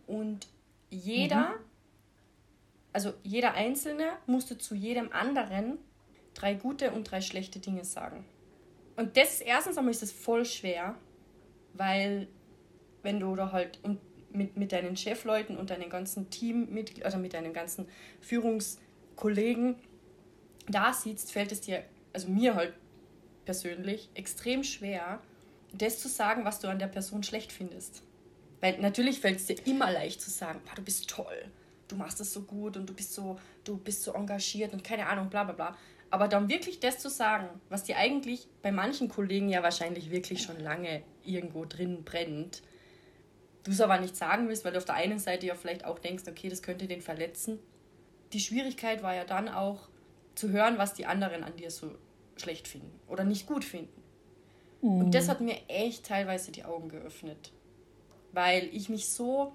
und 0.06 0.48
jeder, 0.90 1.50
mhm. 1.50 1.64
also 2.92 3.12
jeder 3.22 3.54
Einzelne 3.54 4.10
musste 4.26 4.58
zu 4.58 4.74
jedem 4.74 5.12
anderen 5.12 5.78
drei 6.34 6.54
gute 6.54 6.90
und 6.90 7.04
drei 7.04 7.20
schlechte 7.20 7.60
Dinge 7.60 7.84
sagen. 7.84 8.24
Und 8.96 9.16
das 9.16 9.40
erstens 9.40 9.78
einmal 9.78 9.92
ist 9.92 10.02
das 10.02 10.12
voll 10.12 10.44
schwer, 10.44 10.96
weil 11.72 12.28
wenn 13.02 13.20
du 13.20 13.34
da 13.36 13.52
halt 13.52 13.78
mit, 14.32 14.56
mit 14.56 14.72
deinen 14.72 14.96
Chefleuten 14.96 15.56
und 15.56 15.70
deinen 15.70 15.88
ganzen 15.88 16.28
Team, 16.28 16.68
mit, 16.70 17.02
also 17.04 17.16
mit 17.16 17.32
deinen 17.32 17.52
ganzen 17.54 17.88
Führungskollegen 18.20 19.76
da 20.70 20.92
sitzt, 20.92 21.32
fällt 21.32 21.52
es 21.52 21.60
dir, 21.60 21.84
also 22.12 22.28
mir 22.28 22.54
halt 22.54 22.74
persönlich, 23.44 24.08
extrem 24.14 24.64
schwer, 24.64 25.20
das 25.72 25.98
zu 25.98 26.08
sagen, 26.08 26.44
was 26.44 26.60
du 26.60 26.68
an 26.68 26.78
der 26.78 26.86
Person 26.86 27.22
schlecht 27.22 27.52
findest. 27.52 28.02
Weil 28.60 28.78
natürlich 28.78 29.20
fällt 29.20 29.38
es 29.38 29.46
dir 29.46 29.56
immer 29.66 29.90
leicht 29.90 30.20
zu 30.20 30.30
sagen, 30.30 30.60
du 30.74 30.82
bist 30.82 31.08
toll, 31.08 31.50
du 31.88 31.96
machst 31.96 32.20
das 32.20 32.32
so 32.32 32.42
gut 32.42 32.76
und 32.76 32.88
du 32.88 32.94
bist 32.94 33.14
so, 33.14 33.38
du 33.64 33.76
bist 33.76 34.02
so 34.02 34.12
engagiert 34.12 34.72
und 34.72 34.84
keine 34.84 35.06
Ahnung, 35.06 35.30
bla 35.30 35.44
bla 35.44 35.54
bla. 35.54 35.76
Aber 36.10 36.26
dann 36.26 36.48
wirklich 36.48 36.80
das 36.80 36.98
zu 36.98 37.08
sagen, 37.08 37.48
was 37.68 37.84
dir 37.84 37.96
eigentlich 37.96 38.48
bei 38.62 38.72
manchen 38.72 39.08
Kollegen 39.08 39.48
ja 39.48 39.62
wahrscheinlich 39.62 40.10
wirklich 40.10 40.42
schon 40.42 40.58
lange 40.58 41.02
irgendwo 41.24 41.64
drin 41.64 42.02
brennt, 42.04 42.62
du 43.64 43.70
es 43.70 43.80
aber 43.80 43.98
nicht 43.98 44.16
sagen 44.16 44.48
willst, 44.48 44.64
weil 44.64 44.72
du 44.72 44.78
auf 44.78 44.84
der 44.84 44.96
einen 44.96 45.18
Seite 45.18 45.46
ja 45.46 45.54
vielleicht 45.54 45.84
auch 45.84 45.98
denkst, 45.98 46.24
okay, 46.28 46.48
das 46.48 46.62
könnte 46.62 46.86
den 46.86 47.00
verletzen. 47.00 47.58
Die 48.32 48.40
Schwierigkeit 48.40 49.02
war 49.02 49.14
ja 49.14 49.24
dann 49.24 49.48
auch 49.48 49.88
zu 50.40 50.50
hören, 50.50 50.78
was 50.78 50.94
die 50.94 51.06
anderen 51.06 51.44
an 51.44 51.54
dir 51.56 51.70
so 51.70 51.90
schlecht 52.36 52.66
finden 52.66 52.90
oder 53.08 53.24
nicht 53.24 53.46
gut 53.46 53.64
finden. 53.64 54.02
Mhm. 54.82 55.00
Und 55.00 55.14
das 55.14 55.28
hat 55.28 55.40
mir 55.40 55.56
echt 55.68 56.06
teilweise 56.06 56.50
die 56.50 56.64
Augen 56.64 56.88
geöffnet, 56.88 57.52
weil 58.32 58.68
ich 58.72 58.88
mich 58.88 59.08
so 59.08 59.52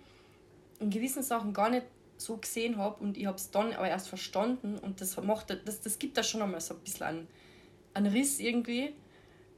in 0.80 0.92
gewissen 0.92 1.24
Sachen 1.24 1.54
gar 1.54 1.70
nicht 1.70 1.86
so 2.18 2.38
gesehen 2.38 2.78
habe 2.78 3.04
und 3.04 3.18
ich 3.18 3.26
habe 3.26 3.38
es 3.38 3.50
dann 3.52 3.74
aber 3.74 3.90
erst 3.90 4.08
verstanden 4.08 4.78
und 4.78 5.02
das, 5.02 5.22
macht, 5.22 5.50
das, 5.66 5.82
das 5.82 6.00
gibt 6.00 6.18
da 6.18 6.24
schon 6.24 6.42
einmal 6.42 6.62
so 6.62 6.74
ein 6.76 6.80
bisschen 6.80 7.06
an, 7.06 7.28
einen 7.94 8.06
Riss 8.08 8.40
irgendwie 8.40 8.94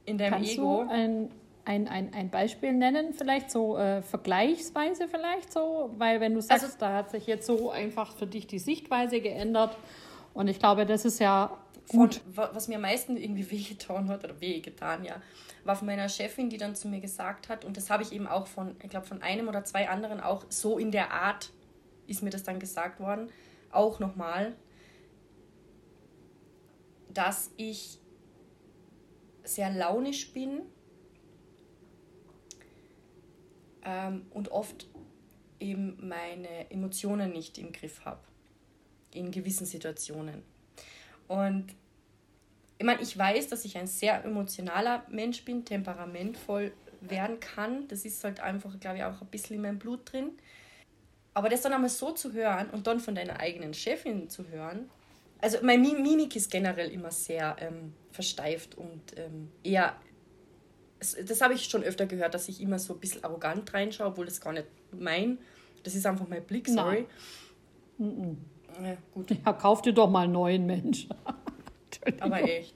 in 0.06 0.18
deinem 0.18 0.32
Kannst 0.34 0.54
Ego. 0.54 0.84
du 0.84 0.90
ein, 0.90 1.30
ein, 1.64 1.86
ein, 1.86 2.14
ein 2.14 2.30
Beispiel 2.30 2.72
nennen, 2.72 3.12
vielleicht 3.12 3.50
so 3.50 3.76
äh, 3.76 4.00
vergleichsweise 4.02 5.06
vielleicht 5.06 5.52
so? 5.52 5.90
Weil 5.98 6.20
wenn 6.20 6.34
du 6.34 6.40
sagst, 6.40 6.64
Also- 6.64 6.78
da 6.80 6.94
hat 6.94 7.10
sich 7.10 7.26
jetzt 7.26 7.46
so 7.46 7.70
einfach 7.70 8.16
für 8.16 8.26
dich 8.26 8.46
die 8.46 8.58
Sichtweise 8.58 9.20
geändert 9.20 9.76
und 10.34 10.48
ich 10.48 10.58
glaube, 10.58 10.86
das 10.86 11.04
ist 11.04 11.18
ja 11.20 11.56
Von, 11.86 12.00
gut. 12.00 12.20
wa- 12.34 12.50
was 12.52 12.68
mir 12.68 12.76
am 12.76 12.82
meisten 12.82 13.16
irgendwie 13.16 13.50
wehgetan 13.50 14.08
hat, 14.08 14.24
oder 14.24 14.40
wehgetan, 14.40 15.04
ja, 15.04 15.20
war 15.64 15.76
von 15.76 15.86
meiner 15.86 16.08
Chefin, 16.08 16.48
die 16.50 16.56
dann 16.56 16.74
zu 16.74 16.88
mir 16.88 17.00
gesagt 17.00 17.48
hat, 17.48 17.64
und 17.64 17.76
das 17.76 17.90
habe 17.90 18.02
ich 18.02 18.12
eben 18.12 18.26
auch 18.26 18.46
von, 18.46 18.76
ich 18.82 18.88
glaube, 18.90 19.06
von 19.06 19.22
einem 19.22 19.48
oder 19.48 19.64
zwei 19.64 19.88
anderen 19.88 20.20
auch 20.20 20.46
so 20.48 20.78
in 20.78 20.90
der 20.90 21.12
Art 21.12 21.52
ist 22.06 22.22
mir 22.22 22.30
das 22.30 22.42
dann 22.42 22.58
gesagt 22.58 23.00
worden, 23.00 23.28
auch 23.70 23.98
nochmal, 24.00 24.54
dass 27.12 27.50
ich 27.56 27.98
sehr 29.44 29.70
launisch 29.70 30.32
bin 30.32 30.62
ähm, 33.84 34.26
und 34.30 34.50
oft 34.50 34.88
eben 35.60 36.06
meine 36.08 36.70
Emotionen 36.70 37.32
nicht 37.32 37.58
im 37.58 37.72
Griff 37.72 38.04
habe 38.04 38.20
in 39.12 39.30
gewissen 39.30 39.66
Situationen. 39.66 40.42
Und 41.26 41.66
ich 42.78 42.86
meine, 42.86 43.02
ich 43.02 43.16
weiß, 43.18 43.48
dass 43.48 43.64
ich 43.64 43.76
ein 43.76 43.86
sehr 43.86 44.24
emotionaler 44.24 45.04
Mensch 45.10 45.44
bin, 45.44 45.64
temperamentvoll 45.64 46.72
werden 47.00 47.40
kann. 47.40 47.88
Das 47.88 48.04
ist 48.04 48.22
halt 48.24 48.40
einfach, 48.40 48.78
glaube 48.78 48.98
ich, 48.98 49.04
auch 49.04 49.20
ein 49.20 49.26
bisschen 49.28 49.56
in 49.56 49.62
meinem 49.62 49.78
Blut 49.78 50.12
drin. 50.12 50.30
Aber 51.34 51.48
das 51.48 51.62
dann 51.62 51.72
einmal 51.72 51.90
so 51.90 52.12
zu 52.12 52.32
hören 52.32 52.70
und 52.70 52.86
dann 52.86 53.00
von 53.00 53.14
deiner 53.14 53.38
eigenen 53.40 53.74
Chefin 53.74 54.28
zu 54.28 54.48
hören, 54.48 54.88
also 55.40 55.58
meine 55.62 55.86
Mi- 55.86 56.00
Mimik 56.00 56.34
ist 56.34 56.50
generell 56.50 56.90
immer 56.90 57.12
sehr 57.12 57.54
ähm, 57.60 57.94
versteift 58.10 58.76
und 58.76 59.16
ähm, 59.16 59.52
eher, 59.62 59.94
das 60.98 61.40
habe 61.40 61.54
ich 61.54 61.66
schon 61.66 61.84
öfter 61.84 62.06
gehört, 62.06 62.34
dass 62.34 62.48
ich 62.48 62.60
immer 62.60 62.80
so 62.80 62.94
ein 62.94 62.98
bisschen 62.98 63.22
arrogant 63.22 63.72
reinschaue, 63.72 64.08
obwohl 64.08 64.26
das 64.26 64.40
gar 64.40 64.52
nicht 64.52 64.66
mein, 64.90 65.38
das 65.84 65.94
ist 65.94 66.06
einfach 66.06 66.26
mein 66.26 66.44
Blick, 66.44 66.68
sorry. 66.68 67.06
Ja, 68.82 68.96
gut. 69.12 69.30
Ja, 69.44 69.52
kauf 69.52 69.82
dir 69.82 69.92
doch 69.92 70.08
mal 70.10 70.24
einen 70.24 70.32
neuen 70.32 70.66
Mensch. 70.66 71.08
Aber 72.20 72.42
echt. 72.42 72.74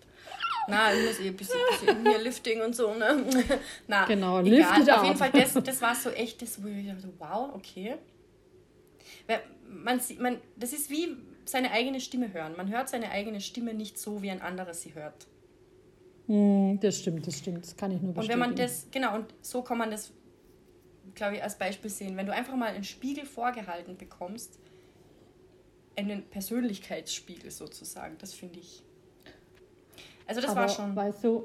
Na, 0.68 0.94
ich 0.94 1.04
muss 1.06 1.18
eh 1.20 1.28
ein 1.28 1.36
bisschen, 1.36 1.58
bisschen 1.70 2.06
hier 2.06 2.18
Lifting 2.22 2.60
und 2.62 2.74
so, 2.74 2.94
ne? 2.94 3.24
Na, 3.88 4.04
Genau, 4.06 4.40
egal. 4.40 4.50
lift 4.50 4.78
it 4.78 4.90
Auf 4.94 5.04
jeden 5.04 5.16
Fall, 5.16 5.30
das, 5.32 5.54
das 5.54 5.82
war 5.82 5.94
so 5.94 6.10
echt, 6.10 6.40
das, 6.40 6.62
wo 6.62 6.68
ich 6.68 6.86
dachte, 6.86 7.12
wow, 7.18 7.50
okay. 7.54 7.96
Man, 9.68 10.00
sieht- 10.00 10.20
man, 10.20 10.38
das 10.56 10.72
ist 10.72 10.90
wie 10.90 11.16
seine 11.46 11.70
eigene 11.72 12.00
Stimme 12.00 12.32
hören. 12.32 12.54
Man 12.56 12.70
hört 12.70 12.88
seine 12.88 13.10
eigene 13.10 13.40
Stimme 13.40 13.74
nicht 13.74 13.98
so, 13.98 14.22
wie 14.22 14.30
ein 14.30 14.42
anderer 14.42 14.74
sie 14.74 14.94
hört. 14.94 15.26
Hm, 16.28 16.78
das 16.80 16.98
stimmt, 16.98 17.26
das 17.26 17.38
stimmt. 17.38 17.64
Das 17.64 17.76
kann 17.76 17.90
ich 17.90 18.00
nur 18.00 18.10
Und 18.10 18.14
bestätigen. 18.16 18.40
wenn 18.42 18.48
man 18.50 18.56
das, 18.56 18.86
genau, 18.90 19.14
und 19.16 19.26
so 19.40 19.62
kann 19.62 19.78
man 19.78 19.90
das, 19.90 20.12
glaube 21.14 21.36
ich, 21.36 21.42
als 21.42 21.58
Beispiel 21.58 21.90
sehen. 21.90 22.16
Wenn 22.16 22.26
du 22.26 22.32
einfach 22.32 22.54
mal 22.54 22.68
einen 22.68 22.84
Spiegel 22.84 23.24
vorgehalten 23.26 23.96
bekommst, 23.96 24.58
einen 25.96 26.22
Persönlichkeitsspiegel 26.24 27.50
sozusagen, 27.50 28.16
das 28.18 28.34
finde 28.34 28.58
ich. 28.60 28.82
Also 30.26 30.40
das 30.40 30.50
Aber 30.50 30.62
war 30.62 30.68
schon. 30.68 30.96
Weißt 30.96 31.24
du, 31.24 31.44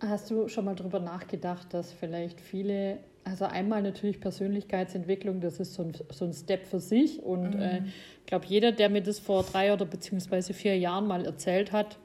hast 0.00 0.30
du 0.30 0.48
schon 0.48 0.64
mal 0.64 0.74
drüber 0.74 1.00
nachgedacht, 1.00 1.72
dass 1.74 1.92
vielleicht 1.92 2.40
viele, 2.40 2.98
also 3.24 3.44
einmal 3.44 3.82
natürlich 3.82 4.20
Persönlichkeitsentwicklung, 4.20 5.40
das 5.40 5.60
ist 5.60 5.74
so 5.74 5.82
ein, 5.82 5.92
so 6.10 6.24
ein 6.24 6.32
Step 6.32 6.66
für 6.66 6.80
sich. 6.80 7.22
Und 7.22 7.54
Mhm. 7.54 7.60
äh, 7.60 7.78
ich 8.20 8.26
glaube, 8.26 8.46
jeder, 8.46 8.72
der 8.72 8.88
mir 8.88 9.02
das 9.02 9.18
vor 9.18 9.42
drei 9.42 9.72
oder 9.72 9.84
beziehungsweise 9.84 10.54
vier 10.54 10.78
Jahren 10.78 11.06
mal 11.06 11.26
erzählt 11.26 11.72
hat, 11.72 11.98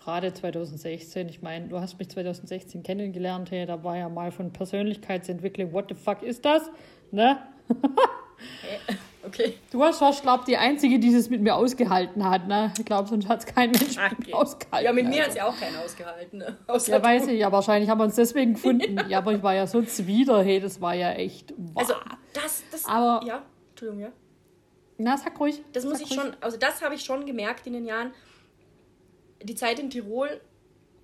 gerade 0.00 0.32
2016, 0.32 1.28
ich 1.28 1.42
meine, 1.42 1.68
du 1.68 1.80
hast 1.80 1.98
mich 1.98 2.08
2016 2.08 2.82
kennengelernt, 2.82 3.50
hey, 3.50 3.66
da 3.66 3.84
war 3.84 3.96
ja 3.98 4.08
mal 4.08 4.30
von 4.30 4.52
Persönlichkeitsentwicklung, 4.52 5.72
what 5.72 5.86
the 5.90 5.94
fuck 5.94 6.22
ist 6.22 6.44
das? 6.46 6.70
Ne? 7.10 7.38
Okay. 9.28 9.54
Du 9.70 9.78
warst, 9.78 10.00
warst 10.00 10.22
glaube 10.22 10.44
die 10.46 10.56
Einzige, 10.56 10.98
die 10.98 11.12
das 11.14 11.28
mit 11.30 11.40
mir 11.40 11.54
ausgehalten 11.54 12.28
hat. 12.28 12.46
Ne? 12.48 12.72
Ich 12.78 12.84
glaube, 12.84 13.08
sonst 13.08 13.28
hat 13.28 13.40
es 13.40 13.46
kein 13.46 13.70
Mensch 13.70 13.96
mit 13.96 14.12
Okay. 14.12 14.30
mir 14.30 14.34
ausgehalten. 14.36 14.84
Ja, 14.86 14.92
mit 14.92 15.06
mir 15.06 15.10
also. 15.10 15.22
hat 15.22 15.28
es 15.30 15.34
ja 15.36 15.46
auch 15.48 15.56
keiner 15.58 15.80
ausgehalten. 15.80 16.38
Ne? 16.38 16.56
Ja, 16.66 17.02
weiß 17.02 17.26
du. 17.26 17.32
ich, 17.32 17.40
ja, 17.40 17.52
wahrscheinlich 17.52 17.88
haben 17.90 17.98
wir 17.98 18.04
uns 18.04 18.14
deswegen 18.16 18.54
gefunden. 18.54 18.98
ja. 19.08 19.18
aber 19.18 19.32
ich 19.34 19.42
war 19.42 19.54
ja 19.54 19.66
so 19.66 19.82
zwider, 19.82 20.42
hey, 20.42 20.60
das 20.60 20.80
war 20.80 20.94
ja 20.94 21.12
echt. 21.12 21.52
Wow. 21.56 21.72
Also, 21.76 21.94
das, 22.32 22.62
das. 22.70 22.84
Aber- 22.86 23.24
Ja, 23.26 23.42
Entschuldigung, 23.70 24.02
ja. 24.02 24.12
Na, 24.98 25.16
sag 25.16 25.38
ruhig. 25.38 25.62
Das 25.72 25.84
muss 25.84 25.98
sag 25.98 26.06
ich 26.06 26.10
ruhig. 26.10 26.20
schon, 26.20 26.36
also 26.40 26.56
das 26.56 26.82
habe 26.82 26.94
ich 26.96 27.04
schon 27.04 27.24
gemerkt 27.24 27.66
in 27.66 27.72
den 27.74 27.84
Jahren. 27.86 28.12
Die 29.42 29.54
Zeit 29.54 29.78
in 29.78 29.90
Tirol, 29.90 30.40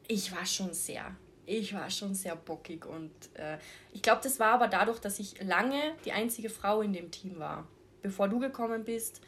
ich 0.09 0.35
war 0.35 0.45
schon 0.45 0.73
sehr, 0.73 1.15
ich 1.47 1.73
war 1.75 1.89
schon 1.91 2.15
sehr 2.15 2.35
bockig 2.35 2.85
und 2.87 3.13
äh, 3.35 3.59
ich 3.93 4.03
glaube, 4.03 4.21
das 4.25 4.41
war 4.41 4.49
aber 4.55 4.67
dadurch, 4.67 4.99
dass 4.99 5.21
ich 5.21 5.41
lange 5.41 5.79
die 6.05 6.11
einzige 6.11 6.51
Frau 6.51 6.81
in 6.83 6.93
dem 6.93 7.13
Team 7.13 7.39
war, 7.39 7.69
bevor 8.05 8.29
du 8.29 8.39
gekommen 8.39 8.85
bist. 8.85 9.21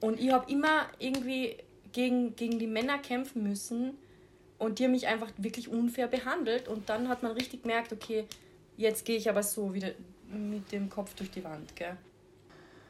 Und 0.00 0.18
ich 0.18 0.32
habe 0.32 0.50
immer 0.50 0.86
irgendwie 0.98 1.56
gegen, 1.92 2.34
gegen 2.34 2.58
die 2.58 2.66
Männer 2.66 2.98
kämpfen 2.98 3.42
müssen 3.42 3.98
und 4.58 4.78
die 4.78 4.84
haben 4.84 4.92
mich 4.92 5.06
einfach 5.06 5.30
wirklich 5.36 5.68
unfair 5.68 6.08
behandelt 6.08 6.66
und 6.66 6.88
dann 6.88 7.08
hat 7.08 7.22
man 7.22 7.32
richtig 7.32 7.62
gemerkt, 7.62 7.92
okay, 7.92 8.24
jetzt 8.78 9.04
gehe 9.04 9.16
ich 9.18 9.28
aber 9.28 9.42
so 9.42 9.74
wieder 9.74 9.90
mit 10.28 10.72
dem 10.72 10.88
Kopf 10.88 11.14
durch 11.14 11.30
die 11.30 11.44
Wand, 11.44 11.76
gell? 11.76 11.96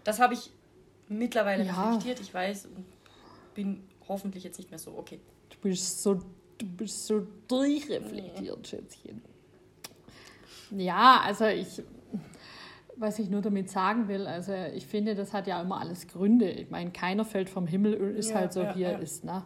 Das 0.05 0.21
habe 0.21 0.35
ich 0.35 0.51
mittlerweile 1.09 1.65
Ja. 1.65 1.73
reflektiert, 1.73 2.21
ich 2.21 2.33
weiß 2.33 2.67
und 2.67 2.85
bin 3.55 3.83
hoffentlich 4.09 4.45
jetzt 4.45 4.59
nicht 4.59 4.71
mehr 4.71 4.79
so, 4.79 4.93
okay. 4.97 5.19
Du 5.49 5.57
bist 5.69 6.03
so, 6.03 6.15
du 6.59 6.67
bist 6.77 7.07
so 7.07 7.27
durchreflektiert, 7.49 8.69
Schätzchen. 8.69 9.23
Ja, 10.71 11.21
also 11.25 11.47
ich, 11.47 11.83
was 12.97 13.19
ich 13.19 13.31
nur 13.31 13.41
damit 13.43 13.71
sagen 13.71 14.09
will, 14.09 14.27
also 14.27 14.53
ich 14.75 14.87
finde, 14.87 15.15
das 15.15 15.33
hat 15.33 15.47
ja 15.47 15.61
immer 15.61 15.81
alles 15.81 16.09
Gründe. 16.09 16.51
Ich 16.51 16.71
meine, 16.71 16.91
keiner 16.91 17.25
fällt 17.25 17.49
vom 17.49 17.67
Himmel 17.67 17.95
ist 17.95 18.31
Ja, 18.31 18.37
halt 18.37 18.53
so, 18.53 18.63
ja, 18.63 18.77
wie 18.77 18.83
er 18.83 18.93
ja. 18.93 18.99
ist. 18.99 19.25
Ne? 19.25 19.43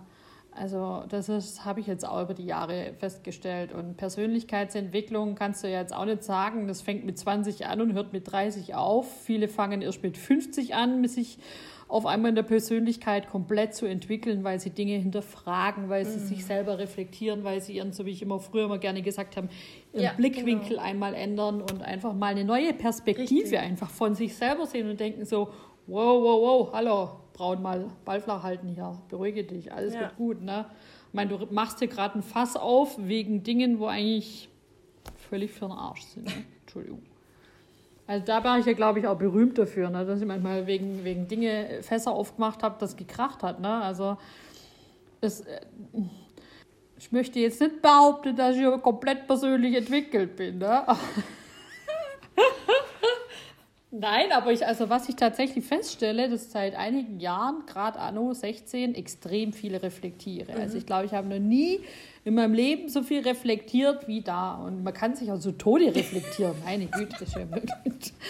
Also 0.57 1.03
das 1.09 1.29
ist, 1.29 1.65
habe 1.65 1.81
ich 1.81 1.87
jetzt 1.87 2.07
auch 2.07 2.23
über 2.23 2.35
die 2.35 2.45
Jahre 2.45 2.95
festgestellt. 2.99 3.73
Und 3.73 3.97
Persönlichkeitsentwicklung 3.97 5.35
kannst 5.35 5.65
du 5.65 5.69
ja 5.69 5.81
jetzt 5.81 5.95
auch 5.95 6.05
nicht 6.05 6.23
sagen, 6.23 6.69
das 6.69 6.81
fängt 6.81 7.05
mit 7.05 7.19
20 7.19 7.67
an 7.67 7.81
und 7.81 7.93
hört 7.93 8.13
mit 8.13 8.31
30 8.31 8.75
auf. 8.75 9.23
Viele 9.25 9.49
fangen 9.49 9.83
erst 9.83 10.03
mit 10.03 10.17
50 10.17 10.75
an, 10.75 11.07
sich 11.09 11.39
auf 11.89 12.07
einmal 12.07 12.31
in 12.31 12.35
der 12.35 12.43
Persönlichkeit 12.43 13.29
komplett 13.29 13.75
zu 13.75 13.87
entwickeln, 13.87 14.43
weil 14.45 14.59
sie 14.59 14.71
Dinge 14.71 14.95
hinterfragen, 14.95 15.89
weil 15.89 16.05
sie 16.07 16.19
Mhm. 16.19 16.25
sich 16.27 16.45
selber 16.45 16.79
reflektieren, 16.79 17.45
weil 17.45 17.61
sie 17.61 17.75
ihren, 17.77 17.93
so 17.93 18.07
wie 18.07 18.11
ich 18.11 18.23
immer 18.23 18.41
früher 18.41 18.65
immer 18.65 18.79
gerne 18.79 19.03
gesagt 19.03 19.37
habe, 19.37 19.49
ihren 19.93 20.03
Ja, 20.05 20.13
Blickwinkel 20.15 20.71
genau. 20.71 20.83
einmal 20.83 21.15
ändern 21.15 21.61
und 21.61 21.83
einfach 21.83 22.15
mal 22.15 22.29
eine 22.29 22.45
neue 22.45 22.73
Perspektive 22.73 23.41
Richtig. 23.43 23.59
einfach 23.59 23.91
von 23.91 24.15
sich 24.15 24.35
selber 24.35 24.67
sehen 24.67 24.89
und 24.89 24.99
denken 24.99 25.25
so, 25.25 25.49
wow, 25.87 26.23
wow, 26.23 26.41
wow, 26.43 26.73
hallo, 26.73 27.11
Braun, 27.35 27.61
mal 27.63 27.91
Ball 28.05 28.21
flach 28.21 28.43
halten 28.43 28.69
hier, 28.69 28.99
beruhige 29.09 29.45
dich, 29.45 29.73
alles 29.73 29.95
Ja. 29.95 30.01
wird 30.01 30.17
gut. 30.17 30.41
Ne? 30.43 30.67
Ich 31.09 31.15
meine, 31.15 31.37
du 31.37 31.47
machst 31.53 31.81
dir 31.81 31.89
gerade 31.89 32.19
ein 32.19 32.23
Fass 32.23 32.57
auf 32.57 32.97
wegen 32.99 33.43
Dingen, 33.43 33.79
wo 33.79 33.87
eigentlich 33.87 34.49
völlig 35.29 35.51
für 35.53 35.67
den 35.67 35.73
Arsch 35.73 36.03
sind. 36.03 36.25
Ne? 36.27 36.33
Entschuldigung. 36.63 37.03
Also 38.07 38.25
da 38.27 38.45
war 38.45 38.59
ich 38.59 38.67
ja, 38.67 38.75
glaube 38.75 38.99
ich, 38.99 39.07
auch 39.07 39.17
berühmt 39.17 39.57
dafür, 39.57 39.89
ne? 39.89 40.05
dass 40.05 40.21
ich 40.21 40.27
manchmal 40.27 40.67
wegen, 40.67 41.05
wegen 41.05 41.27
Dinge 41.27 41.83
Fässer 41.83 42.13
aufgemacht 42.13 42.63
habe, 42.63 42.77
das 42.79 42.97
gekracht 42.97 43.43
hat. 43.43 43.61
Ne? 43.61 43.83
Also 43.83 44.19
es, 45.23 45.41
äh, 45.41 45.61
ich 46.99 47.13
möchte 47.13 47.41
jetzt 47.41 47.61
nicht 47.61 47.81
behaupten, 47.81 48.37
dass 48.37 48.57
ich 48.57 48.83
komplett 48.83 49.27
persönlich 49.27 49.75
entwickelt 49.75 50.37
bin. 50.37 50.59
Ne? 50.59 50.87
Nein, 53.97 54.33
aber 54.33 54.51
ich, 54.51 54.67
also 54.67 54.89
was 54.91 55.09
ich 55.09 55.15
tatsächlich 55.15 55.65
feststelle, 55.65 56.29
dass 56.29 56.51
seit 56.51 56.75
einigen 56.75 57.21
Jahren, 57.21 57.65
gerade 57.67 58.01
anno 58.01 58.33
16, 58.33 58.97
extrem 58.97 59.53
viel 59.53 59.77
reflektiere. 59.77 60.53
Also 60.55 60.79
ich 60.79 60.87
glaube, 60.87 61.07
ich 61.07 61.13
habe 61.13 61.29
noch 61.29 61.39
nie 61.39 61.79
in 62.25 62.35
meinem 62.35 62.55
Leben 62.55 62.89
so 62.89 63.03
viel 63.03 63.21
reflektiert 63.21 64.09
wie 64.09 64.21
da. 64.21 64.55
Und 64.55 64.83
man 64.83 64.93
kann 64.93 65.15
sich 65.15 65.31
auch 65.31 65.41
so 65.41 65.53
Tode 65.53 65.95
reflektieren. 65.95 66.57
Meine 66.65 66.87
Güte, 66.87 67.11
das 67.21 67.29
ist 67.29 67.37
ja 67.37 67.45
möglich. 67.45 67.73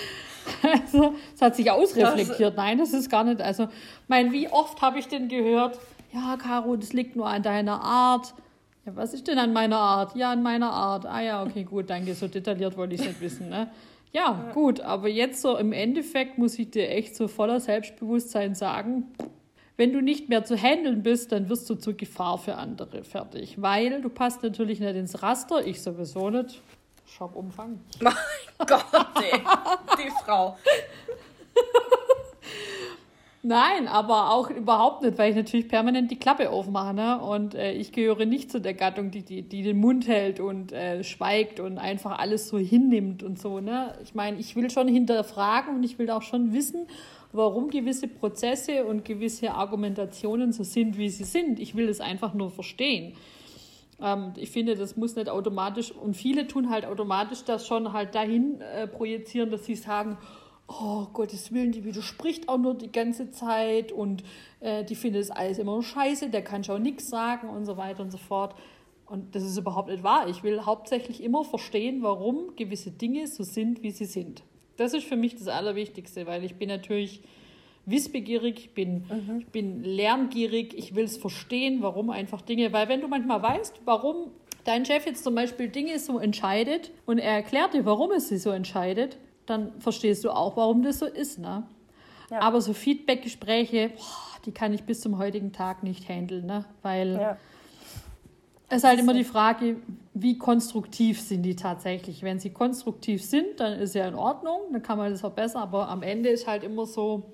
Also, 0.60 1.14
es 1.34 1.40
hat 1.40 1.56
sich 1.56 1.70
ausreflektiert. 1.70 2.54
Nein, 2.54 2.76
das 2.76 2.92
ist 2.92 3.08
gar 3.08 3.24
nicht. 3.24 3.40
Also, 3.40 3.68
mein, 4.08 4.30
wie 4.30 4.50
oft 4.50 4.82
habe 4.82 4.98
ich 4.98 5.08
denn 5.08 5.28
gehört, 5.28 5.78
ja, 6.12 6.36
Caro, 6.36 6.76
das 6.76 6.92
liegt 6.92 7.16
nur 7.16 7.26
an 7.26 7.42
deiner 7.42 7.80
Art. 7.80 8.34
Ja, 8.84 8.94
was 8.94 9.14
ist 9.14 9.26
denn 9.26 9.38
an 9.38 9.54
meiner 9.54 9.78
Art? 9.78 10.14
Ja, 10.16 10.32
an 10.32 10.42
meiner 10.42 10.70
Art. 10.70 11.06
Ah 11.06 11.22
ja, 11.22 11.42
okay, 11.42 11.64
gut, 11.64 11.88
danke. 11.88 12.14
So 12.14 12.28
detailliert 12.28 12.76
wollte 12.76 12.94
ich 12.94 13.00
es 13.00 13.06
nicht 13.06 13.20
wissen. 13.22 13.48
Ne? 13.48 13.70
Ja, 14.14 14.52
gut, 14.54 14.80
aber 14.80 15.08
jetzt 15.08 15.42
so 15.42 15.56
im 15.56 15.72
Endeffekt 15.72 16.38
muss 16.38 16.56
ich 16.58 16.70
dir 16.70 16.88
echt 16.88 17.16
so 17.16 17.26
voller 17.26 17.58
Selbstbewusstsein 17.58 18.54
sagen, 18.54 19.12
wenn 19.76 19.92
du 19.92 20.00
nicht 20.00 20.28
mehr 20.28 20.44
zu 20.44 20.56
handeln 20.56 21.02
bist, 21.02 21.32
dann 21.32 21.48
wirst 21.48 21.68
du 21.68 21.74
zur 21.74 21.94
Gefahr 21.94 22.38
für 22.38 22.54
andere 22.54 23.02
fertig. 23.02 23.60
Weil 23.60 24.00
du 24.02 24.08
passt 24.08 24.44
natürlich 24.44 24.78
nicht 24.78 24.94
ins 24.94 25.20
Raster, 25.20 25.66
ich 25.66 25.82
sowieso 25.82 26.30
nicht. 26.30 26.62
Shop-Umfang. 27.06 27.80
Mein 28.00 28.14
Gott, 28.58 28.86
ey. 29.16 29.40
Die 29.98 30.10
Frau. 30.24 30.56
Nein, 33.46 33.88
aber 33.88 34.30
auch 34.30 34.48
überhaupt 34.48 35.02
nicht, 35.02 35.18
weil 35.18 35.28
ich 35.28 35.36
natürlich 35.36 35.68
permanent 35.68 36.10
die 36.10 36.18
Klappe 36.18 36.48
aufmache. 36.48 36.94
Ne? 36.94 37.20
Und 37.20 37.54
äh, 37.54 37.72
ich 37.72 37.92
gehöre 37.92 38.24
nicht 38.24 38.50
zu 38.50 38.58
der 38.58 38.72
Gattung, 38.72 39.10
die, 39.10 39.20
die, 39.20 39.42
die 39.42 39.62
den 39.62 39.76
Mund 39.76 40.08
hält 40.08 40.40
und 40.40 40.72
äh, 40.72 41.04
schweigt 41.04 41.60
und 41.60 41.76
einfach 41.76 42.18
alles 42.18 42.48
so 42.48 42.56
hinnimmt 42.56 43.22
und 43.22 43.38
so. 43.38 43.60
Ne? 43.60 43.92
Ich 44.02 44.14
meine, 44.14 44.38
ich 44.38 44.56
will 44.56 44.70
schon 44.70 44.88
hinterfragen 44.88 45.74
und 45.74 45.84
ich 45.84 45.98
will 45.98 46.08
auch 46.08 46.22
schon 46.22 46.54
wissen, 46.54 46.86
warum 47.32 47.68
gewisse 47.68 48.08
Prozesse 48.08 48.86
und 48.86 49.04
gewisse 49.04 49.52
Argumentationen 49.52 50.54
so 50.54 50.64
sind, 50.64 50.96
wie 50.96 51.10
sie 51.10 51.24
sind. 51.24 51.60
Ich 51.60 51.74
will 51.74 51.90
es 51.90 52.00
einfach 52.00 52.32
nur 52.32 52.50
verstehen. 52.50 53.12
Ähm, 54.00 54.32
ich 54.36 54.52
finde, 54.52 54.74
das 54.74 54.96
muss 54.96 55.16
nicht 55.16 55.28
automatisch, 55.28 55.92
und 55.92 56.16
viele 56.16 56.46
tun 56.46 56.70
halt 56.70 56.86
automatisch 56.86 57.44
das 57.44 57.66
schon 57.66 57.92
halt 57.92 58.14
dahin 58.14 58.62
äh, 58.62 58.86
projizieren, 58.86 59.50
dass 59.50 59.66
sie 59.66 59.74
sagen, 59.74 60.16
oh 60.68 61.06
Gottes 61.12 61.52
Willen, 61.52 61.72
die 61.72 61.84
widerspricht 61.84 62.48
auch 62.48 62.58
nur 62.58 62.74
die 62.74 62.90
ganze 62.90 63.30
Zeit 63.30 63.92
und 63.92 64.24
äh, 64.60 64.84
die 64.84 64.94
findet 64.94 65.22
es 65.22 65.30
alles 65.30 65.58
immer 65.58 65.82
scheiße, 65.82 66.30
der 66.30 66.42
kann 66.42 66.64
schon 66.64 66.82
nichts 66.82 67.08
sagen 67.08 67.48
und 67.48 67.64
so 67.66 67.76
weiter 67.76 68.02
und 68.02 68.10
so 68.10 68.18
fort. 68.18 68.54
Und 69.06 69.34
das 69.34 69.42
ist 69.42 69.58
überhaupt 69.58 69.90
nicht 69.90 70.02
wahr. 70.02 70.28
Ich 70.28 70.42
will 70.42 70.64
hauptsächlich 70.64 71.22
immer 71.22 71.44
verstehen, 71.44 72.02
warum 72.02 72.56
gewisse 72.56 72.90
Dinge 72.90 73.26
so 73.26 73.42
sind, 73.42 73.82
wie 73.82 73.90
sie 73.90 74.06
sind. 74.06 74.42
Das 74.76 74.94
ist 74.94 75.04
für 75.04 75.16
mich 75.16 75.36
das 75.36 75.48
Allerwichtigste, 75.48 76.26
weil 76.26 76.42
ich 76.42 76.56
bin 76.56 76.68
natürlich 76.68 77.20
wissbegierig, 77.86 78.58
ich 78.58 78.70
bin, 78.70 79.04
mhm. 79.08 79.38
ich 79.40 79.46
bin 79.48 79.84
lerngierig, 79.84 80.74
ich 80.76 80.94
will 80.94 81.04
es 81.04 81.18
verstehen, 81.18 81.82
warum 81.82 82.08
einfach 82.10 82.40
Dinge, 82.40 82.72
weil 82.72 82.88
wenn 82.88 83.02
du 83.02 83.08
manchmal 83.08 83.42
weißt, 83.42 83.82
warum 83.84 84.30
dein 84.64 84.86
Chef 84.86 85.04
jetzt 85.04 85.22
zum 85.22 85.34
Beispiel 85.34 85.68
Dinge 85.68 85.98
so 85.98 86.18
entscheidet 86.18 86.90
und 87.04 87.18
er 87.18 87.32
erklärt 87.32 87.74
dir, 87.74 87.84
warum 87.84 88.10
es 88.12 88.28
sie 88.28 88.38
so 88.38 88.50
entscheidet, 88.50 89.18
dann 89.46 89.80
verstehst 89.80 90.24
du 90.24 90.30
auch, 90.30 90.56
warum 90.56 90.82
das 90.82 90.98
so 90.98 91.06
ist. 91.06 91.38
Ne? 91.38 91.64
Ja. 92.30 92.40
Aber 92.40 92.60
so 92.60 92.72
Feedback-Gespräche, 92.72 93.92
die 94.44 94.52
kann 94.52 94.72
ich 94.72 94.84
bis 94.84 95.00
zum 95.00 95.18
heutigen 95.18 95.52
Tag 95.52 95.82
nicht 95.82 96.08
handeln, 96.08 96.46
ne? 96.46 96.64
weil 96.82 97.12
ja. 97.12 97.36
es 98.68 98.78
ist 98.78 98.84
halt 98.84 98.98
immer 98.98 99.14
die 99.14 99.24
Frage, 99.24 99.76
wie 100.14 100.38
konstruktiv 100.38 101.20
sind 101.20 101.42
die 101.42 101.56
tatsächlich. 101.56 102.22
Wenn 102.22 102.38
sie 102.38 102.50
konstruktiv 102.50 103.22
sind, 103.22 103.60
dann 103.60 103.78
ist 103.78 103.94
ja 103.94 104.06
in 104.06 104.14
Ordnung, 104.14 104.60
dann 104.72 104.82
kann 104.82 104.98
man 104.98 105.10
das 105.10 105.20
verbessern, 105.20 105.62
aber 105.62 105.88
am 105.88 106.02
Ende 106.02 106.28
ist 106.28 106.46
halt 106.46 106.64
immer 106.64 106.86
so, 106.86 107.30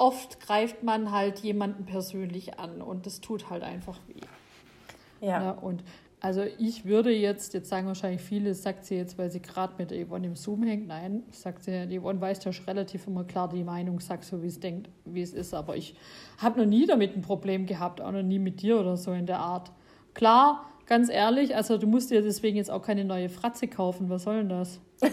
oft 0.00 0.40
greift 0.40 0.82
man 0.82 1.12
halt 1.12 1.40
jemanden 1.40 1.84
persönlich 1.84 2.58
an 2.58 2.80
und 2.80 3.04
das 3.04 3.20
tut 3.20 3.50
halt 3.50 3.62
einfach 3.62 3.98
weh. 4.08 5.26
Ja. 5.26 5.40
Ne? 5.40 5.60
Und 5.60 5.84
also 6.20 6.42
ich 6.58 6.84
würde 6.84 7.10
jetzt, 7.10 7.54
jetzt 7.54 7.70
sagen 7.70 7.86
wahrscheinlich 7.86 8.20
viele, 8.20 8.54
sagt 8.54 8.84
sie 8.84 8.96
jetzt, 8.96 9.16
weil 9.16 9.30
sie 9.30 9.40
gerade 9.40 9.72
mit 9.78 9.90
Yvonne 9.90 10.26
im 10.26 10.36
Zoom 10.36 10.62
hängt. 10.62 10.86
Nein, 10.86 11.22
sagt 11.30 11.64
sie, 11.64 11.86
die 11.86 11.98
Yvonne 11.98 12.20
weiß 12.20 12.44
ja 12.44 12.52
schon 12.52 12.66
relativ 12.66 13.06
immer 13.06 13.24
klar 13.24 13.48
die 13.48 13.64
Meinung, 13.64 14.00
sagt 14.00 14.24
so, 14.24 14.42
wie 14.42 14.48
es 14.48 14.60
denkt, 14.60 14.90
wie 15.06 15.22
es 15.22 15.32
ist. 15.32 15.54
Aber 15.54 15.76
ich 15.76 15.94
habe 16.36 16.60
noch 16.60 16.66
nie 16.66 16.86
damit 16.86 17.16
ein 17.16 17.22
Problem 17.22 17.64
gehabt, 17.64 18.02
auch 18.02 18.12
noch 18.12 18.22
nie 18.22 18.38
mit 18.38 18.60
dir 18.60 18.78
oder 18.78 18.98
so 18.98 19.12
in 19.12 19.24
der 19.24 19.38
Art. 19.38 19.72
Klar, 20.12 20.66
ganz 20.84 21.08
ehrlich, 21.08 21.56
also 21.56 21.78
du 21.78 21.86
musst 21.86 22.10
dir 22.10 22.20
deswegen 22.20 22.58
jetzt 22.58 22.70
auch 22.70 22.82
keine 22.82 23.04
neue 23.06 23.30
Fratze 23.30 23.66
kaufen, 23.66 24.10
was 24.10 24.24
soll 24.24 24.38
denn 24.38 24.50
das? 24.50 24.80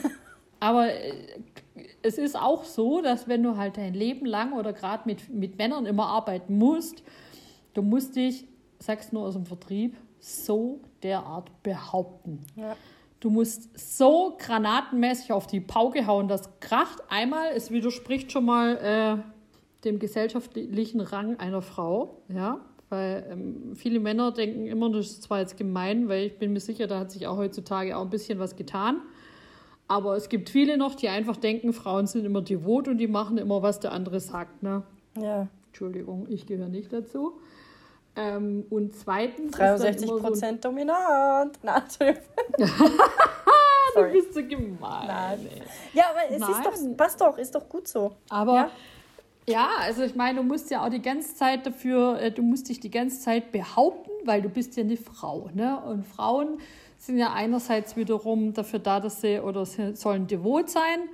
Aber 0.60 0.92
äh, 0.92 1.14
es 2.02 2.18
ist 2.18 2.38
auch 2.38 2.66
so, 2.66 3.02
dass 3.02 3.30
wenn 3.30 3.44
du 3.44 3.56
halt 3.56 3.78
dein 3.78 3.94
Leben 3.94 4.26
lang 4.26 4.54
oder 4.54 4.74
gerade 4.74 5.04
mit, 5.06 5.30
mit 5.30 5.58
Männern 5.58 5.86
immer 5.86 6.08
arbeiten 6.08 6.58
musst, 6.58 7.04
du 7.76 7.82
musst 7.82 8.16
dich, 8.18 8.46
sagst 8.80 9.14
nur 9.14 9.24
aus 9.24 9.36
dem 9.36 9.46
Vertrieb, 9.46 9.96
so 10.20 10.82
derart 11.04 11.64
behaupten. 11.64 12.46
Ja. 12.56 12.76
Du 13.20 13.30
musst 13.30 13.78
so 13.78 14.38
granatenmäßig 14.38 15.32
auf 15.32 15.48
die 15.48 15.60
Pauke 15.60 16.06
hauen, 16.06 16.28
das 16.28 16.60
kracht 16.60 17.02
einmal, 17.10 17.48
es 17.56 17.72
widerspricht 17.72 18.32
schon 18.32 18.46
mal 18.46 18.78
äh, 18.78 19.84
dem 19.84 20.00
gesellschaftlichen 20.00 21.02
Rang 21.02 21.40
einer 21.40 21.62
Frau, 21.64 22.22
ja, 22.30 22.60
weil 22.90 23.26
ähm, 23.30 23.76
viele 23.76 24.00
Männer 24.00 24.32
denken 24.32 24.68
immer, 24.68 24.92
das 24.92 25.08
ist 25.08 25.24
zwar 25.24 25.40
jetzt 25.40 25.58
gemein, 25.58 26.08
weil 26.08 26.28
ich 26.28 26.38
bin 26.38 26.54
mir 26.54 26.60
sicher, 26.60 26.88
da 26.88 27.00
hat 27.00 27.12
sich 27.12 27.28
auch 27.28 27.38
heutzutage 27.38 27.98
auch 27.98 28.04
ein 28.04 28.10
bisschen 28.10 28.40
was 28.40 28.56
getan. 28.56 29.02
Aber 29.88 30.16
es 30.16 30.30
gibt 30.30 30.50
viele 30.50 30.78
noch, 30.78 30.96
die 30.96 31.10
einfach 31.10 31.38
denken, 31.38 31.74
Frauen 31.74 32.08
sind 32.08 32.26
immer 32.26 32.42
devot 32.42 32.88
und 32.88 32.98
die 32.98 33.08
machen 33.08 33.38
immer, 33.38 33.62
was 33.62 33.80
der 33.80 33.94
andere 33.94 34.20
sagt. 34.20 34.62
Ne? 34.62 34.84
Ja. 35.20 35.48
Entschuldigung, 35.68 36.28
ich 36.30 36.46
gehöre 36.46 36.68
nicht 36.68 36.92
dazu. 36.92 37.40
Ähm, 38.18 38.66
und 38.72 38.96
zweitens. 38.96 39.52
63 39.52 40.08
Prozent 40.08 40.64
so 40.64 40.70
dominant. 40.70 41.60
Na, 41.62 41.84
du 42.58 44.12
bist 44.12 44.34
so 44.34 44.42
gemein. 44.42 45.08
Nein. 45.08 45.48
Ja, 45.94 46.06
aber 46.10 46.22
es 46.32 46.40
Nein. 46.40 46.50
ist 46.52 46.66
doch, 46.66 46.98
passt 46.98 47.22
doch, 47.22 47.38
ist 47.38 47.54
doch 47.54 47.70
gut 47.70 47.88
so. 47.88 48.14
Aber 48.30 48.56
ja? 48.56 48.72
ja, 49.48 49.70
also 49.82 50.02
ich 50.02 50.16
meine, 50.16 50.40
du 50.40 50.44
musst 50.44 50.72
ja 50.72 50.84
auch 50.84 50.90
die 50.90 51.02
ganze 51.02 51.36
Zeit 51.36 51.68
dafür, 51.68 52.20
äh, 52.20 52.32
du 52.32 52.42
musst 52.42 52.70
dich 52.70 52.80
die 52.80 52.90
ganze 52.90 53.22
Zeit 53.22 53.52
behaupten, 53.52 54.10
weil 54.26 54.42
du 54.42 54.50
bist 54.50 54.76
ja 54.78 54.84
eine 54.84 54.98
Frau. 54.98 55.52
Ne? 55.54 55.80
Und 55.86 56.04
Frauen 56.04 56.60
sind 56.98 57.20
ja 57.20 57.34
einerseits 57.34 57.96
wiederum 57.96 58.54
dafür 58.54 58.80
da, 58.80 59.00
dass 59.00 59.22
sie 59.22 59.40
oder 59.40 59.64
sie 59.64 59.96
sollen 59.96 60.26
devot 60.26 60.72
sein 60.72 61.08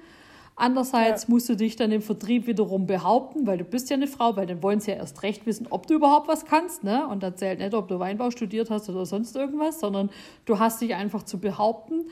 Andererseits 0.55 1.23
ja. 1.23 1.29
musst 1.29 1.49
du 1.49 1.55
dich 1.55 1.75
dann 1.75 1.91
im 1.91 2.01
Vertrieb 2.01 2.45
wiederum 2.45 2.85
behaupten, 2.85 3.47
weil 3.47 3.57
du 3.57 3.63
bist 3.63 3.89
ja 3.89 3.95
eine 3.95 4.07
Frau, 4.07 4.35
weil 4.35 4.45
dann 4.45 4.61
wollen 4.61 4.79
sie 4.79 4.91
ja 4.91 4.97
erst 4.97 5.23
recht 5.23 5.45
wissen, 5.47 5.67
ob 5.69 5.87
du 5.87 5.95
überhaupt 5.95 6.27
was 6.27 6.45
kannst. 6.45 6.83
Ne? 6.83 7.07
Und 7.07 7.23
da 7.23 7.35
zählt 7.35 7.59
nicht, 7.59 7.73
ob 7.73 7.87
du 7.87 7.99
Weinbau 7.99 8.29
studiert 8.29 8.69
hast 8.69 8.89
oder 8.89 9.05
sonst 9.05 9.35
irgendwas, 9.35 9.79
sondern 9.79 10.09
du 10.45 10.59
hast 10.59 10.81
dich 10.81 10.93
einfach 10.93 11.23
zu 11.23 11.39
behaupten. 11.39 12.05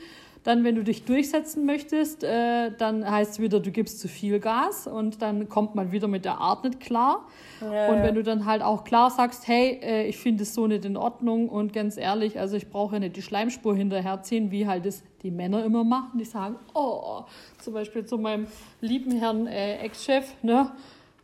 Dann, 0.44 0.64
wenn 0.64 0.74
du 0.74 0.82
dich 0.82 1.04
durchsetzen 1.04 1.66
möchtest, 1.66 2.24
äh, 2.24 2.72
dann 2.76 3.08
heißt 3.08 3.32
es 3.32 3.38
wieder, 3.38 3.60
du 3.60 3.70
gibst 3.70 4.00
zu 4.00 4.08
viel 4.08 4.40
Gas 4.40 4.88
und 4.88 5.22
dann 5.22 5.48
kommt 5.48 5.76
man 5.76 5.92
wieder 5.92 6.08
mit 6.08 6.24
der 6.24 6.38
Art 6.38 6.64
nicht 6.64 6.80
klar. 6.80 7.28
Ja, 7.60 7.88
und 7.88 8.02
wenn 8.02 8.16
du 8.16 8.24
dann 8.24 8.44
halt 8.44 8.60
auch 8.60 8.82
klar 8.82 9.10
sagst, 9.10 9.46
hey, 9.46 9.78
äh, 9.80 10.06
ich 10.08 10.18
finde 10.18 10.42
es 10.42 10.52
so 10.52 10.66
nicht 10.66 10.84
in 10.84 10.96
Ordnung 10.96 11.48
und 11.48 11.72
ganz 11.72 11.96
ehrlich, 11.96 12.40
also 12.40 12.56
ich 12.56 12.70
brauche 12.70 12.96
ja 12.96 12.98
nicht 12.98 13.14
die 13.14 13.22
Schleimspur 13.22 13.76
hinterherziehen, 13.76 14.50
wie 14.50 14.66
halt 14.66 14.84
das 14.84 15.04
die 15.22 15.30
Männer 15.30 15.64
immer 15.64 15.84
machen, 15.84 16.18
die 16.18 16.24
sagen, 16.24 16.56
oh, 16.74 17.22
zum 17.62 17.74
Beispiel 17.74 18.04
zu 18.04 18.18
meinem 18.18 18.46
lieben 18.80 19.12
Herrn 19.12 19.46
äh, 19.46 19.78
Ex-Chef, 19.78 20.34
ne, 20.42 20.72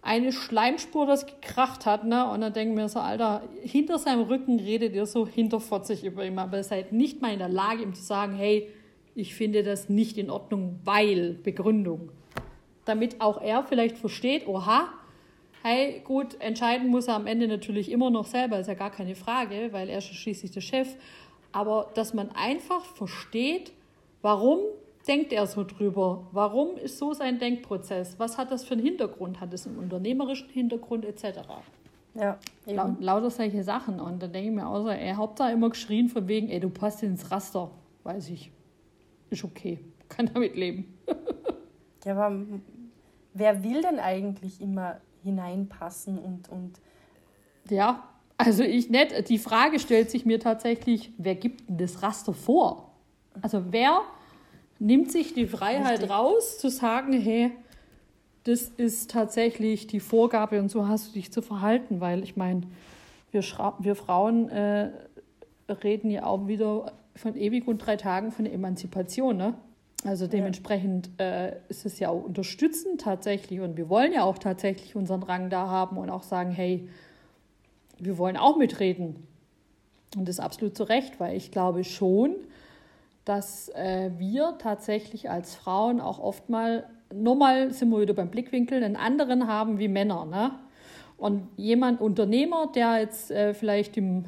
eine 0.03 0.32
Schleimspur, 0.32 1.07
das 1.07 1.26
gekracht 1.26 1.84
hat, 1.84 2.05
ne? 2.05 2.30
Und 2.30 2.41
dann 2.41 2.53
denken 2.53 2.76
wir 2.76 2.89
so, 2.89 3.01
Alter, 3.01 3.43
hinter 3.62 3.99
seinem 3.99 4.22
Rücken 4.22 4.59
redet 4.59 4.95
ihr 4.95 5.07
so 5.07 5.26
hinterfotzig 5.26 6.05
über 6.05 6.24
ihn, 6.24 6.39
aber 6.39 6.59
ihr 6.59 6.64
seid 6.64 6.93
nicht 6.93 7.20
mal 7.20 7.32
in 7.32 7.41
der 7.41 7.49
Lage, 7.49 7.82
ihm 7.82 7.95
zu 7.95 8.03
sagen, 8.03 8.34
hey, 8.34 8.70
ich 9.14 9.34
finde 9.34 9.62
das 9.64 9.89
nicht 9.89 10.16
in 10.16 10.30
Ordnung, 10.30 10.78
weil 10.84 11.34
Begründung. 11.43 12.11
Damit 12.84 13.20
auch 13.20 13.43
er 13.43 13.64
vielleicht 13.64 13.99
versteht, 13.99 14.47
oha, 14.47 14.89
hey, 15.62 16.01
gut, 16.05 16.41
entscheiden 16.41 16.89
muss 16.89 17.09
er 17.09 17.16
am 17.16 17.26
Ende 17.26 17.49
natürlich 17.49 17.91
immer 17.91 18.11
noch 18.11 18.26
selber, 18.26 18.61
ist 18.61 18.68
ja 18.68 18.74
gar 18.74 18.91
keine 18.91 19.16
Frage, 19.16 19.68
weil 19.72 19.89
er 19.89 19.99
ist 19.99 20.14
schließlich 20.14 20.53
der 20.53 20.61
Chef. 20.61 20.89
Aber 21.51 21.91
dass 21.95 22.14
man 22.14 22.30
einfach 22.30 22.84
versteht, 22.84 23.72
warum 24.22 24.61
denkt 25.09 25.32
er 25.32 25.46
so 25.46 25.64
drüber? 25.64 26.26
Warum 26.32 26.76
ist 26.76 26.98
so 26.98 27.14
sein 27.14 27.38
Denkprozess? 27.38 28.18
Was 28.18 28.38
hat 28.38 28.50
das 28.50 28.64
für 28.64 28.74
einen 28.74 28.82
Hintergrund? 28.84 29.40
Hat 29.40 29.52
es 29.54 29.66
einen 29.66 29.78
unternehmerischen 29.78 30.50
Hintergrund 30.50 31.04
etc.? 31.04 31.40
Ja, 32.14 32.38
eben. 32.66 32.96
lauter 33.00 33.30
solche 33.30 33.62
Sachen. 33.64 34.00
Und 34.00 34.22
dann 34.22 34.32
denke 34.32 34.50
ich 34.50 34.54
mir 34.54 34.66
auch 34.66 34.82
so, 34.82 34.88
er 34.88 35.16
hat 35.16 35.40
da 35.40 35.50
immer 35.50 35.70
geschrien 35.70 36.09
von 36.09 36.28
wegen, 36.28 36.48
ey, 36.48 36.61
du 36.61 36.68
passt 36.68 37.02
ins 37.02 37.30
Raster. 37.30 37.70
Weiß 38.04 38.28
ich 38.28 38.50
ist 39.30 39.44
okay, 39.44 39.78
kann 40.09 40.30
damit 40.32 40.56
leben. 40.56 40.98
ja, 42.04 42.12
aber 42.16 42.36
wer 43.34 43.62
will 43.62 43.82
denn 43.82 43.98
eigentlich 43.98 44.61
immer 44.61 45.00
hineinpassen 45.22 46.18
und, 46.18 46.48
und. 46.48 46.80
Ja, 47.68 48.09
also 48.36 48.62
ich 48.62 48.88
nicht. 48.88 49.28
Die 49.28 49.38
Frage 49.38 49.78
stellt 49.78 50.11
sich 50.11 50.24
mir 50.24 50.40
tatsächlich, 50.40 51.12
wer 51.18 51.34
gibt 51.34 51.68
denn 51.68 51.78
das 51.78 52.02
Raster 52.02 52.32
vor? 52.32 52.92
Also 53.42 53.72
wer 53.72 54.02
nimmt 54.79 55.11
sich 55.11 55.35
die 55.35 55.47
Freiheit 55.47 56.01
Richtig. 56.01 56.11
raus, 56.11 56.59
zu 56.59 56.68
sagen, 56.70 57.12
hey, 57.12 57.51
das 58.45 58.62
ist 58.76 59.11
tatsächlich 59.11 59.87
die 59.87 60.01
Vorgabe 60.01 60.61
und 60.61 60.70
so 60.70 60.89
hast 60.89 61.09
du 61.09 61.12
dich 61.14 61.33
zu 61.33 61.43
verhalten, 61.43 62.01
weil 62.01 62.22
ich 62.22 62.37
meine, 62.37 62.62
wir, 63.31 63.43
wir 63.81 63.95
Frauen 63.95 64.49
äh, 64.49 64.91
reden 65.68 66.11
ja 66.11 66.24
auch 66.24 66.47
wieder 66.47 66.93
von 67.14 67.37
ewig 67.37 67.66
und 67.66 67.79
drei 67.79 67.97
Tagen 67.97 68.31
von 68.31 68.45
der 68.45 68.55
Emanzipation. 68.55 69.37
Ne? 69.37 69.55
Also 70.05 70.26
dementsprechend 70.29 71.11
äh, 71.18 71.57
ist 71.68 71.85
es 71.85 71.99
ja 71.99 72.09
auch 72.09 72.22
unterstützend 72.22 73.01
tatsächlich 73.01 73.61
und 73.61 73.76
wir 73.76 73.89
wollen 73.89 74.12
ja 74.12 74.22
auch 74.22 74.39
tatsächlich 74.39 74.95
unseren 74.95 75.22
Rang 75.22 75.51
da 75.51 75.66
haben 75.66 75.99
und 75.99 76.09
auch 76.09 76.22
sagen, 76.22 76.53
hey, 76.53 76.89
wir 77.99 78.16
wollen 78.16 78.37
auch 78.37 78.57
mitreden. 78.57 79.26
Und 80.16 80.26
das 80.29 80.37
ist 80.37 80.41
absolut 80.41 80.76
zu 80.76 80.85
Recht, 80.85 81.18
weil 81.18 81.37
ich 81.37 81.51
glaube 81.51 81.85
schon, 81.85 82.37
dass 83.29 83.68
äh, 83.70 84.11
wir 84.16 84.57
tatsächlich 84.59 85.29
als 85.29 85.55
Frauen 85.55 86.01
auch 86.01 86.18
oft 86.18 86.49
mal, 86.49 86.89
nur 87.12 87.70
sind 87.70 87.91
wir 87.91 88.01
wieder 88.01 88.14
beim 88.14 88.31
Blickwinkel, 88.31 88.83
einen 88.83 88.97
anderen 88.97 89.47
haben 89.47 89.79
wie 89.79 89.89
Männer. 89.89 90.24
Ne? 90.24 90.59
Und 91.18 91.47
jemand, 91.57 92.01
Unternehmer, 92.01 92.72
der 92.74 93.01
jetzt 93.01 93.31
äh, 93.31 93.53
vielleicht 93.53 93.99
im 93.99 94.24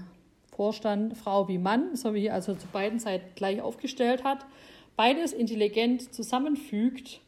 Vorstand 0.54 1.16
Frau 1.16 1.48
wie 1.48 1.56
Mann, 1.56 1.96
sowie 1.96 2.28
also 2.28 2.54
zu 2.54 2.66
beiden 2.66 2.98
Seiten 2.98 3.34
gleich 3.34 3.62
aufgestellt 3.62 4.22
hat, 4.22 4.44
beides 4.96 5.32
intelligent 5.32 6.12
zusammenfügt, 6.12 7.22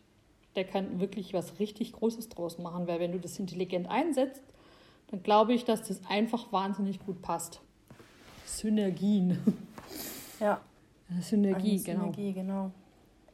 der 0.57 0.65
kann 0.65 1.01
wirklich 1.01 1.33
was 1.33 1.59
richtig 1.59 1.95
Großes 1.95 2.29
draus 2.29 2.59
machen, 2.59 2.87
weil 2.87 3.01
wenn 3.01 3.13
du 3.13 3.19
das 3.19 3.39
intelligent 3.39 3.89
einsetzt, 3.89 4.43
dann 5.11 5.23
glaube 5.23 5.55
ich, 5.55 5.65
dass 5.65 5.89
das 5.89 6.03
einfach 6.07 6.53
wahnsinnig 6.53 6.99
gut 7.07 7.23
passt. 7.23 7.63
Synergien. 8.45 9.39
Ja. 10.41 10.61
Synergie, 11.21 11.75
Eine 11.75 11.83
genau. 11.83 12.01
Synergie, 12.01 12.33
genau. 12.33 12.71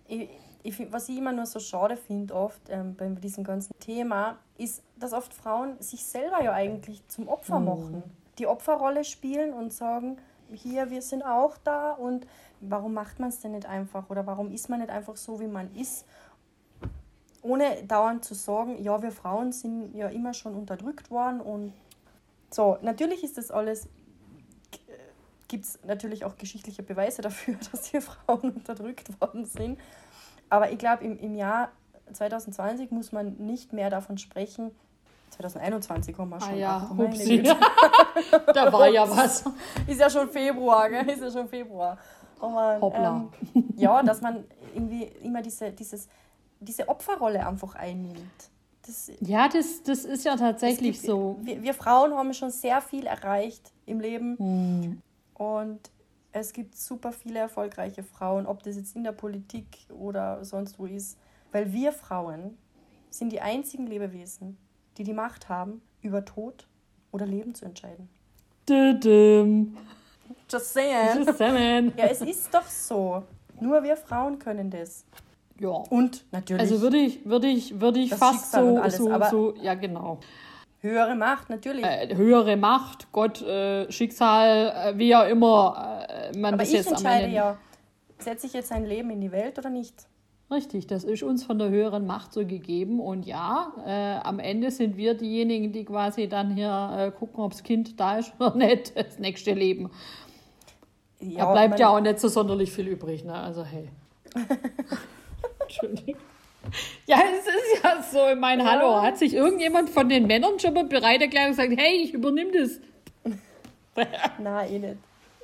Ich, 0.07 0.29
ich, 0.63 0.77
find- 0.77 0.93
was 0.93 1.09
ich 1.09 1.19
immer 1.19 1.33
nur 1.33 1.47
so 1.47 1.61
schade 1.61 1.97
finde, 1.97 2.35
oft 2.35 2.61
ähm, 2.71 2.95
bei 2.97 3.09
diesem 3.09 3.45
ganzen 3.45 3.79
Thema, 3.79 4.39
ist, 4.57 4.83
dass 4.97 5.13
oft 5.13 5.33
Frauen 5.35 5.81
sich 5.81 6.05
selber 6.05 6.43
ja 6.43 6.53
eigentlich 6.53 7.07
zum 7.09 7.29
Opfer 7.29 7.61
machen. 7.61 8.03
Die 8.39 8.47
Opferrolle 8.47 9.05
spielen 9.05 9.53
und 9.53 9.73
sagen, 9.73 10.17
hier, 10.53 10.91
wir 10.91 11.03
sind 11.03 11.23
auch 11.23 11.57
da 11.59 11.93
und 11.93 12.27
warum 12.61 12.95
macht 12.95 13.19
man 13.21 13.29
es 13.29 13.41
denn 13.41 13.53
nicht 13.53 13.67
einfach 13.67 14.09
oder 14.11 14.27
warum 14.27 14.51
ist 14.51 14.69
man 14.69 14.81
nicht 14.81 14.91
einfach 14.91 15.17
so, 15.17 15.41
wie 15.41 15.47
man 15.47 15.75
ist? 15.75 16.07
Ohne 17.43 17.85
dauernd 17.85 18.25
zu 18.25 18.35
sagen, 18.35 18.83
ja, 18.83 19.01
wir 19.03 19.13
Frauen 19.13 19.53
sind 19.53 19.95
ja 19.95 20.09
immer 20.09 20.35
schon 20.35 20.55
unterdrückt 20.55 21.11
worden 21.11 21.41
und 21.41 21.73
so, 22.51 22.79
natürlich 22.83 23.23
ist 23.23 23.37
das 23.37 23.51
alles 23.51 23.89
gibt 25.49 25.65
es 25.65 25.79
natürlich 25.85 26.25
auch 26.25 26.37
geschichtliche 26.37 26.83
Beweise 26.83 27.23
dafür, 27.23 27.57
dass 27.73 27.87
hier 27.87 28.03
Frauen 28.03 28.53
unterdrückt 28.53 29.21
worden 29.21 29.45
sind. 29.45 29.79
Aber 30.51 30.71
ich 30.71 30.79
glaube, 30.79 31.05
im, 31.05 31.19
im 31.19 31.35
Jahr 31.35 31.71
2020 32.13 32.91
muss 32.91 33.13
man 33.13 33.37
nicht 33.39 33.73
mehr 33.73 33.91
davon 33.91 34.19
sprechen. 34.19 34.71
2021 35.31 36.17
haben 36.17 36.31
wir 36.31 36.41
schon. 36.41 36.51
Ah 36.51 36.57
ja, 36.57 36.89
Ach, 36.91 36.97
da 38.55 38.73
war 38.73 38.89
ja 38.89 39.09
was. 39.09 39.45
Ist 39.87 40.01
ja 40.01 40.09
schon 40.09 40.29
Februar, 40.31 40.89
gell? 40.89 41.09
Ist 41.09 41.21
ja 41.23 41.31
schon 41.31 41.49
Februar. 41.49 41.99
Aber, 42.41 42.79
Hoppla. 42.81 43.29
Ähm, 43.55 43.65
ja, 43.77 44.03
dass 44.03 44.21
man 44.21 44.45
irgendwie 44.75 45.05
immer 45.23 45.43
diese, 45.43 45.71
dieses, 45.73 46.09
diese 46.61 46.89
Opferrolle 46.89 47.47
einfach 47.47 47.75
einnimmt. 47.75 48.19
Das, 48.87 49.11
Ja, 49.21 49.49
das, 49.49 49.83
das 49.83 50.05
ist 50.05 50.25
ja 50.25 50.37
tatsächlich 50.37 50.95
gibt- 50.97 51.07
so. 51.07 51.37
Wir, 51.43 51.63
wir 51.63 51.75
Frauen 51.75 52.15
haben 52.15 52.33
schon 52.33 52.51
sehr 52.51 52.81
viel 52.81 53.07
erreicht 53.07 53.73
im 53.87 54.01
Leben. 54.01 54.39
Hm. 54.39 55.03
Und 55.39 55.91
es 56.33 56.53
gibt 56.53 56.77
super 56.77 57.13
viele 57.13 57.39
erfolgreiche 57.39 58.03
Frauen, 58.03 58.47
ob 58.47 58.63
das 58.63 58.77
jetzt 58.77 58.95
in 58.95 59.05
der 59.05 59.13
Politik 59.13 59.67
oder 59.89 60.45
sonst 60.45 60.79
wo 60.79 60.87
ist. 60.87 61.19
Weil 61.53 61.73
wir 61.73 61.93
Frauen 61.93 62.59
sind 63.09 63.33
die 63.33 63.41
einzigen 63.41 63.87
Lebewesen, 63.87 64.59
die 64.99 65.05
die 65.05 65.15
Macht 65.15 65.49
haben, 65.49 65.81
über 66.03 66.25
Tod 66.25 66.67
oder 67.11 67.25
Leben 67.25 67.55
zu 67.55 67.65
entscheiden. 67.65 68.11
Just 68.69 69.05
saying. 70.75 71.25
Zusammen. 71.25 71.93
Ja, 71.97 72.07
es 72.07 72.21
ist 72.21 72.53
doch 72.53 72.67
so. 72.67 73.23
Nur 73.61 73.83
wir 73.83 73.97
Frauen 73.97 74.39
können 74.39 74.71
das. 74.71 75.05
Ja. 75.59 75.71
Und 75.71 76.25
natürlich 76.31 76.61
Also 76.61 76.81
würde 76.81 76.99
ich, 76.99 77.25
würde 77.25 77.49
ich, 77.49 77.81
würde 77.81 78.01
ich 78.01 78.11
Das 78.11 78.19
fast 78.19 78.41
Schicksal 78.41 78.75
so, 78.75 78.81
alles, 78.81 79.31
so, 79.31 79.31
so, 79.31 79.55
ja 79.61 79.75
genau. 79.75 80.21
Höhere 80.81 81.15
Macht, 81.15 81.51
natürlich. 81.51 81.85
Äh, 81.85 82.15
höhere 82.15 82.57
Macht, 82.57 83.11
Gott, 83.13 83.43
äh, 83.43 83.91
Schicksal, 83.91 84.95
äh, 84.95 84.99
wie 84.99 85.15
auch 85.15 85.27
immer 85.27 86.07
äh, 86.09 86.37
man 86.37 86.55
Aber 86.55 86.63
das 86.63 86.69
ich 86.69 86.75
jetzt 86.75 86.89
am 86.89 86.95
entscheide 86.95 87.25
Ende. 87.25 87.37
ja, 87.37 87.57
setze 88.19 88.47
ich 88.47 88.53
jetzt 88.53 88.73
ein 88.73 88.85
Leben 88.85 89.11
in 89.11 89.21
die 89.21 89.33
Welt 89.33 89.59
oder 89.59 89.71
nicht? 89.71 89.95
Richtig, 90.51 90.87
das 90.87 91.05
ist 91.05 91.23
uns 91.23 91.45
von 91.45 91.59
der 91.59 91.69
höheren 91.69 92.07
Macht 92.07 92.33
so 92.33 92.47
gegeben. 92.47 93.01
Und 93.01 93.27
ja, 93.27 93.73
äh, 93.87 94.27
am 94.27 94.39
Ende 94.39 94.71
sind 94.71 94.97
wir 94.97 95.15
diejenigen, 95.15 95.73
die 95.73 95.85
quasi 95.85 96.27
dann 96.27 96.55
hier 96.55 96.91
äh, 96.99 97.11
gucken, 97.11 97.45
ob 97.45 97.53
das 97.53 97.63
Kind 97.63 98.01
da 98.01 98.19
ist 98.19 98.33
oder 98.39 98.55
nicht, 98.55 98.97
das 98.97 99.19
nächste 99.19 99.53
Leben. 99.53 99.91
da 101.21 101.53
bleibt 101.53 101.79
ja 101.79 101.91
auch 101.91 102.01
nicht 102.01 102.19
so 102.19 102.29
sonderlich 102.29 102.73
viel 102.73 102.89
übrig, 102.89 103.25
ne? 103.25 103.35
Also 103.35 103.63
hey. 103.63 103.91
Entschuldigung. 105.61 106.17
Ja, 107.07 107.19
es 107.33 107.47
ist 107.47 107.83
ja 107.83 108.03
so, 108.03 108.29
ich 108.33 108.39
meine, 108.39 108.71
hallo, 108.71 109.01
hat 109.01 109.19
sich 109.19 109.35
irgendjemand 109.35 109.91
von 109.91 110.09
den 110.09 110.27
Männern 110.27 110.59
schon 110.59 110.75
mal 110.75 110.85
bereit 110.85 111.21
erklärt 111.21 111.47
und 111.47 111.57
gesagt, 111.57 111.73
hey, 111.77 112.03
ich 112.03 112.13
übernehme 112.13 112.53
das? 112.53 112.81
Nein, 114.39 114.73
eh 114.73 114.79
nicht. 114.79 114.97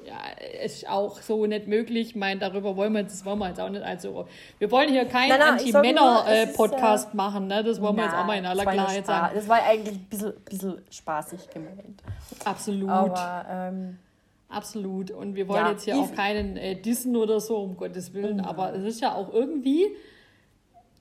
Ja, 0.06 0.16
ist 0.62 0.86
auch 0.86 1.22
so 1.22 1.46
nicht 1.46 1.66
möglich. 1.66 2.08
Ich 2.10 2.16
meine, 2.16 2.38
darüber 2.38 2.76
wollen 2.76 2.92
wir 2.92 3.00
jetzt, 3.00 3.14
das 3.14 3.24
wollen 3.24 3.38
wir 3.38 3.48
jetzt 3.48 3.60
auch 3.60 3.70
nicht. 3.70 3.82
Also, 3.82 4.28
wir 4.58 4.70
wollen 4.70 4.90
hier 4.90 5.06
keinen 5.06 5.30
Nein, 5.30 5.38
nein, 5.38 5.60
ich 5.64 5.72
sag 5.72 5.82
nur, 5.82 5.92
es 5.92 5.94
ist, 5.94 6.60
Anti-Männer-Podcast 6.60 7.14
machen, 7.14 7.46
ne? 7.46 7.64
Das 7.64 7.80
wollen 7.80 7.96
wir 7.96 8.04
jetzt 8.04 8.14
auch 8.14 8.26
mal 8.26 8.36
in 8.36 8.44
aller 8.44 8.64
ja 8.64 8.70
Klarheit 8.70 9.06
sagen. 9.06 9.34
Das 9.34 9.48
war 9.48 9.62
eigentlich 9.62 9.96
ein 9.96 10.06
bisschen, 10.10 10.34
bisschen 10.44 10.82
spaßig 10.90 11.48
gemeint. 11.48 12.02
Absolut. 12.44 12.90
Aber 12.90 13.46
ähm, 13.48 13.98
Absolut. 14.54 15.10
Und 15.10 15.34
wir 15.34 15.48
wollen 15.48 15.64
Ja, 15.64 15.70
jetzt 15.72 15.84
hier 15.84 15.96
auch 15.96 16.14
keinen 16.14 16.56
äh, 16.56 16.76
Dissen 16.76 17.16
oder 17.16 17.40
so, 17.40 17.56
um 17.56 17.76
Gottes 17.76 18.12
Willen. 18.14 18.40
Aber 18.40 18.74
es 18.74 18.84
ist 18.84 19.00
ja 19.00 19.14
auch 19.14 19.32
irgendwie, 19.32 19.88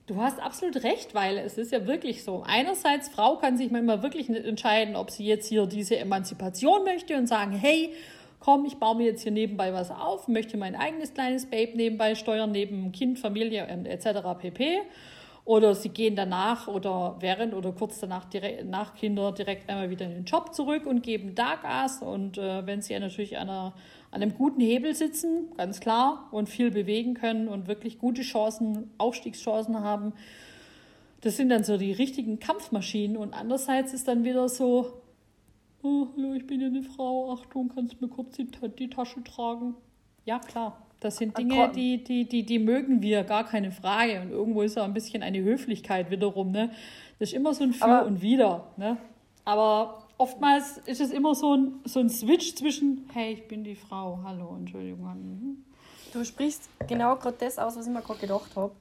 du 0.08 0.18
hast 0.18 0.40
absolut 0.40 0.84
recht, 0.84 1.16
weil 1.16 1.38
es 1.38 1.58
ist 1.58 1.72
ja 1.72 1.88
wirklich 1.88 2.24
so. 2.24 2.44
Einerseits, 2.46 3.10
Frau 3.10 3.38
kann 3.38 3.58
sich 3.58 3.72
manchmal 3.72 4.04
wirklich 4.04 4.30
nicht 4.30 4.46
entscheiden, 4.46 4.96
ob 4.96 5.12
sie 5.12 5.26
jetzt 5.26 5.48
hier 5.48 5.66
diese 5.66 5.98
Emanzipation 5.98 6.84
möchte 6.84 7.16
und 7.18 7.28
sagen, 7.28 7.54
hey, 7.54 7.94
komm, 8.40 8.66
ich 8.66 8.76
baue 8.76 8.98
mir 8.98 9.06
jetzt 9.06 9.24
hier 9.24 9.32
nebenbei 9.32 9.74
was 9.74 9.90
auf, 9.90 10.28
möchte 10.28 10.58
mein 10.58 10.76
eigenes 10.76 11.14
kleines 11.14 11.46
Babe 11.50 11.72
nebenbei 11.76 12.16
steuern, 12.16 12.52
neben 12.52 12.92
Kind, 12.92 13.20
Familie 13.20 13.66
etc. 13.66 14.20
pp. 14.40 14.82
Oder 15.46 15.76
sie 15.76 15.90
gehen 15.90 16.16
danach 16.16 16.70
oder 16.70 17.18
während 17.20 17.54
oder 17.54 17.74
kurz 17.74 18.00
danach 18.00 18.26
direkt, 18.26 18.66
nach 18.66 18.96
Kinder 18.96 19.34
direkt 19.34 19.70
einmal 19.70 19.90
wieder 19.90 20.06
in 20.06 20.14
den 20.14 20.26
Job 20.26 20.54
zurück 20.54 20.86
und 20.86 21.04
geben 21.04 21.36
da 21.36 21.56
Gas. 21.56 22.02
Und 22.02 22.38
äh, 22.38 22.66
wenn 22.66 22.82
sie 22.82 22.98
natürlich 22.98 23.38
einer, 23.38 23.74
an 24.14 24.22
einem 24.22 24.36
guten 24.36 24.62
Hebel 24.62 24.94
sitzen, 24.94 25.48
ganz 25.58 25.80
klar, 25.80 26.28
und 26.32 26.48
viel 26.48 26.70
bewegen 26.70 27.16
können 27.16 27.48
und 27.48 27.68
wirklich 27.68 27.98
gute 27.98 28.22
Chancen, 28.22 28.92
Aufstiegschancen 29.00 29.80
haben, 29.80 30.14
das 31.22 31.36
sind 31.36 31.50
dann 31.50 31.64
so 31.64 31.78
die 31.78 31.94
richtigen 31.94 32.38
Kampfmaschinen. 32.40 33.18
Und 33.18 33.34
andererseits 33.34 33.92
ist 33.92 34.08
dann 34.08 34.24
wieder 34.24 34.50
so, 34.50 35.02
oh, 35.82 36.08
hallo, 36.16 36.34
ich 36.34 36.46
bin 36.46 36.62
ja 36.62 36.68
eine 36.68 36.84
Frau, 36.84 37.34
Achtung, 37.34 37.72
kannst 37.74 37.94
du 37.94 38.06
mir 38.06 38.12
kurz 38.12 38.36
die, 38.36 38.46
die 38.78 38.90
Tasche 38.90 39.24
tragen? 39.24 39.74
Ja, 40.26 40.38
klar. 40.38 40.86
Das 41.00 41.18
sind 41.18 41.36
Dinge, 41.36 41.72
die, 41.76 42.04
die, 42.04 42.26
die, 42.26 42.46
die 42.46 42.60
mögen 42.60 43.02
wir, 43.02 43.24
gar 43.24 43.46
keine 43.46 43.72
Frage. 43.72 44.22
Und 44.22 44.30
irgendwo 44.30 44.62
ist 44.62 44.78
auch 44.78 44.86
ein 44.86 44.94
bisschen 44.94 45.24
eine 45.24 45.42
Höflichkeit 45.42 46.12
wiederum. 46.12 46.52
Ne? 46.52 46.70
Das 47.18 47.30
ist 47.30 47.36
immer 47.36 47.56
so 47.56 47.64
ein 47.64 47.74
Für 47.74 47.86
Aber- 47.86 48.06
und 48.06 48.22
Wider. 48.22 48.68
Ne? 48.78 48.98
Aber 49.44 50.03
oftmals 50.18 50.78
ist 50.86 51.02
es 51.02 51.12
immer 51.12 51.36
so 51.36 51.56
ein, 51.56 51.80
so 51.86 52.00
ein 52.00 52.10
Switch 52.10 52.56
zwischen, 52.56 53.10
hey, 53.14 53.34
ich 53.34 53.48
bin 53.48 53.64
die 53.64 53.76
Frau, 53.76 54.20
hallo, 54.24 54.56
Entschuldigung. 54.58 55.04
mhm. 55.06 55.64
du 56.14 56.24
sprichst 56.24 56.70
genau 56.88 57.16
gerade 57.16 57.38
das 57.40 57.58
aus, 57.58 57.76
was 57.76 57.88
ich 57.88 57.92
mir 57.94 58.02
gerade 58.02 58.20
gedacht 58.20 58.56
habe. 58.56 58.72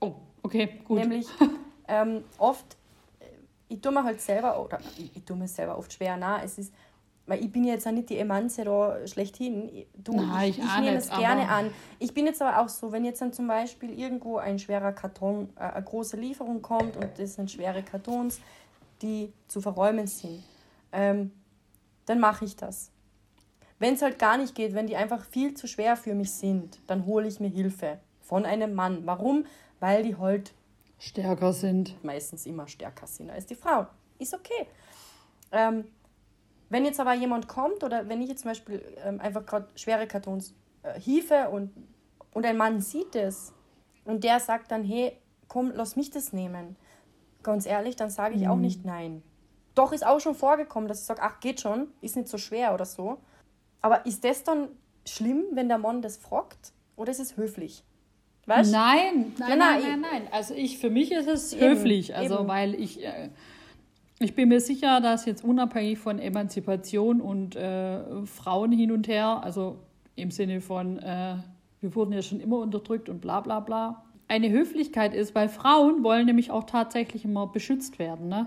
Oh, 0.00 0.14
okay, 0.42 0.80
gut. 0.84 0.98
Nämlich 0.98 1.26
ähm, 1.88 2.22
oft, 2.38 2.76
äh, 3.20 3.24
ich 3.68 3.80
tue 3.80 3.92
mir 3.92 4.04
halt 4.04 4.20
selber, 4.20 4.62
oder 4.62 4.78
ich, 4.98 5.16
ich 5.16 5.24
tue 5.24 5.36
mir 5.36 5.48
selber 5.48 5.78
oft 5.78 5.92
schwer, 5.92 6.16
na, 6.18 6.42
es 6.42 6.58
ist, 6.58 6.72
weil 7.28 7.42
ich 7.42 7.50
bin 7.50 7.64
jetzt 7.64 7.86
auch 7.88 7.92
nicht 7.92 8.10
die 8.10 8.18
Emanze 8.18 8.64
da 8.64 9.04
schlechthin. 9.06 9.68
Ich- 9.74 9.86
Du, 9.96 10.12
Nein, 10.14 10.50
ich, 10.50 10.58
ich 10.58 10.64
ich 10.64 10.78
nehme 10.78 10.96
es 10.98 11.08
gerne 11.10 11.48
an. 11.48 11.70
Ich 11.98 12.14
bin 12.14 12.26
jetzt 12.26 12.40
aber 12.40 12.60
auch 12.62 12.68
so, 12.68 12.92
wenn 12.92 13.04
jetzt 13.04 13.20
dann 13.20 13.32
zum 13.32 13.48
Beispiel 13.48 13.98
irgendwo 13.98 14.36
ein 14.36 14.60
schwerer 14.60 14.92
Karton, 14.92 15.48
äh, 15.56 15.62
eine 15.62 15.84
große 15.84 16.16
Lieferung 16.16 16.62
kommt 16.62 16.96
und 16.96 17.08
das 17.18 17.34
sind 17.34 17.50
schwere 17.50 17.82
Kartons, 17.82 18.38
die 19.02 19.32
zu 19.48 19.60
verräumen 19.60 20.06
sind, 20.06 20.44
ähm, 20.92 21.32
dann 22.06 22.20
mache 22.20 22.44
ich 22.44 22.56
das. 22.56 22.90
Wenn 23.78 23.94
es 23.94 24.02
halt 24.02 24.18
gar 24.18 24.38
nicht 24.38 24.54
geht, 24.54 24.74
wenn 24.74 24.86
die 24.86 24.96
einfach 24.96 25.24
viel 25.24 25.54
zu 25.54 25.66
schwer 25.66 25.96
für 25.96 26.14
mich 26.14 26.32
sind, 26.32 26.80
dann 26.86 27.04
hole 27.04 27.28
ich 27.28 27.40
mir 27.40 27.48
Hilfe 27.48 27.98
von 28.22 28.46
einem 28.46 28.74
Mann. 28.74 29.04
Warum? 29.04 29.44
Weil 29.80 30.02
die 30.02 30.16
halt 30.16 30.54
Stärker 30.98 31.52
sind. 31.52 32.02
meistens 32.02 32.46
immer 32.46 32.66
stärker 32.68 33.06
sind 33.06 33.30
als 33.30 33.46
die 33.46 33.54
Frauen. 33.54 33.86
Ist 34.18 34.32
okay. 34.32 34.66
Ähm, 35.52 35.84
wenn 36.70 36.84
jetzt 36.84 36.98
aber 36.98 37.14
jemand 37.14 37.48
kommt 37.48 37.84
oder 37.84 38.08
wenn 38.08 38.22
ich 38.22 38.28
jetzt 38.28 38.42
zum 38.42 38.50
Beispiel 38.50 38.82
ähm, 39.04 39.20
einfach 39.20 39.44
gerade 39.44 39.68
schwere 39.74 40.06
Kartons 40.06 40.54
äh, 40.82 40.98
hiefe 40.98 41.50
und, 41.50 41.70
und 42.32 42.46
ein 42.46 42.56
Mann 42.56 42.80
sieht 42.80 43.14
es 43.14 43.52
und 44.04 44.24
der 44.24 44.40
sagt 44.40 44.70
dann, 44.70 44.84
hey, 44.84 45.16
komm, 45.48 45.70
lass 45.74 45.96
mich 45.96 46.10
das 46.10 46.32
nehmen. 46.32 46.76
Ganz 47.42 47.66
ehrlich, 47.66 47.94
dann 47.94 48.10
sage 48.10 48.34
ich 48.34 48.48
auch 48.48 48.56
nicht 48.56 48.84
nein. 48.84 49.22
Doch 49.76 49.92
ist 49.92 50.04
auch 50.04 50.18
schon 50.18 50.34
vorgekommen, 50.34 50.88
dass 50.88 51.00
ich 51.00 51.06
sage, 51.06 51.22
ach, 51.22 51.38
geht 51.38 51.60
schon, 51.60 51.88
ist 52.00 52.16
nicht 52.16 52.28
so 52.28 52.38
schwer 52.38 52.74
oder 52.74 52.84
so. 52.84 53.18
Aber 53.82 54.04
ist 54.06 54.24
das 54.24 54.42
dann 54.42 54.68
schlimm, 55.06 55.44
wenn 55.52 55.68
der 55.68 55.78
Mann 55.78 56.02
das 56.02 56.16
fragt? 56.16 56.72
Oder 56.96 57.12
ist 57.12 57.20
es 57.20 57.36
höflich? 57.36 57.84
Weißt? 58.46 58.72
Nein, 58.72 59.34
nein, 59.38 59.48
Nein, 59.50 59.58
nein, 59.58 59.58
nein, 59.58 59.82
nein, 59.82 60.00
nein. 60.00 60.22
Also 60.32 60.54
ich, 60.54 60.78
für 60.78 60.88
mich 60.88 61.12
ist 61.12 61.28
es 61.28 61.52
Eben, 61.52 61.62
höflich, 61.66 62.16
also 62.16 62.38
eben. 62.40 62.48
weil 62.48 62.74
ich, 62.74 63.04
äh, 63.04 63.28
ich 64.18 64.34
bin 64.34 64.48
mir 64.48 64.60
sicher, 64.60 65.00
dass 65.00 65.26
jetzt 65.26 65.44
unabhängig 65.44 65.98
von 65.98 66.18
Emanzipation 66.18 67.20
und 67.20 67.54
äh, 67.54 68.24
Frauen 68.24 68.72
hin 68.72 68.92
und 68.92 69.08
her, 69.08 69.42
also 69.42 69.78
im 70.14 70.30
Sinne 70.30 70.62
von, 70.62 70.98
äh, 71.00 71.36
wir 71.80 71.94
wurden 71.94 72.12
ja 72.12 72.22
schon 72.22 72.40
immer 72.40 72.58
unterdrückt 72.60 73.08
und 73.10 73.20
bla 73.20 73.40
bla 73.40 73.60
bla, 73.60 74.04
eine 74.28 74.48
Höflichkeit 74.50 75.12
ist, 75.14 75.34
weil 75.34 75.48
Frauen 75.48 76.02
wollen 76.02 76.26
nämlich 76.26 76.50
auch 76.50 76.64
tatsächlich 76.64 77.24
immer 77.24 77.46
beschützt 77.46 77.98
werden, 77.98 78.28
ne? 78.28 78.46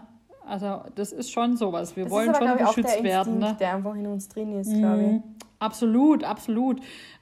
Also 0.50 0.82
das 0.96 1.12
ist 1.12 1.32
schon 1.32 1.56
sowas. 1.58 1.96
Wir 1.96 2.06
Das 2.06 2.12
wollen 2.12 2.30
aber, 2.30 2.48
schon 2.48 2.58
ich, 2.60 2.66
beschützt 2.66 3.04
werden, 3.04 3.40
ne? 3.40 3.56
der 3.60 3.76
einfach 3.76 3.96
in 3.96 4.08
uns 4.08 4.28
drin 4.28 4.54
ist, 4.54 4.74
glaube 4.74 5.02
ich. 5.04 5.12
Mhm. 5.12 5.24
Absolut, 5.60 6.24
absolut. 6.24 6.80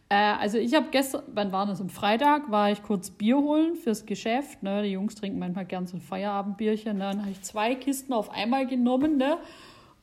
Äh, 0.10 0.16
also 0.16 0.58
ich 0.58 0.74
habe 0.74 0.88
gestern, 0.92 1.24
wann 1.34 1.52
war 1.52 1.66
das? 1.66 1.82
Am 1.82 1.90
Freitag 1.90 2.50
war 2.50 2.72
ich 2.72 2.82
kurz 2.84 3.10
Bier 3.10 3.38
holen 3.38 3.76
fürs 3.76 4.06
Geschäft. 4.06 4.64
Ne? 4.64 4.84
Die 4.84 4.92
Jungs 4.92 5.16
trinken 5.16 5.40
manchmal 5.40 5.66
gern 5.66 5.86
so 5.88 5.98
ein 5.98 6.02
Feierabendbierchen. 6.02 6.98
Ne? 6.98 7.10
Dann 7.12 7.22
habe 7.22 7.32
ich 7.32 7.42
zwei 7.42 7.76
Kisten 7.76 8.14
auf 8.14 8.30
einmal 8.32 8.66
genommen. 8.66 9.18
Ne? 9.18 9.38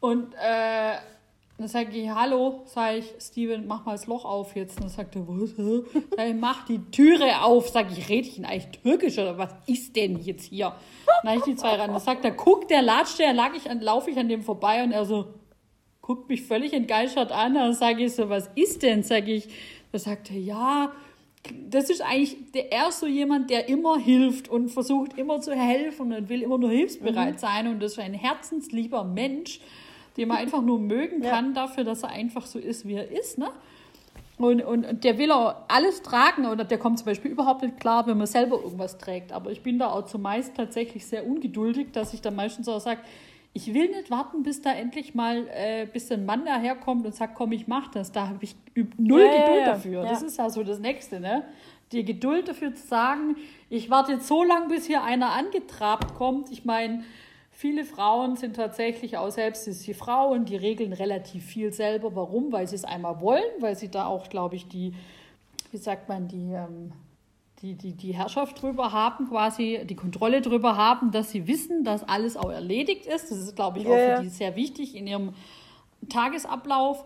Und 0.00 0.34
äh, 0.34 0.96
dann 1.56 1.68
sage 1.68 1.96
ich, 1.96 2.10
hallo, 2.10 2.62
sage 2.66 2.98
ich, 2.98 3.14
Steven, 3.20 3.66
mach 3.68 3.84
mal 3.84 3.92
das 3.92 4.06
Loch 4.06 4.24
auf 4.24 4.56
jetzt. 4.56 4.76
Und 4.76 4.84
dann 4.84 4.90
sagt 4.90 5.14
er, 5.14 5.22
was? 5.28 5.50
Sag 6.16 6.28
ich, 6.28 6.34
mach 6.34 6.64
die 6.64 6.80
Türe 6.90 7.42
auf. 7.42 7.68
Sag 7.68 7.92
ich, 7.96 8.08
rede 8.08 8.26
ich 8.26 8.38
ihn 8.38 8.44
eigentlich 8.44 8.80
türkisch 8.82 9.18
oder 9.18 9.38
was 9.38 9.54
ist 9.66 9.94
denn 9.94 10.18
jetzt 10.18 10.46
hier? 10.46 10.74
Dann 11.22 11.38
ich 11.38 11.44
die 11.44 11.54
zwei 11.54 11.76
ran. 11.76 11.92
Dann 11.92 12.00
sagt 12.00 12.24
er, 12.24 12.32
guck, 12.32 12.66
der 12.66 12.82
latscht, 12.82 13.20
der 13.20 13.32
lag 13.32 13.54
ich 13.54 13.70
an, 13.70 13.80
laufe 13.80 14.10
ich 14.10 14.18
an 14.18 14.28
dem 14.28 14.42
vorbei 14.42 14.82
und 14.82 14.90
er 14.90 15.04
so, 15.04 15.26
guckt 16.00 16.28
mich 16.28 16.42
völlig 16.42 16.72
entgeistert 16.72 17.30
an. 17.30 17.54
Dann 17.54 17.72
sage 17.72 18.04
ich 18.04 18.14
so, 18.14 18.28
was 18.28 18.50
ist 18.56 18.82
denn? 18.82 19.04
Sage 19.04 19.32
ich, 19.32 19.48
da 19.92 20.00
sagt 20.00 20.32
er, 20.32 20.38
ja, 20.38 20.92
das 21.68 21.88
ist 21.88 22.00
eigentlich 22.00 22.36
der 22.52 22.72
er 22.72 22.90
so 22.90 23.06
jemand, 23.06 23.50
der 23.50 23.68
immer 23.68 23.98
hilft 23.98 24.48
und 24.48 24.70
versucht 24.70 25.16
immer 25.16 25.40
zu 25.40 25.54
helfen 25.54 26.12
und 26.12 26.28
will 26.28 26.42
immer 26.42 26.58
nur 26.58 26.70
hilfsbereit 26.70 27.34
mhm. 27.34 27.38
sein 27.38 27.68
und 27.68 27.80
das 27.80 27.92
ist 27.92 27.98
ein 27.98 28.14
herzenslieber 28.14 29.04
Mensch 29.04 29.60
den 30.16 30.28
man 30.28 30.38
einfach 30.38 30.62
nur 30.62 30.78
mögen 30.78 31.22
kann 31.22 31.48
ja. 31.48 31.52
dafür, 31.52 31.84
dass 31.84 32.02
er 32.02 32.10
einfach 32.10 32.46
so 32.46 32.58
ist, 32.58 32.86
wie 32.86 32.94
er 32.94 33.10
ist. 33.10 33.38
Ne? 33.38 33.48
Und, 34.36 34.62
und, 34.62 34.84
und 34.84 35.04
der 35.04 35.18
will 35.18 35.30
auch 35.30 35.54
alles 35.68 36.02
tragen 36.02 36.46
oder 36.46 36.64
der 36.64 36.78
kommt 36.78 36.98
zum 36.98 37.06
Beispiel 37.06 37.30
überhaupt 37.30 37.62
nicht 37.62 37.78
klar, 37.78 38.06
wenn 38.06 38.18
man 38.18 38.26
selber 38.26 38.56
irgendwas 38.56 38.98
trägt. 38.98 39.32
Aber 39.32 39.50
ich 39.50 39.62
bin 39.62 39.78
da 39.78 39.90
auch 39.90 40.06
zumeist 40.06 40.56
tatsächlich 40.56 41.06
sehr 41.06 41.26
ungeduldig, 41.26 41.92
dass 41.92 42.14
ich 42.14 42.20
dann 42.20 42.34
meistens 42.34 42.68
auch 42.68 42.80
sage, 42.80 43.00
ich 43.56 43.72
will 43.72 43.88
nicht 43.88 44.10
warten, 44.10 44.42
bis 44.42 44.60
da 44.62 44.72
endlich 44.72 45.14
mal, 45.14 45.46
äh, 45.54 45.86
bis 45.86 46.10
ein 46.10 46.26
Mann 46.26 46.44
daherkommt 46.44 47.06
und 47.06 47.14
sagt, 47.14 47.36
komm, 47.36 47.52
ich 47.52 47.68
mach 47.68 47.88
das. 47.88 48.10
Da 48.10 48.26
habe 48.26 48.38
ich 48.42 48.56
null 48.96 49.20
ja, 49.20 49.44
Geduld 49.44 49.60
ja, 49.60 49.66
dafür. 49.66 50.02
Das 50.02 50.22
ist 50.22 50.38
ja 50.38 50.50
so 50.50 50.64
das 50.64 50.80
Nächste, 50.80 51.20
ne? 51.20 51.44
Die 51.92 52.04
Geduld 52.04 52.48
dafür 52.48 52.74
zu 52.74 52.84
sagen, 52.84 53.36
ich 53.70 53.90
warte 53.90 54.12
jetzt 54.12 54.26
so 54.26 54.42
lange, 54.42 54.66
bis 54.66 54.86
hier 54.86 55.04
einer 55.04 55.30
angetrabt 55.30 56.14
kommt. 56.16 56.50
Ich 56.50 56.64
meine, 56.64 57.04
Viele 57.56 57.84
Frauen 57.84 58.36
sind 58.36 58.56
tatsächlich 58.56 59.16
auch 59.16 59.30
selbst 59.30 59.68
ist 59.68 59.86
die 59.86 59.94
Frauen, 59.94 60.44
die 60.44 60.56
regeln 60.56 60.92
relativ 60.92 61.44
viel 61.44 61.72
selber. 61.72 62.16
Warum? 62.16 62.50
Weil 62.50 62.66
sie 62.66 62.74
es 62.74 62.84
einmal 62.84 63.20
wollen, 63.20 63.44
weil 63.60 63.76
sie 63.76 63.88
da 63.88 64.06
auch, 64.06 64.28
glaube 64.28 64.56
ich, 64.56 64.66
die, 64.66 64.92
wie 65.70 65.76
sagt 65.76 66.08
man, 66.08 66.26
die, 66.26 66.52
ähm, 66.52 66.90
die, 67.62 67.74
die, 67.74 67.92
die 67.92 68.12
Herrschaft 68.12 68.60
drüber 68.60 68.90
haben, 68.90 69.28
quasi 69.28 69.82
die 69.88 69.94
Kontrolle 69.94 70.42
drüber 70.42 70.76
haben, 70.76 71.12
dass 71.12 71.30
sie 71.30 71.46
wissen, 71.46 71.84
dass 71.84 72.02
alles 72.02 72.36
auch 72.36 72.50
erledigt 72.50 73.06
ist. 73.06 73.30
Das 73.30 73.38
ist, 73.38 73.54
glaube 73.54 73.78
ich, 73.78 73.86
auch 73.86 74.16
für 74.16 74.22
die 74.22 74.30
sehr 74.30 74.56
wichtig 74.56 74.96
in 74.96 75.06
ihrem 75.06 75.32
Tagesablauf. 76.08 77.04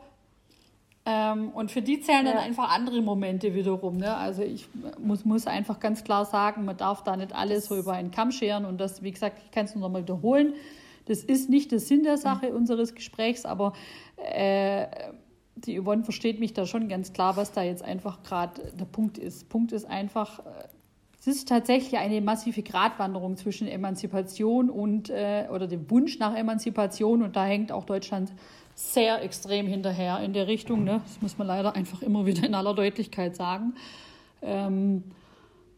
Ähm, 1.11 1.49
und 1.55 1.71
für 1.71 1.81
die 1.81 2.01
zählen 2.01 2.27
ja. 2.27 2.33
dann 2.33 2.43
einfach 2.43 2.71
andere 2.71 3.01
Momente 3.01 3.55
wiederum. 3.55 3.97
Ne? 3.97 4.15
Also 4.15 4.43
ich 4.43 4.69
muss, 4.99 5.25
muss 5.25 5.47
einfach 5.47 5.81
ganz 5.81 6.05
klar 6.05 6.27
sagen, 6.27 6.67
man 6.67 6.77
darf 6.77 7.03
da 7.03 7.17
nicht 7.17 7.35
alles 7.35 7.67
so 7.67 7.79
über 7.79 7.95
einen 7.95 8.11
Kamm 8.11 8.31
scheren. 8.31 8.67
Und 8.67 8.79
das, 8.79 9.03
wie 9.03 9.11
gesagt, 9.11 9.39
ich 9.43 9.51
kann 9.51 9.65
es 9.65 9.75
nur 9.75 9.81
noch 9.81 9.91
mal 9.91 10.03
wiederholen. 10.03 10.53
Das 11.07 11.21
ist 11.21 11.49
nicht 11.49 11.73
der 11.73 11.81
Sinn 11.81 12.03
der 12.03 12.19
Sache 12.19 12.51
mhm. 12.51 12.57
unseres 12.57 12.95
Gesprächs, 12.95 13.47
aber 13.47 13.73
äh, 14.17 14.87
die 15.57 15.81
Yvonne 15.81 16.05
versteht 16.05 16.41
mich 16.41 16.53
da 16.53 16.67
schon 16.67 16.89
ganz 16.89 17.15
klar, 17.15 17.39
was 17.39 17.53
da 17.53 17.63
jetzt 17.63 17.83
einfach 17.83 18.23
gerade 18.23 18.71
der 18.79 18.85
Punkt 18.85 19.17
ist. 19.17 19.49
Punkt 19.49 19.73
ist 19.73 19.87
einfach, 19.87 20.41
äh, 20.41 20.43
es 21.19 21.27
ist 21.27 21.49
tatsächlich 21.49 21.99
eine 21.99 22.21
massive 22.21 22.63
Gratwanderung 22.63 23.39
zwischen 23.39 23.67
Emanzipation 23.67 24.69
und 24.69 25.09
äh, 25.09 25.47
oder 25.51 25.67
dem 25.67 25.91
Wunsch 25.91 26.19
nach 26.19 26.37
Emanzipation 26.37 27.23
und 27.23 27.35
da 27.35 27.47
hängt 27.47 27.73
auch 27.73 27.87
Deutschland 27.87 28.31
sehr 28.79 29.23
extrem 29.23 29.67
hinterher 29.67 30.21
in 30.21 30.33
der 30.33 30.47
Richtung. 30.47 30.85
Ne? 30.85 31.01
Das 31.05 31.21
muss 31.21 31.37
man 31.37 31.49
leider 31.49 31.75
einfach 31.75 32.01
immer 32.01 32.27
wieder 32.27 32.47
in 32.47 32.55
aller 32.55 32.75
Deutlichkeit 32.75 33.35
sagen. 33.35 33.75
Ähm, 34.41 35.03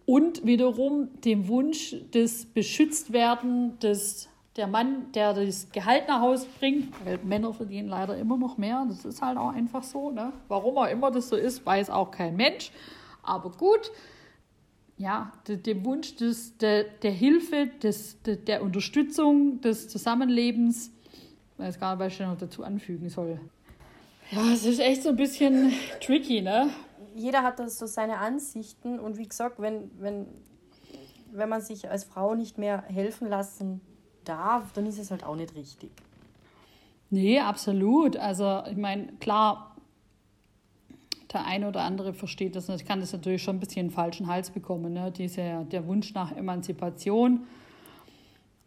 und 0.05 0.45
wiederum 0.45 1.09
dem 1.23 1.49
Wunsch 1.49 1.97
des 2.13 2.45
Beschütztwerden 2.45 3.79
des 3.79 4.29
der 4.57 4.67
Mann, 4.67 5.13
der 5.13 5.33
das 5.33 5.71
Gehalt 5.71 6.09
nach 6.09 6.21
Hause 6.21 6.47
bringt, 6.59 6.93
weil 7.07 7.19
Männer 7.25 7.55
verdienen 7.55 7.89
leider 7.89 8.19
immer 8.19 8.37
noch 8.37 8.59
mehr. 8.59 8.85
Das 8.89 9.05
ist 9.05 9.23
halt 9.23 9.39
auch 9.39 9.55
einfach 9.55 9.83
so. 9.83 10.11
Ne? 10.11 10.33
Warum 10.49 10.77
auch 10.77 10.89
immer 10.89 11.11
das 11.11 11.29
so 11.31 11.37
ist, 11.37 11.65
weiß 11.65 11.89
auch 11.89 12.11
kein 12.11 12.37
Mensch. 12.37 12.71
Aber 13.23 13.51
gut, 13.53 13.93
ja, 14.99 15.33
dem 15.47 15.85
Wunsch 15.87 16.17
des, 16.17 16.59
der, 16.59 16.85
der 16.85 17.13
Hilfe, 17.13 17.69
des, 17.83 18.19
der 18.25 18.63
Unterstützung, 18.63 19.61
des 19.63 19.89
Zusammenlebens 19.89 20.93
weiß 21.61 21.79
gar 21.79 21.97
nicht, 21.97 22.05
was 22.05 22.13
ich 22.13 22.21
noch 22.21 22.37
dazu 22.37 22.65
anfügen 22.65 23.09
soll. 23.09 23.41
Ja, 24.31 24.53
es 24.53 24.65
ist 24.65 24.81
echt 24.81 25.03
so 25.03 25.11
ein 25.11 25.17
bisschen 25.17 25.73
tricky, 26.01 26.41
ne? 26.41 26.71
Jeder 27.15 27.43
hat 27.43 27.59
da 27.59 27.69
so 27.69 27.87
seine 27.87 28.19
Ansichten 28.19 29.01
und 29.01 29.19
wie 29.19 29.27
gesagt, 29.27 29.61
wenn, 29.61 29.91
wenn, 29.99 30.27
wenn 31.33 31.49
man 31.49 31.61
sich 31.61 31.91
als 31.91 32.05
Frau 32.05 32.35
nicht 32.35 32.57
mehr 32.57 32.83
helfen 32.83 33.29
lassen 33.29 33.81
darf, 34.25 34.73
dann 34.73 34.87
ist 34.87 34.99
es 34.99 35.11
halt 35.11 35.25
auch 35.25 35.37
nicht 35.37 35.55
richtig. 35.57 35.91
Nee, 37.11 37.41
absolut. 37.41 38.17
Also 38.17 38.63
ich 38.71 38.77
meine, 38.77 39.09
klar, 39.15 39.75
der 41.33 41.45
eine 41.45 41.69
oder 41.69 41.83
andere 41.83 42.13
versteht 42.13 42.55
das 42.55 42.69
nicht, 42.69 42.87
kann 42.87 43.01
das 43.01 43.13
natürlich 43.13 43.43
schon 43.43 43.57
ein 43.57 43.61
bisschen 43.61 43.81
einen 43.81 43.91
falschen 43.91 44.29
Hals 44.29 44.51
bekommen. 44.51 44.93
Ne? 44.93 45.11
Diese, 45.11 45.67
der 45.71 45.87
Wunsch 45.87 46.15
nach 46.15 46.33
Emanzipation 46.37 47.47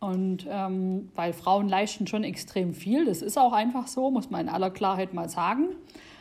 und 0.04 0.46
ähm, 0.50 1.10
weil 1.16 1.32
Frauen 1.32 1.70
leisten 1.70 2.08
schon 2.08 2.24
extrem 2.24 2.74
viel, 2.74 3.06
das 3.06 3.22
ist 3.22 3.38
auch 3.38 3.54
einfach 3.54 3.88
so, 3.88 4.12
muss 4.12 4.30
man 4.30 4.42
in 4.42 4.50
aller 4.50 4.70
Klarheit 4.70 5.14
mal 5.14 5.30
sagen. 5.30 5.70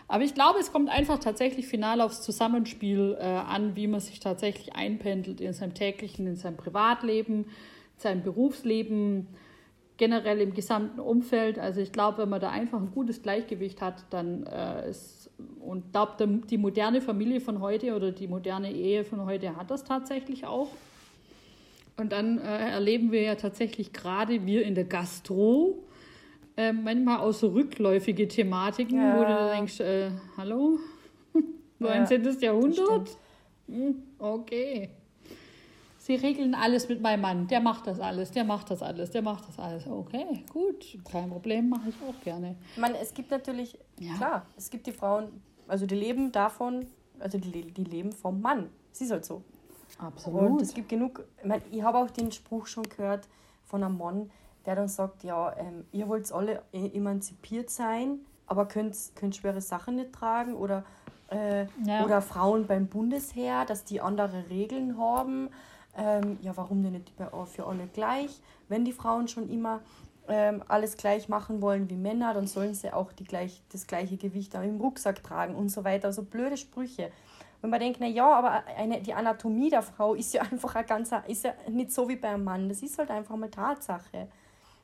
Aber 0.06 0.22
ich 0.22 0.34
glaube, 0.34 0.60
es 0.60 0.70
kommt 0.70 0.88
einfach 0.88 1.18
tatsächlich 1.18 1.66
final 1.66 2.00
aufs 2.00 2.22
Zusammenspiel 2.22 3.16
äh, 3.18 3.24
an, 3.24 3.74
wie 3.74 3.86
man 3.86 3.98
sich 3.98 4.20
tatsächlich 4.20 4.76
einpendelt 4.76 5.40
in 5.40 5.52
seinem 5.52 5.74
täglichen, 5.74 6.26
in 6.26 6.36
seinem 6.36 6.56
Privatleben, 6.56 7.44
in 7.44 7.46
seinem 7.96 8.22
Berufsleben, 8.22 9.26
generell 9.96 10.40
im 10.40 10.54
gesamten 10.54 11.00
Umfeld. 11.00 11.58
Also 11.58 11.80
ich 11.80 11.90
glaube, 11.92 12.18
wenn 12.18 12.28
man 12.28 12.40
da 12.40 12.50
einfach 12.50 12.78
ein 12.78 12.92
gutes 12.92 13.22
Gleichgewicht 13.22 13.80
hat, 13.80 14.04
dann 14.10 14.46
äh, 14.46 14.90
ist, 14.90 15.30
und 15.60 15.92
glaube, 15.92 16.40
die 16.48 16.58
moderne 16.58 17.00
Familie 17.00 17.40
von 17.40 17.60
heute 17.60 17.96
oder 17.96 18.12
die 18.12 18.28
moderne 18.28 18.70
Ehe 18.70 19.04
von 19.04 19.24
heute 19.24 19.56
hat 19.56 19.70
das 19.70 19.82
tatsächlich 19.82 20.46
auch. 20.46 20.68
Und 21.96 22.12
dann 22.12 22.38
äh, 22.38 22.70
erleben 22.70 23.12
wir 23.12 23.22
ja 23.22 23.34
tatsächlich 23.34 23.92
gerade 23.92 24.46
wir 24.46 24.64
in 24.64 24.74
der 24.74 24.84
Gastro 24.84 25.84
äh, 26.56 26.72
manchmal 26.72 27.18
auch 27.18 27.32
so 27.32 27.48
rückläufige 27.48 28.28
Thematiken, 28.28 28.98
ja. 28.98 29.16
wo 29.16 29.24
du 29.24 29.50
denkst, 29.54 29.80
äh, 29.80 30.10
hallo, 30.36 30.78
19. 31.78 32.24
Ja, 32.40 32.52
Jahrhundert? 32.52 33.16
Hm, 33.68 34.02
okay. 34.18 34.90
Sie 35.98 36.16
regeln 36.16 36.54
alles 36.54 36.88
mit 36.88 37.00
meinem 37.00 37.20
Mann. 37.20 37.46
Der 37.46 37.60
macht 37.60 37.86
das 37.86 38.00
alles, 38.00 38.32
der 38.32 38.42
macht 38.44 38.70
das 38.70 38.82
alles, 38.82 39.10
der 39.10 39.22
macht 39.22 39.46
das 39.46 39.58
alles. 39.58 39.86
Okay, 39.86 40.44
gut, 40.52 40.98
kein 41.10 41.30
Problem, 41.30 41.68
mache 41.68 41.90
ich 41.90 41.94
auch 42.08 42.24
gerne. 42.24 42.56
Ich 42.74 42.80
meine, 42.80 42.98
es 42.98 43.14
gibt 43.14 43.30
natürlich, 43.30 43.78
ja. 44.00 44.14
klar, 44.14 44.46
es 44.56 44.68
gibt 44.68 44.86
die 44.88 44.92
Frauen, 44.92 45.28
also 45.68 45.86
die 45.86 45.94
leben 45.94 46.32
davon, 46.32 46.86
also 47.20 47.38
die, 47.38 47.50
die 47.72 47.84
leben 47.84 48.10
vom 48.12 48.40
Mann. 48.40 48.68
Sie 48.90 49.04
ist 49.04 49.12
halt 49.12 49.24
so. 49.24 49.44
Absolut. 49.98 50.50
Und 50.50 50.62
es 50.62 50.74
gibt 50.74 50.88
genug, 50.88 51.24
ich, 51.38 51.44
mein, 51.44 51.62
ich 51.70 51.82
habe 51.82 51.98
auch 51.98 52.10
den 52.10 52.32
Spruch 52.32 52.66
schon 52.66 52.84
gehört 52.84 53.28
von 53.64 53.82
einem 53.82 53.98
Mann, 53.98 54.30
der 54.66 54.76
dann 54.76 54.88
sagt, 54.88 55.24
ja, 55.24 55.56
ähm, 55.56 55.84
ihr 55.92 56.08
wollt 56.08 56.30
alle 56.32 56.62
e-, 56.72 56.96
emanzipiert 56.96 57.70
sein, 57.70 58.20
aber 58.46 58.66
könnt, 58.66 58.96
könnt 59.14 59.36
schwere 59.36 59.60
Sachen 59.60 59.96
nicht 59.96 60.12
tragen 60.12 60.54
oder, 60.54 60.84
äh, 61.30 61.66
ja. 61.84 62.04
oder 62.04 62.22
Frauen 62.22 62.66
beim 62.66 62.86
Bundesheer, 62.86 63.64
dass 63.64 63.84
die 63.84 64.00
andere 64.00 64.48
Regeln 64.50 64.98
haben. 64.98 65.50
Ähm, 65.96 66.38
ja, 66.40 66.56
warum 66.56 66.82
denn 66.82 66.92
nicht 66.92 67.12
für 67.46 67.66
alle 67.66 67.86
gleich? 67.86 68.40
Wenn 68.68 68.84
die 68.84 68.92
Frauen 68.92 69.28
schon 69.28 69.50
immer 69.50 69.80
ähm, 70.28 70.62
alles 70.68 70.96
gleich 70.96 71.28
machen 71.28 71.60
wollen 71.60 71.90
wie 71.90 71.96
Männer, 71.96 72.32
dann 72.34 72.46
sollen 72.46 72.74
sie 72.74 72.92
auch 72.92 73.12
die 73.12 73.24
gleich, 73.24 73.62
das 73.72 73.86
gleiche 73.86 74.16
Gewicht 74.16 74.54
im 74.54 74.80
Rucksack 74.80 75.22
tragen 75.22 75.54
und 75.54 75.68
so 75.68 75.84
weiter. 75.84 76.08
Also 76.08 76.22
blöde 76.22 76.56
Sprüche. 76.56 77.10
Wenn 77.62 77.70
man 77.70 77.80
denkt, 77.80 78.00
na 78.00 78.08
ja, 78.08 78.28
aber 78.28 78.64
eine, 78.76 79.00
die 79.00 79.14
Anatomie 79.14 79.70
der 79.70 79.82
Frau 79.82 80.14
ist 80.14 80.34
ja 80.34 80.42
einfach 80.50 80.74
ein 80.74 80.84
ganzer, 80.84 81.26
ist 81.28 81.44
ja 81.44 81.54
nicht 81.70 81.92
so 81.92 82.08
wie 82.08 82.16
beim 82.16 82.44
Mann. 82.44 82.68
Das 82.68 82.82
ist 82.82 82.98
halt 82.98 83.10
einfach 83.10 83.36
mal 83.36 83.48
Tatsache. 83.48 84.28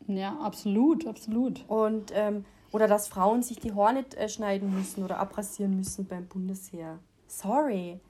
Ja, 0.07 0.39
absolut, 0.41 1.07
absolut. 1.07 1.65
Und, 1.69 2.13
ähm, 2.15 2.45
oder 2.73 2.87
dass 2.87 3.09
Frauen 3.09 3.43
sich 3.43 3.59
die 3.59 3.75
Haare 3.75 3.95
nicht 3.95 4.15
äh, 4.15 4.29
schneiden 4.29 4.73
müssen 4.73 5.05
oder 5.05 5.19
abrasieren 5.19 5.77
müssen 5.77 6.07
beim 6.07 6.27
Bundesheer. 6.27 6.99
Sorry. 7.27 8.01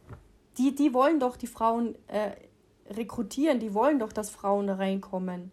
Die, 0.59 0.75
die 0.75 0.93
wollen 0.93 1.19
doch 1.19 1.37
die 1.37 1.47
Frauen 1.47 1.95
äh, 2.09 2.33
rekrutieren, 2.91 3.61
die 3.61 3.75
wollen 3.75 3.99
doch, 3.99 4.13
dass 4.13 4.31
Frauen 4.31 4.67
da 4.67 4.75
reinkommen. 4.75 5.51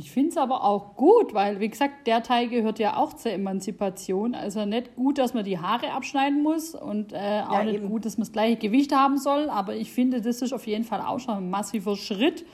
Ich 0.00 0.10
finde 0.12 0.30
es 0.30 0.38
aber 0.38 0.64
auch 0.64 0.96
gut, 0.96 1.34
weil, 1.34 1.60
wie 1.60 1.68
gesagt, 1.68 2.06
der 2.06 2.22
Teil 2.22 2.48
gehört 2.48 2.78
ja 2.78 2.96
auch 2.96 3.12
zur 3.12 3.32
Emanzipation. 3.32 4.34
Also 4.34 4.64
nicht 4.64 4.96
gut, 4.96 5.18
dass 5.18 5.34
man 5.34 5.44
die 5.44 5.58
Haare 5.58 5.92
abschneiden 5.92 6.42
muss 6.42 6.74
und 6.74 7.12
äh, 7.12 7.42
auch 7.46 7.52
ja, 7.52 7.64
nicht 7.64 7.74
eben. 7.76 7.90
gut, 7.90 8.06
dass 8.06 8.16
man 8.16 8.22
das 8.22 8.32
gleiche 8.32 8.56
Gewicht 8.56 8.94
haben 8.94 9.18
soll. 9.18 9.50
Aber 9.50 9.76
ich 9.76 9.92
finde, 9.92 10.22
das 10.22 10.40
ist 10.40 10.54
auf 10.54 10.66
jeden 10.66 10.84
Fall 10.84 11.02
auch 11.02 11.18
schon 11.20 11.34
ein 11.34 11.50
massiver 11.50 11.96
Schritt 11.96 12.46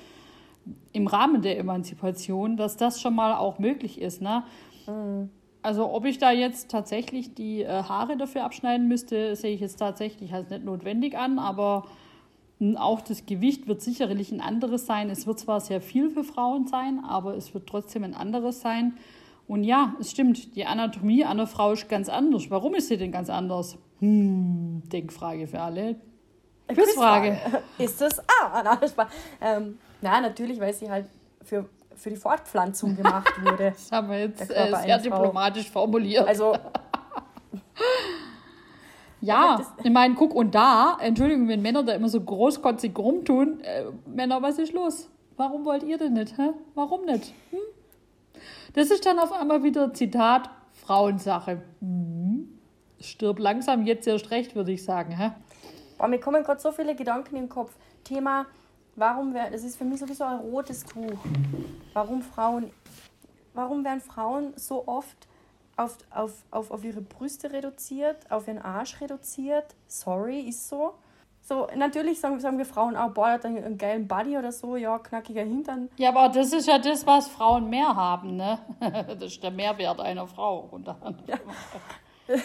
im 0.92 1.06
Rahmen 1.06 1.40
der 1.40 1.56
Emanzipation, 1.60 2.56
dass 2.56 2.76
das 2.76 3.00
schon 3.00 3.14
mal 3.14 3.36
auch 3.36 3.60
möglich 3.60 4.00
ist. 4.00 4.20
Ne? 4.20 4.42
Mhm. 4.88 5.30
Also 5.62 5.88
ob 5.92 6.04
ich 6.04 6.18
da 6.18 6.32
jetzt 6.32 6.68
tatsächlich 6.68 7.34
die 7.34 7.62
äh, 7.62 7.68
Haare 7.68 8.16
dafür 8.16 8.42
abschneiden 8.42 8.88
müsste, 8.88 9.36
sehe 9.36 9.54
ich 9.54 9.60
jetzt 9.60 9.76
tatsächlich 9.76 10.34
als 10.34 10.50
nicht 10.50 10.64
notwendig 10.64 11.16
an, 11.16 11.38
aber 11.38 11.84
auch 12.76 13.00
das 13.02 13.26
Gewicht 13.26 13.66
wird 13.68 13.82
sicherlich 13.82 14.32
ein 14.32 14.40
anderes 14.40 14.86
sein. 14.86 15.10
Es 15.10 15.26
wird 15.26 15.38
zwar 15.38 15.60
sehr 15.60 15.80
viel 15.80 16.10
für 16.10 16.24
Frauen 16.24 16.66
sein, 16.66 17.04
aber 17.06 17.36
es 17.36 17.52
wird 17.52 17.68
trotzdem 17.68 18.02
ein 18.04 18.14
anderes 18.14 18.60
sein. 18.60 18.96
Und 19.46 19.62
ja, 19.62 19.94
es 20.00 20.10
stimmt, 20.10 20.56
die 20.56 20.64
Anatomie 20.64 21.24
einer 21.24 21.46
Frau 21.46 21.72
ist 21.72 21.88
ganz 21.88 22.08
anders. 22.08 22.50
Warum 22.50 22.74
ist 22.74 22.88
sie 22.88 22.96
denn 22.96 23.12
ganz 23.12 23.30
anders? 23.30 23.78
Hm, 24.00 24.82
Denkfrage 24.90 25.46
für 25.46 25.60
alle. 25.60 25.96
Quizfrage. 26.68 27.38
Ist 27.78 28.00
das 28.00 28.18
Ah, 28.20 28.62
na, 28.64 28.80
ähm, 29.40 29.78
na, 30.00 30.20
natürlich, 30.20 30.58
weil 30.58 30.74
sie 30.74 30.90
halt 30.90 31.06
für, 31.42 31.68
für 31.94 32.10
die 32.10 32.16
Fortpflanzung 32.16 32.96
gemacht 32.96 33.32
wurde. 33.42 33.70
Das 33.70 33.92
haben 33.92 34.10
wir 34.10 34.18
jetzt 34.20 34.50
äh, 34.50 34.74
sehr 34.84 35.00
Frau. 35.00 35.16
diplomatisch 35.18 35.70
formuliert. 35.70 36.26
Also, 36.26 36.56
ja, 39.26 39.60
ich 39.82 39.90
meine, 39.90 40.14
guck, 40.14 40.34
und 40.34 40.54
da, 40.54 40.96
Entschuldigung, 41.00 41.48
wenn 41.48 41.62
Männer 41.62 41.82
da 41.82 41.92
immer 41.92 42.08
so 42.08 42.20
großkotzig 42.20 42.96
rumtun, 42.98 43.60
äh, 43.60 43.84
Männer, 44.06 44.42
was 44.42 44.58
ist 44.58 44.72
los? 44.72 45.08
Warum 45.36 45.64
wollt 45.64 45.82
ihr 45.82 45.98
denn 45.98 46.14
nicht? 46.14 46.36
Hä? 46.38 46.50
Warum 46.74 47.04
nicht? 47.04 47.34
Hm? 47.50 47.58
Das 48.74 48.90
ist 48.90 49.04
dann 49.06 49.18
auf 49.18 49.32
einmal 49.32 49.62
wieder 49.62 49.92
Zitat 49.92 50.50
Frauensache. 50.72 51.62
Mhm. 51.80 52.58
Stirb 53.00 53.38
langsam, 53.38 53.84
jetzt 53.84 54.06
erst 54.06 54.30
recht, 54.30 54.54
würde 54.54 54.72
ich 54.72 54.84
sagen. 54.84 55.12
Hä? 55.12 55.32
boah, 55.98 56.08
mir 56.08 56.20
kommen 56.20 56.42
gerade 56.42 56.60
so 56.60 56.72
viele 56.72 56.94
Gedanken 56.94 57.36
in 57.36 57.42
den 57.44 57.48
Kopf. 57.48 57.72
Thema, 58.04 58.46
warum 58.94 59.34
wär, 59.34 59.50
das 59.50 59.64
ist 59.64 59.76
für 59.76 59.84
mich 59.84 59.98
sowieso 59.98 60.24
ein 60.24 60.38
rotes 60.38 60.84
Tuch. 60.84 61.18
Warum 61.92 62.22
Frauen, 62.22 62.70
warum 63.54 63.84
werden 63.84 64.00
Frauen 64.00 64.52
so 64.56 64.86
oft 64.86 65.16
auf, 65.76 65.98
auf, 66.10 66.32
auf, 66.50 66.70
auf 66.70 66.84
ihre 66.84 67.00
Brüste 67.00 67.52
reduziert, 67.52 68.30
auf 68.30 68.48
ihren 68.48 68.60
Arsch 68.60 69.00
reduziert? 69.00 69.74
Sorry, 69.86 70.40
ist 70.40 70.68
so. 70.68 70.94
So, 71.42 71.68
natürlich 71.76 72.18
sagen, 72.18 72.40
sagen 72.40 72.58
wir 72.58 72.66
Frauen 72.66 72.96
auch, 72.96 73.10
boah, 73.10 73.30
hat 73.30 73.44
einen, 73.46 73.62
einen 73.62 73.78
geilen 73.78 74.08
Body 74.08 74.36
oder 74.36 74.50
so, 74.50 74.74
ja, 74.74 74.98
knackiger 74.98 75.42
Hintern. 75.42 75.88
Ja, 75.96 76.08
aber 76.08 76.28
das 76.28 76.52
ist 76.52 76.66
ja 76.66 76.78
das, 76.78 77.06
was 77.06 77.28
Frauen 77.28 77.70
mehr 77.70 77.94
haben, 77.94 78.36
ne? 78.36 78.58
Das 79.06 79.32
ist 79.32 79.42
der 79.44 79.52
Mehrwert 79.52 80.00
einer 80.00 80.26
Frau. 80.26 80.68
Unter 80.72 80.96
anderem. 81.00 81.40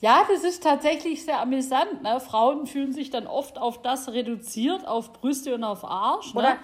Ja, 0.00 0.22
das 0.28 0.44
ist 0.44 0.62
tatsächlich 0.62 1.24
sehr 1.24 1.40
amüsant. 1.40 2.02
Ne? 2.02 2.20
Frauen 2.20 2.66
fühlen 2.66 2.92
sich 2.92 3.08
dann 3.08 3.26
oft 3.26 3.56
auf 3.56 3.80
das 3.80 4.10
reduziert, 4.10 4.86
auf 4.86 5.14
Brüste 5.14 5.54
und 5.54 5.64
auf 5.64 5.82
Arsch. 5.82 6.34
Ne? 6.34 6.40
Oder, 6.40 6.56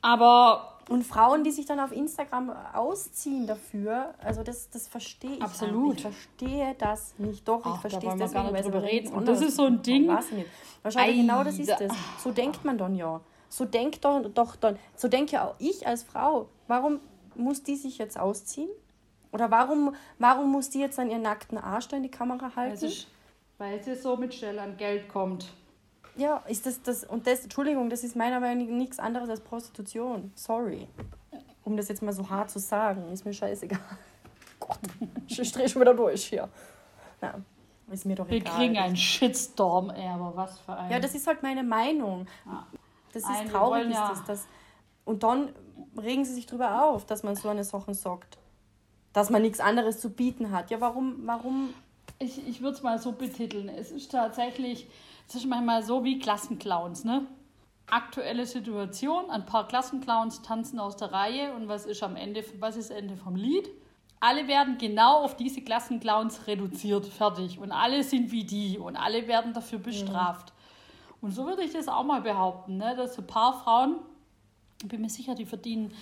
Aber 0.00 0.77
und 0.88 1.04
Frauen, 1.04 1.44
die 1.44 1.50
sich 1.50 1.66
dann 1.66 1.80
auf 1.80 1.92
Instagram 1.92 2.50
ausziehen 2.72 3.46
dafür, 3.46 4.14
also 4.22 4.42
das, 4.42 4.70
das 4.70 4.88
verstehe 4.88 5.36
ich 5.36 5.42
Absolut. 5.42 5.96
einfach. 5.98 6.10
Ich 6.10 6.16
verstehe 6.16 6.76
das 6.78 7.14
nicht. 7.18 7.46
Doch, 7.46 7.62
Ach, 7.64 7.74
ich 7.74 7.80
verstehe 7.80 8.10
es 8.10 8.18
wir 8.18 8.18
gar 8.18 8.28
deswegen, 8.28 8.44
nicht 8.44 8.54
weil 8.54 8.62
drüber 8.62 8.78
über 8.78 8.86
reden. 8.86 9.12
Und 9.12 9.28
das 9.28 9.40
ist 9.42 9.56
so 9.56 9.66
ein. 9.66 9.82
Ding. 9.82 10.06
Nicht. 10.06 10.46
Wahrscheinlich 10.82 11.18
Ei, 11.18 11.20
genau 11.20 11.44
das 11.44 11.58
ist 11.58 11.80
es. 11.80 11.92
So 12.22 12.32
denkt 12.32 12.64
man 12.64 12.78
dann 12.78 12.94
ja. 12.94 13.20
So 13.48 13.64
denkt 13.64 14.04
doch, 14.04 14.28
doch 14.32 14.56
dann, 14.56 14.78
so 14.94 15.08
denke 15.08 15.32
ja 15.32 15.48
auch 15.48 15.54
ich 15.58 15.86
als 15.86 16.02
Frau. 16.02 16.48
Warum 16.66 17.00
muss 17.34 17.62
die 17.62 17.76
sich 17.76 17.98
jetzt 17.98 18.18
ausziehen? 18.18 18.68
Oder 19.32 19.50
warum, 19.50 19.94
warum 20.18 20.50
muss 20.50 20.70
die 20.70 20.80
jetzt 20.80 20.98
dann 20.98 21.10
ihren 21.10 21.22
nackten 21.22 21.58
Arsch 21.58 21.88
da 21.88 21.96
in 21.96 22.02
die 22.02 22.10
Kamera 22.10 22.56
halten? 22.56 22.74
es 22.74 22.82
ist, 22.82 23.08
weil 23.58 23.82
sie 23.82 23.94
so 23.94 24.16
mit 24.16 24.34
schnell 24.34 24.58
an 24.58 24.76
Geld 24.76 25.08
kommt. 25.08 25.52
Ja, 26.18 26.38
ist 26.48 26.66
das 26.66 26.82
das 26.82 27.04
und 27.04 27.26
das, 27.26 27.44
Entschuldigung, 27.44 27.88
das 27.90 28.02
ist 28.02 28.16
meiner 28.16 28.40
Meinung 28.40 28.66
nach 28.66 28.76
nichts 28.76 28.98
anderes 28.98 29.30
als 29.30 29.40
Prostitution. 29.40 30.32
Sorry. 30.34 30.88
Um 31.64 31.76
das 31.76 31.88
jetzt 31.88 32.02
mal 32.02 32.12
so 32.12 32.28
hart 32.28 32.50
zu 32.50 32.58
sagen, 32.58 33.10
ist 33.12 33.24
mir 33.24 33.32
scheißegal. 33.32 33.78
Gott, 34.60 34.78
ich 35.28 35.52
drehe 35.52 35.68
schon 35.68 35.82
wieder 35.82 35.94
durch 35.94 36.24
hier. 36.24 36.48
Na, 37.20 37.34
ist 37.90 38.04
mir 38.04 38.16
doch 38.16 38.28
Wir 38.28 38.38
egal. 38.38 38.56
kriegen 38.56 38.76
einen 38.76 38.96
Shitstorm, 38.96 39.90
ey, 39.90 40.08
aber 40.08 40.34
was 40.34 40.58
für 40.60 40.76
ein. 40.76 40.90
ja, 40.90 40.98
das 40.98 41.14
ist 41.14 41.26
halt 41.26 41.42
meine 41.42 41.62
Meinung. 41.62 42.26
Ja. 42.44 42.66
Das 43.12 43.22
ist 43.22 43.44
wir 43.44 43.50
traurig, 43.50 43.84
wollen 43.84 43.92
ist 43.92 44.00
das, 44.10 44.24
das. 44.24 44.46
Und 45.04 45.22
dann 45.22 45.50
regen 45.96 46.24
sie 46.24 46.34
sich 46.34 46.46
drüber 46.46 46.84
auf, 46.84 47.06
dass 47.06 47.22
man 47.22 47.36
so 47.36 47.48
eine 47.48 47.64
Sachen 47.64 47.94
sagt. 47.94 48.38
Dass 49.12 49.30
man 49.30 49.42
nichts 49.42 49.60
anderes 49.60 50.00
zu 50.00 50.10
bieten 50.10 50.50
hat. 50.50 50.70
Ja, 50.70 50.80
warum, 50.80 51.26
warum 51.26 51.72
Ich, 52.18 52.46
ich 52.46 52.60
würde 52.60 52.76
es 52.76 52.82
mal 52.82 52.98
so 52.98 53.12
betiteln. 53.12 53.68
Es 53.68 53.90
ist 53.90 54.10
tatsächlich, 54.10 54.86
es 55.28 55.36
ist 55.36 55.46
manchmal 55.46 55.82
so 55.82 56.04
wie 56.04 56.18
Klassenclowns, 56.18 57.04
ne? 57.04 57.26
Aktuelle 57.90 58.44
Situation, 58.44 59.30
ein 59.30 59.46
paar 59.46 59.66
Klassenclowns 59.66 60.42
tanzen 60.42 60.78
aus 60.78 60.96
der 60.96 61.10
Reihe 61.12 61.54
und 61.54 61.68
was 61.68 61.86
ist 61.86 62.02
am 62.02 62.16
Ende, 62.16 62.44
was 62.58 62.76
ist 62.76 62.90
Ende 62.90 63.16
vom 63.16 63.34
Lied? 63.34 63.70
Alle 64.20 64.48
werden 64.48 64.76
genau 64.78 65.22
auf 65.22 65.36
diese 65.36 65.62
Klassenclowns 65.62 66.46
reduziert, 66.46 67.06
fertig. 67.06 67.58
Und 67.58 67.72
alle 67.72 68.02
sind 68.02 68.30
wie 68.32 68.44
die 68.44 68.78
und 68.78 68.96
alle 68.96 69.26
werden 69.28 69.54
dafür 69.54 69.78
bestraft. 69.78 70.52
Und 71.20 71.32
so 71.32 71.46
würde 71.46 71.62
ich 71.62 71.72
das 71.72 71.88
auch 71.88 72.04
mal 72.04 72.20
behaupten, 72.20 72.76
ne? 72.76 72.94
dass 72.96 73.18
ein 73.18 73.26
paar 73.26 73.52
Frauen, 73.62 73.96
ich 74.82 74.88
bin 74.88 75.00
mir 75.00 75.08
sicher, 75.08 75.34
die 75.34 75.46
verdienen 75.46 75.92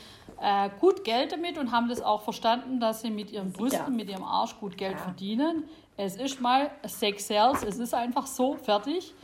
äh, 0.40 0.68
gut 0.80 1.04
Geld 1.04 1.32
damit 1.32 1.56
und 1.56 1.72
haben 1.72 1.88
das 1.88 2.02
auch 2.02 2.22
verstanden, 2.22 2.80
dass 2.80 3.02
sie 3.02 3.10
mit 3.10 3.30
ihren 3.30 3.52
Brüsten, 3.52 3.96
mit 3.96 4.10
ihrem 4.10 4.24
Arsch 4.24 4.58
gut 4.58 4.76
Geld 4.76 4.98
verdienen. 5.00 5.64
Es 5.96 6.16
ist 6.16 6.40
mal 6.40 6.70
Sex 6.86 7.28
Sales, 7.28 7.62
es 7.62 7.78
ist 7.78 7.94
einfach 7.94 8.26
so 8.26 8.54
fertig. 8.56 9.14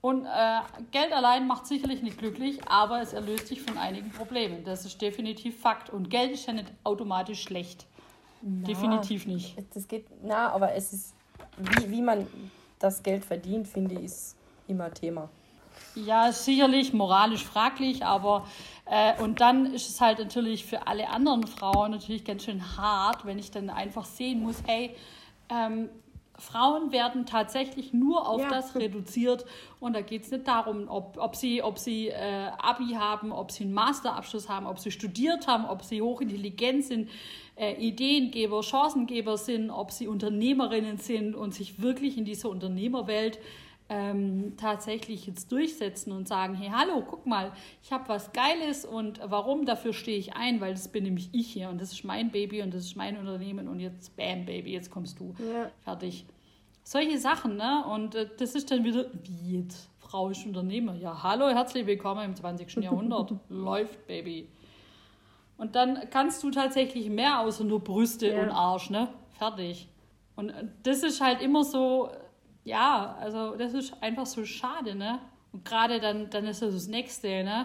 Und 0.00 0.26
äh, 0.26 0.60
Geld 0.90 1.12
allein 1.12 1.46
macht 1.46 1.66
sicherlich 1.66 2.02
nicht 2.02 2.18
glücklich, 2.18 2.60
aber 2.68 3.00
es 3.00 3.14
erlöst 3.14 3.46
sich 3.46 3.62
von 3.62 3.78
einigen 3.78 4.10
Problemen. 4.10 4.62
Das 4.64 4.84
ist 4.84 5.00
definitiv 5.00 5.60
Fakt. 5.60 5.88
Und 5.88 6.10
Geld 6.10 6.32
ist 6.32 6.46
ja 6.46 6.52
nicht 6.52 6.70
automatisch 6.82 7.42
schlecht. 7.42 7.86
Definitiv 8.42 9.26
nicht. 9.26 9.56
Das 9.74 9.88
geht, 9.88 10.06
na, 10.22 10.50
aber 10.52 10.74
es 10.74 10.92
ist, 10.92 11.14
wie, 11.56 11.90
wie 11.90 12.02
man 12.02 12.26
das 12.78 13.02
Geld 13.02 13.24
verdient, 13.24 13.66
finde 13.66 13.94
ich, 13.94 14.04
ist 14.04 14.36
immer 14.68 14.92
Thema. 14.92 15.30
Ja, 15.94 16.30
sicherlich 16.32 16.92
moralisch 16.92 17.42
fraglich, 17.42 18.04
aber 18.04 18.46
äh, 18.84 19.20
und 19.22 19.40
dann 19.40 19.72
ist 19.72 19.88
es 19.88 20.00
halt 20.02 20.18
natürlich 20.18 20.66
für 20.66 20.86
alle 20.86 21.08
anderen 21.08 21.46
Frauen 21.46 21.92
natürlich 21.92 22.24
ganz 22.24 22.44
schön 22.44 22.76
hart, 22.76 23.24
wenn 23.24 23.38
ich 23.38 23.50
dann 23.50 23.70
einfach 23.70 24.04
sehen 24.04 24.42
muss, 24.42 24.56
hey, 24.66 24.94
ähm, 25.48 25.88
Frauen 26.44 26.92
werden 26.92 27.26
tatsächlich 27.26 27.92
nur 27.92 28.28
auf 28.28 28.40
Ja. 28.40 28.48
das 28.48 28.74
reduziert 28.74 29.44
und 29.80 29.94
da 29.94 30.00
geht 30.02 30.22
es 30.22 30.30
nicht 30.30 30.46
darum, 30.46 30.88
ob, 30.88 31.16
ob 31.18 31.34
sie, 31.36 31.62
ob 31.62 31.78
sie 31.78 32.08
äh, 32.08 32.50
Abi 32.58 32.94
haben, 32.94 33.32
ob 33.32 33.50
sie 33.50 33.64
einen 33.64 33.72
Masterabschluss 33.72 34.48
haben, 34.48 34.66
ob 34.66 34.78
sie 34.78 34.90
studiert 34.90 35.46
haben, 35.46 35.64
ob 35.64 35.82
sie 35.82 36.02
hochintelligent 36.02 36.84
sind, 36.84 37.10
äh, 37.56 37.74
Ideengeber, 37.74 38.62
Chancengeber 38.62 39.36
sind, 39.36 39.70
ob 39.70 39.90
sie 39.90 40.06
Unternehmerinnen 40.08 40.98
sind 40.98 41.34
und 41.34 41.54
sich 41.54 41.80
wirklich 41.80 42.18
in 42.18 42.24
dieser 42.24 42.48
Unternehmerwelt 42.50 43.38
ähm, 43.90 44.54
tatsächlich 44.56 45.26
jetzt 45.26 45.52
durchsetzen 45.52 46.12
und 46.12 46.26
sagen, 46.26 46.54
hey, 46.54 46.70
hallo, 46.74 47.04
guck 47.06 47.26
mal, 47.26 47.52
ich 47.82 47.92
habe 47.92 48.08
was 48.08 48.32
Geiles 48.32 48.86
und 48.86 49.20
warum, 49.22 49.66
dafür 49.66 49.92
stehe 49.92 50.16
ich 50.16 50.34
ein, 50.34 50.60
weil 50.60 50.72
das 50.72 50.88
bin 50.88 51.04
nämlich 51.04 51.28
ich 51.32 51.52
hier 51.52 51.68
und 51.68 51.80
das 51.80 51.92
ist 51.92 52.02
mein 52.02 52.30
Baby 52.30 52.62
und 52.62 52.72
das 52.72 52.84
ist 52.86 52.96
mein 52.96 53.18
Unternehmen 53.18 53.68
und 53.68 53.80
jetzt, 53.80 54.16
bam, 54.16 54.46
Baby, 54.46 54.72
jetzt 54.72 54.90
kommst 54.90 55.20
du. 55.20 55.34
Ja. 55.38 55.70
Fertig. 55.84 56.24
Solche 56.86 57.18
Sachen, 57.18 57.56
ne? 57.56 57.82
Und 57.86 58.14
äh, 58.14 58.28
das 58.38 58.54
ist 58.54 58.70
dann 58.70 58.84
wieder, 58.84 59.06
wie 59.24 59.56
jetzt, 59.60 59.88
Frau 59.98 60.28
ist 60.28 60.44
Unternehmer. 60.44 60.94
Ja, 60.94 61.22
hallo, 61.22 61.48
herzlich 61.48 61.86
willkommen 61.86 62.22
im 62.26 62.36
20. 62.36 62.76
Jahrhundert. 62.84 63.32
Läuft, 63.48 64.06
Baby. 64.06 64.48
Und 65.56 65.74
dann 65.76 66.10
kannst 66.10 66.42
du 66.42 66.50
tatsächlich 66.50 67.08
mehr 67.08 67.40
außer 67.40 67.64
nur 67.64 67.80
Brüste 67.82 68.28
Ja. 68.28 68.42
und 68.42 68.50
Arsch, 68.50 68.90
ne? 68.90 69.08
Fertig. 69.32 69.88
Und 70.36 70.50
äh, 70.50 70.66
das 70.82 71.02
ist 71.02 71.22
halt 71.22 71.40
immer 71.40 71.64
so, 71.64 72.10
ja, 72.64 73.16
also 73.18 73.56
das 73.56 73.72
ist 73.72 73.94
einfach 74.02 74.26
so 74.26 74.44
schade, 74.44 74.94
ne? 74.94 75.20
Und 75.52 75.64
gerade 75.64 76.00
dann, 76.00 76.28
dann 76.28 76.44
ist 76.44 76.60
das 76.60 76.74
das 76.74 76.86
Nächste, 76.86 77.28
ne? 77.44 77.64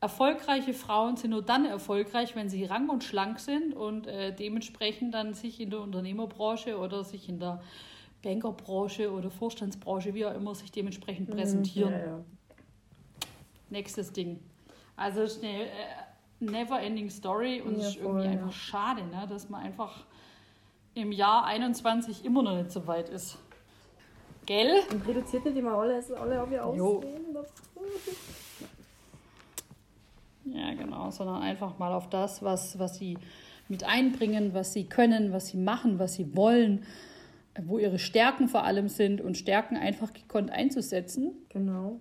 Erfolgreiche 0.00 0.72
Frauen 0.72 1.16
sind 1.16 1.30
nur 1.32 1.42
dann 1.42 1.66
erfolgreich, 1.66 2.34
wenn 2.36 2.48
sie 2.48 2.64
rank 2.64 2.90
und 2.90 3.04
schlank 3.04 3.38
sind 3.38 3.74
und 3.74 4.06
äh, 4.06 4.34
dementsprechend 4.34 5.12
dann 5.12 5.34
sich 5.34 5.60
in 5.60 5.68
der 5.68 5.80
Unternehmerbranche 5.80 6.78
oder 6.78 7.04
sich 7.04 7.28
in 7.28 7.38
der 7.38 7.60
Bankerbranche 8.22 9.12
oder 9.12 9.30
Vorstandsbranche, 9.30 10.14
wie 10.14 10.26
auch 10.26 10.34
immer, 10.34 10.54
sich 10.54 10.72
dementsprechend 10.72 11.30
präsentieren. 11.30 11.92
Ja, 11.92 12.06
ja. 12.06 12.24
Nächstes 13.70 14.12
Ding. 14.12 14.40
Also 14.96 15.22
es 15.22 15.36
ist 15.36 15.44
eine 15.44 15.64
äh, 15.64 15.68
never-ending 16.40 17.10
Story 17.10 17.60
und 17.60 17.74
Ja, 17.74 17.80
es 17.80 17.88
ist 17.88 17.96
irgendwie 17.96 18.12
voll, 18.12 18.24
ja. 18.24 18.30
einfach 18.30 18.52
schade, 18.52 19.04
ne? 19.04 19.26
dass 19.28 19.48
man 19.48 19.62
einfach 19.62 20.04
im 20.94 21.12
Jahr 21.12 21.44
21 21.44 22.24
immer 22.24 22.42
noch 22.42 22.56
nicht 22.56 22.72
so 22.72 22.86
weit 22.86 23.08
ist. 23.08 23.38
Gell? 24.46 24.80
Und 24.90 25.06
reduziert 25.06 25.44
nicht 25.44 25.56
immer 25.56 25.72
alles, 25.72 26.10
alle 26.12 26.42
auf 26.42 26.50
ihr. 26.50 26.64
Aussehen. 26.64 27.36
Ja, 30.44 30.74
genau, 30.74 31.10
sondern 31.10 31.42
einfach 31.42 31.78
mal 31.78 31.92
auf 31.92 32.08
das, 32.08 32.42
was, 32.42 32.78
was 32.78 32.96
sie 32.96 33.18
mit 33.68 33.82
einbringen, 33.82 34.54
was 34.54 34.72
sie 34.72 34.84
können, 34.84 35.32
was 35.32 35.48
sie 35.48 35.56
machen, 35.56 35.98
was 35.98 36.14
sie 36.14 36.36
wollen, 36.36 36.84
wo 37.64 37.78
ihre 37.78 37.98
Stärken 37.98 38.48
vor 38.48 38.64
allem 38.64 38.88
sind 38.88 39.20
und 39.20 39.36
Stärken 39.36 39.76
einfach 39.76 40.12
gekonnt 40.12 40.50
einzusetzen. 40.50 41.32
Genau. 41.48 42.00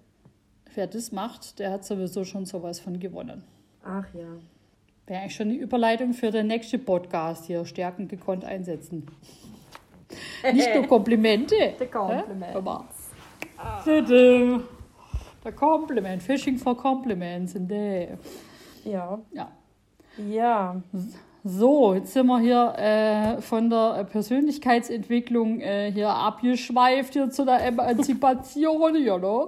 Wer 0.74 0.88
das 0.88 1.12
macht, 1.12 1.60
der 1.60 1.72
hat 1.72 1.86
sowieso 1.86 2.26
schon 2.26 2.46
sowas 2.46 2.80
von 2.80 3.00
gewonnen. 3.00 3.44
Ach 3.84 4.06
ja. 4.14 4.28
Wäre 5.08 5.22
eigentlich 5.22 5.36
schon 5.36 5.50
die 5.50 5.58
Überleitung 5.58 6.14
für 6.14 6.32
den 6.32 6.48
nächsten 6.48 6.84
Podcast 6.84 7.46
hier. 7.46 7.64
Stärken 7.66 8.08
gekonnt 8.08 8.44
einsetzen. 8.44 9.06
Nicht 10.54 10.74
nur 10.74 10.88
Komplimente. 10.88 11.56
Der 11.80 11.88
Kompliment. 11.88 12.54
Der 15.44 15.52
Compliment. 15.52 16.24
Fishing 16.24 16.58
for 16.58 16.76
Compliments 16.76 17.54
in 17.56 17.68
der. 17.68 18.18
Ja. 18.84 19.20
Ja. 19.32 19.52
Ja. 20.18 20.82
So, 21.48 21.94
jetzt 21.94 22.12
sind 22.12 22.26
wir 22.26 22.40
hier 22.40 22.74
äh, 22.76 23.40
von 23.40 23.70
der 23.70 24.04
Persönlichkeitsentwicklung 24.06 25.60
äh, 25.62 25.92
hier 25.92 26.10
abgeschweift 26.10 27.14
hier 27.14 27.30
zu 27.30 27.46
der 27.46 27.64
Emanzipation 27.68 28.96
hier, 28.96 29.20
ne? 29.20 29.48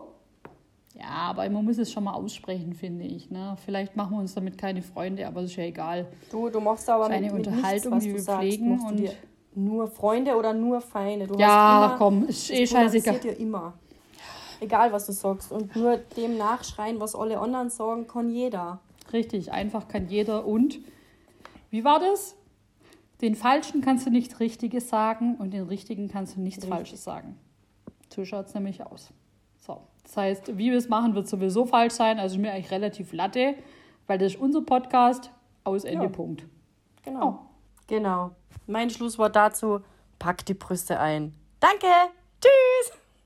Ja, 0.93 1.09
aber 1.29 1.49
man 1.49 1.65
muss 1.65 1.79
es 1.79 1.91
schon 1.91 2.03
mal 2.03 2.13
aussprechen, 2.13 2.73
finde 2.73 3.03
ich. 3.03 3.31
Ne? 3.31 3.57
Vielleicht 3.65 3.95
machen 3.95 4.11
wir 4.11 4.19
uns 4.19 4.35
damit 4.35 4.59
keine 4.59 4.83
Freunde, 4.83 5.25
aber 5.25 5.41
das 5.41 5.49
ist 5.51 5.57
ja 5.57 5.63
egal. 5.63 6.05
Du, 6.31 6.49
du 6.49 6.59
machst 6.59 6.87
aber 6.87 7.09
Das 7.09 7.19
mit, 7.19 7.29
eine 7.31 7.33
mit 7.33 7.47
Unterhaltung, 7.47 7.93
nichts, 7.93 8.05
die 8.05 8.13
wir 8.13 8.21
sagst, 8.21 8.39
pflegen 8.41 8.79
und- 8.79 9.11
nur 9.55 9.87
Freunde 9.87 10.35
oder 10.35 10.53
nur 10.53 10.81
Feinde. 10.81 11.25
Du 11.25 11.35
Ja, 11.39 11.87
immer, 11.87 11.95
komm, 11.97 12.27
ist 12.27 12.51
eh 12.51 12.61
das 12.61 12.69
scheißegal. 12.69 13.13
polarisiert 13.15 13.23
dir 13.23 13.43
immer. 13.43 13.73
Egal, 14.59 14.91
was 14.91 15.07
du 15.07 15.13
sagst. 15.13 15.51
Und 15.51 15.75
nur 15.75 15.97
dem 16.15 16.37
nachschreien, 16.37 16.99
was 16.99 17.15
alle 17.15 17.39
anderen 17.39 17.71
sagen, 17.71 18.05
kann 18.05 18.29
jeder. 18.29 18.77
Richtig, 19.11 19.51
einfach 19.51 19.87
kann 19.87 20.07
jeder. 20.09 20.45
Und 20.45 20.77
wie 21.69 21.83
war 21.83 21.99
das? 21.99 22.35
Den 23.21 23.35
Falschen 23.35 23.81
kannst 23.81 24.05
du 24.05 24.11
nichts 24.11 24.39
Richtiges 24.39 24.89
sagen 24.89 25.35
und 25.35 25.51
den 25.51 25.63
Richtigen 25.63 26.07
kannst 26.07 26.35
du 26.35 26.41
nichts 26.41 26.63
Richtig. 26.63 26.73
Falsches 26.73 27.03
sagen. 27.03 27.37
So 28.13 28.25
schaut 28.25 28.47
es 28.47 28.53
nämlich 28.53 28.85
aus. 28.85 29.11
So, 29.57 29.81
das 30.03 30.15
heißt, 30.15 30.57
wie 30.57 30.71
wir 30.71 30.77
es 30.77 30.87
machen, 30.87 31.15
wird 31.15 31.27
sowieso 31.27 31.65
falsch 31.65 31.93
sein. 31.93 32.19
Also 32.19 32.37
mir 32.37 32.53
eigentlich 32.53 32.71
relativ 32.71 33.11
latte, 33.13 33.55
weil 34.05 34.17
das 34.17 34.33
ist 34.33 34.41
unser 34.41 34.61
Podcast. 34.61 35.31
Aus 35.63 35.83
Ende 35.83 36.05
Ja. 36.05 36.09
Punkt. 36.09 36.45
Genau. 37.03 37.27
Oh. 37.27 37.39
Genau. 37.87 38.31
Mein 38.67 38.89
Schlusswort 38.89 39.35
dazu: 39.35 39.81
pack 40.17 40.45
die 40.45 40.53
Brüste 40.53 40.97
ein. 40.99 41.33
Danke. 41.59 41.87
Tschüss. 42.39 42.97